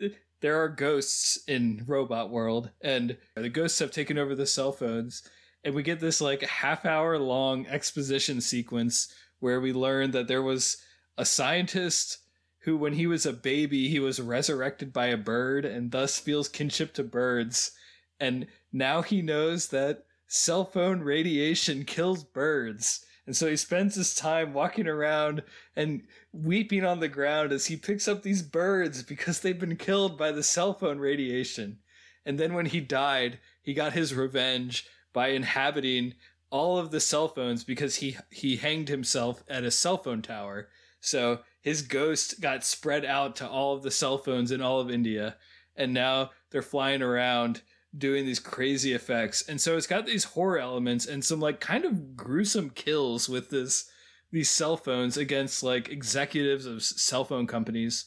[0.40, 5.28] there are ghosts in robot world and the ghosts have taken over the cell phones
[5.64, 10.42] and we get this like half hour long exposition sequence where we learn that there
[10.42, 10.76] was
[11.18, 12.18] a scientist
[12.60, 16.48] who when he was a baby he was resurrected by a bird and thus feels
[16.48, 17.72] kinship to birds.
[18.20, 24.14] And now he knows that cell phone radiation kills birds and so he spends his
[24.14, 25.42] time walking around
[25.74, 30.16] and weeping on the ground as he picks up these birds because they've been killed
[30.16, 31.78] by the cell phone radiation.
[32.24, 36.14] And then when he died, he got his revenge by inhabiting
[36.50, 40.68] all of the cell phones because he he hanged himself at a cell phone tower.
[41.00, 44.90] So his ghost got spread out to all of the cell phones in all of
[44.90, 45.36] India
[45.76, 47.62] and now they're flying around
[47.96, 49.42] doing these crazy effects.
[49.48, 53.50] And so it's got these horror elements and some like kind of gruesome kills with
[53.50, 53.90] this
[54.32, 58.06] these cell phones against like executives of cell phone companies.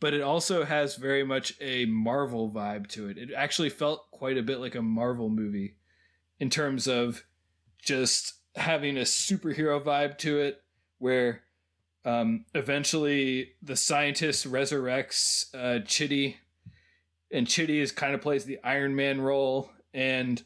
[0.00, 3.18] But it also has very much a Marvel vibe to it.
[3.18, 5.76] It actually felt quite a bit like a Marvel movie
[6.38, 7.24] in terms of
[7.80, 10.62] just having a superhero vibe to it
[10.98, 11.42] where
[12.04, 16.38] um, eventually the scientist resurrects uh, Chitty
[17.34, 20.42] and Chitty is kind of plays the Iron Man role, and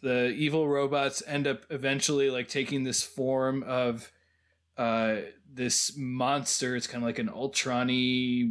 [0.00, 4.10] the evil robots end up eventually like taking this form of
[4.78, 5.16] uh,
[5.52, 6.74] this monster.
[6.74, 8.48] It's kind of like an Ultron-y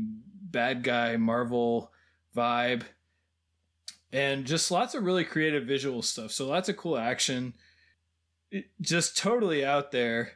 [0.51, 1.91] bad guy Marvel
[2.35, 2.83] vibe,
[4.13, 6.31] and just lots of really creative visual stuff.
[6.31, 7.53] So lots of cool action,
[8.51, 10.33] It- just totally out there.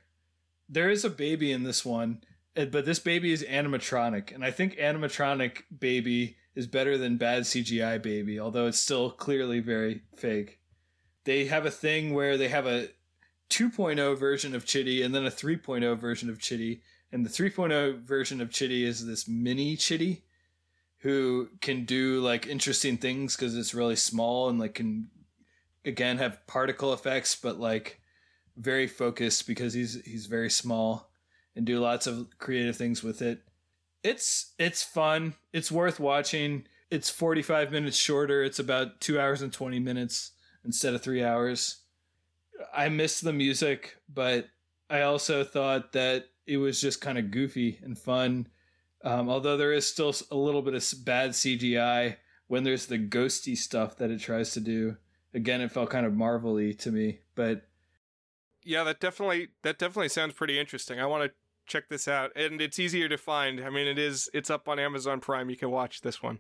[0.69, 2.23] There is a baby in this one,
[2.55, 7.43] eh, but this baby is animatronic, and I think animatronic baby is better than bad
[7.43, 10.59] CGI baby, although it's still clearly very fake.
[11.25, 12.89] They have a thing where they have a
[13.49, 16.81] 2.0 version of Chitty and then a 3.0 version of Chitty.
[17.11, 20.23] And the 3.0 version of Chitty is this mini Chitty
[20.99, 25.09] who can do like interesting things because it's really small and like can
[25.85, 27.99] again have particle effects, but like
[28.57, 31.09] very focused because he's he's very small
[31.55, 33.41] and do lots of creative things with it
[34.03, 35.35] it's it's fun.
[35.51, 36.65] It's worth watching.
[36.91, 38.43] It's 45 minutes shorter.
[38.43, 40.31] It's about 2 hours and 20 minutes
[40.63, 41.77] instead of 3 hours.
[42.73, 44.49] I miss the music, but
[44.89, 48.47] I also thought that it was just kind of goofy and fun.
[49.03, 52.17] Um, although there is still a little bit of bad CGI
[52.47, 54.97] when there's the ghosty stuff that it tries to do.
[55.33, 57.67] Again, it felt kind of marvelly to me, but
[58.63, 60.99] yeah, that definitely that definitely sounds pretty interesting.
[60.99, 61.31] I want to
[61.65, 63.63] check this out, and it's easier to find.
[63.63, 65.49] I mean, it is it's up on Amazon Prime.
[65.49, 66.39] You can watch this one.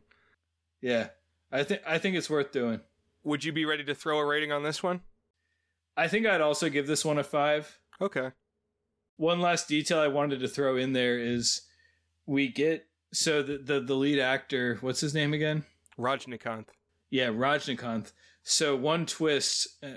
[0.81, 1.09] Yeah,
[1.51, 2.81] I think I think it's worth doing.
[3.23, 5.01] Would you be ready to throw a rating on this one?
[5.95, 7.79] I think I'd also give this one a five.
[8.01, 8.31] Okay.
[9.17, 11.61] One last detail I wanted to throw in there is
[12.25, 15.63] we get so the the, the lead actor, what's his name again?
[15.97, 16.67] Rajnikanth.
[17.09, 18.11] Yeah, Rajnikanth.
[18.41, 19.67] So one twist.
[19.83, 19.89] Uh,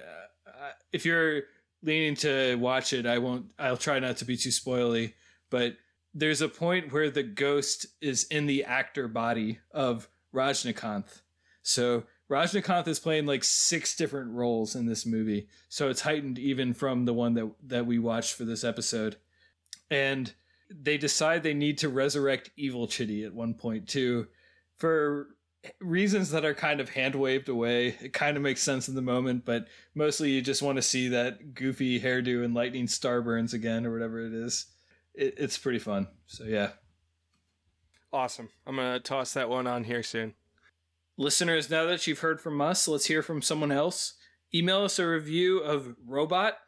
[0.92, 1.42] if you're
[1.82, 3.52] leaning to watch it, I won't.
[3.58, 5.14] I'll try not to be too spoily,
[5.50, 5.76] but
[6.14, 11.20] there's a point where the ghost is in the actor body of Rajnikanth.
[11.62, 16.74] So Rajnikanth is playing like six different roles in this movie, so it's heightened even
[16.74, 19.16] from the one that that we watched for this episode.
[19.90, 20.32] And
[20.70, 24.26] they decide they need to resurrect Evil Chitty at one point too,
[24.78, 25.28] for
[25.80, 27.96] reasons that are kind of hand waved away.
[28.00, 31.08] It kind of makes sense in the moment, but mostly you just want to see
[31.08, 34.66] that goofy hairdo and lightning starburns again or whatever it is.
[35.14, 36.08] It, it's pretty fun.
[36.26, 36.70] So yeah.
[38.12, 38.48] Awesome.
[38.66, 40.34] I'm gonna toss that one on here soon.
[41.18, 44.14] Listeners, now that you've heard from us, let's hear from someone else.
[44.54, 46.58] Email us a review of Robot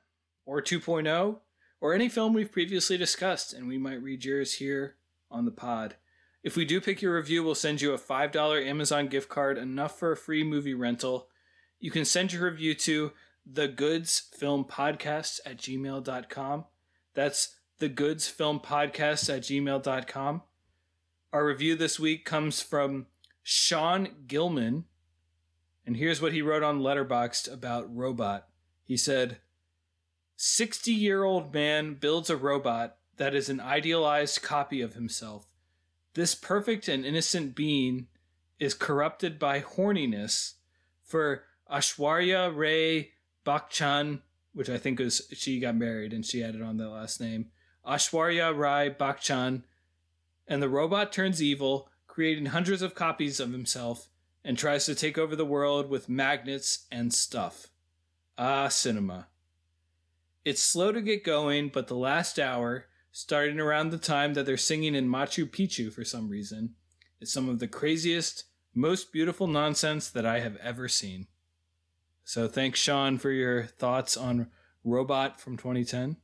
[0.46, 1.38] or 2.0
[1.80, 4.96] or any film we've previously discussed, and we might read yours here
[5.30, 5.96] on the pod.
[6.42, 9.98] If we do pick your review, we'll send you a $5 Amazon gift card, enough
[9.98, 11.28] for a free movie rental.
[11.80, 13.12] You can send your review to
[13.44, 16.64] the goods film podcast at gmail.com.
[17.14, 20.42] That's the goods film podcast at gmail.com.
[21.32, 23.06] Our review this week comes from
[23.42, 24.84] Sean Gilman,
[25.84, 28.46] and here's what he wrote on Letterboxd about Robot.
[28.84, 29.38] He said,
[30.36, 35.48] 60 year old man builds a robot that is an idealized copy of himself.
[36.18, 38.08] This perfect and innocent being
[38.58, 40.54] is corrupted by horniness
[41.04, 43.12] for Aishwarya Rai
[43.46, 44.22] Bachchan,
[44.52, 47.52] which I think was she got married and she added on that last name.
[47.86, 49.62] Aishwarya Rai Bachchan,
[50.48, 54.08] and the robot turns evil, creating hundreds of copies of himself,
[54.44, 57.68] and tries to take over the world with magnets and stuff.
[58.36, 59.28] Ah, cinema.
[60.44, 64.56] It's slow to get going, but the last hour, starting around the time that they're
[64.56, 66.74] singing in Machu Picchu for some reason,
[67.20, 68.44] is some of the craziest,
[68.74, 71.26] most beautiful nonsense that I have ever seen.
[72.24, 74.48] So thanks, Sean, for your thoughts on
[74.84, 76.16] Robot from 2010.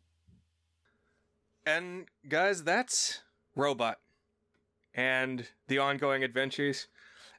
[1.66, 3.22] And guys, that's
[3.56, 3.98] Robot
[4.94, 6.88] and the ongoing adventures.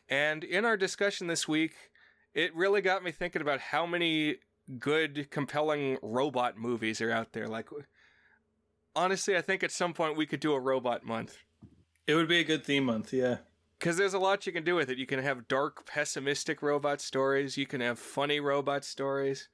[0.09, 1.73] And in our discussion this week,
[2.33, 4.37] it really got me thinking about how many
[4.79, 7.47] good, compelling robot movies are out there.
[7.47, 7.69] Like,
[8.95, 11.37] honestly, I think at some point we could do a robot month.
[12.07, 13.37] It would be a good theme month, yeah.
[13.79, 14.97] Because there's a lot you can do with it.
[14.97, 17.57] You can have dark, pessimistic robot stories.
[17.57, 19.49] You can have funny robot stories.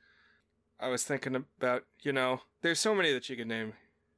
[0.80, 3.74] I was thinking about, you know, there's so many that you can name.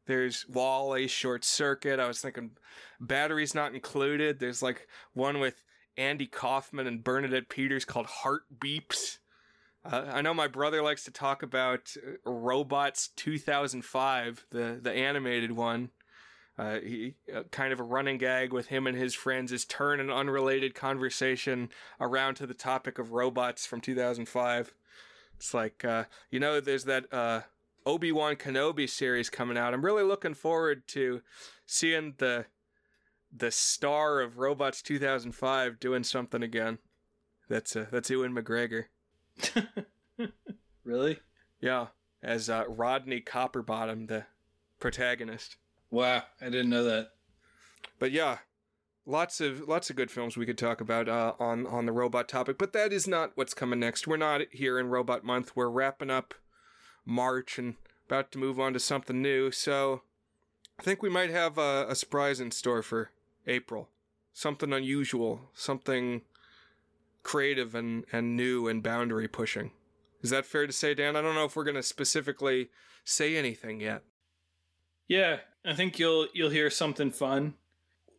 [0.06, 2.00] There's WALL-E, Short Circuit.
[2.00, 2.52] I was thinking
[3.00, 4.40] Batteries Not Included.
[4.40, 5.64] There's like one with
[5.98, 9.20] Andy Kaufman and Bernadette Peters called Heart Beeps.
[9.86, 15.52] Uh, I know my brother likes to talk about uh, Robots 2005, the the animated
[15.52, 15.90] one.
[16.58, 20.00] Uh, he uh, kind of a running gag with him and his friends is turn
[20.00, 21.68] an unrelated conversation
[22.00, 24.72] around to the topic of robots from 2005.
[25.36, 27.42] It's like uh, you know, there's that uh,
[27.86, 29.74] Obi Wan Kenobi series coming out.
[29.74, 31.22] I'm really looking forward to
[31.66, 32.46] seeing the
[33.36, 36.78] the star of Robots 2005 doing something again.
[37.50, 38.86] That's uh, that's Ewan McGregor.
[40.84, 41.20] really?
[41.60, 41.88] Yeah,
[42.22, 44.26] as uh, Rodney Copperbottom, the
[44.80, 45.58] protagonist.
[45.90, 47.12] Wow, I didn't know that.
[48.00, 48.40] But yeah,
[49.06, 52.28] lots of lots of good films we could talk about uh, on on the robot
[52.28, 52.58] topic.
[52.58, 54.08] But that is not what's coming next.
[54.08, 55.56] We're not here in Robot Month.
[55.56, 56.34] We're wrapping up
[57.06, 57.76] March and
[58.08, 59.52] about to move on to something new.
[59.52, 60.02] So
[60.80, 63.12] I think we might have a, a surprise in store for
[63.48, 63.90] April.
[64.34, 66.22] Something unusual, something
[67.24, 69.72] creative and, and new and boundary pushing.
[70.22, 71.16] Is that fair to say, Dan?
[71.16, 72.70] I don't know if we're going to specifically
[73.04, 74.04] say anything yet.
[75.08, 77.56] Yeah, I think you'll you'll hear something fun.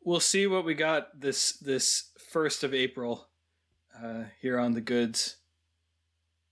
[0.05, 3.29] We'll see what we got this this first of April
[4.03, 5.37] uh, here on the goods.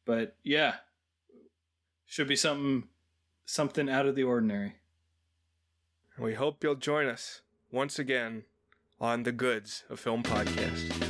[0.06, 0.76] But yeah,
[2.06, 2.88] should be something
[3.44, 4.76] something out of the ordinary.
[6.18, 8.44] We hope you'll join us once again
[9.00, 11.01] on the Goods of Film Podcast.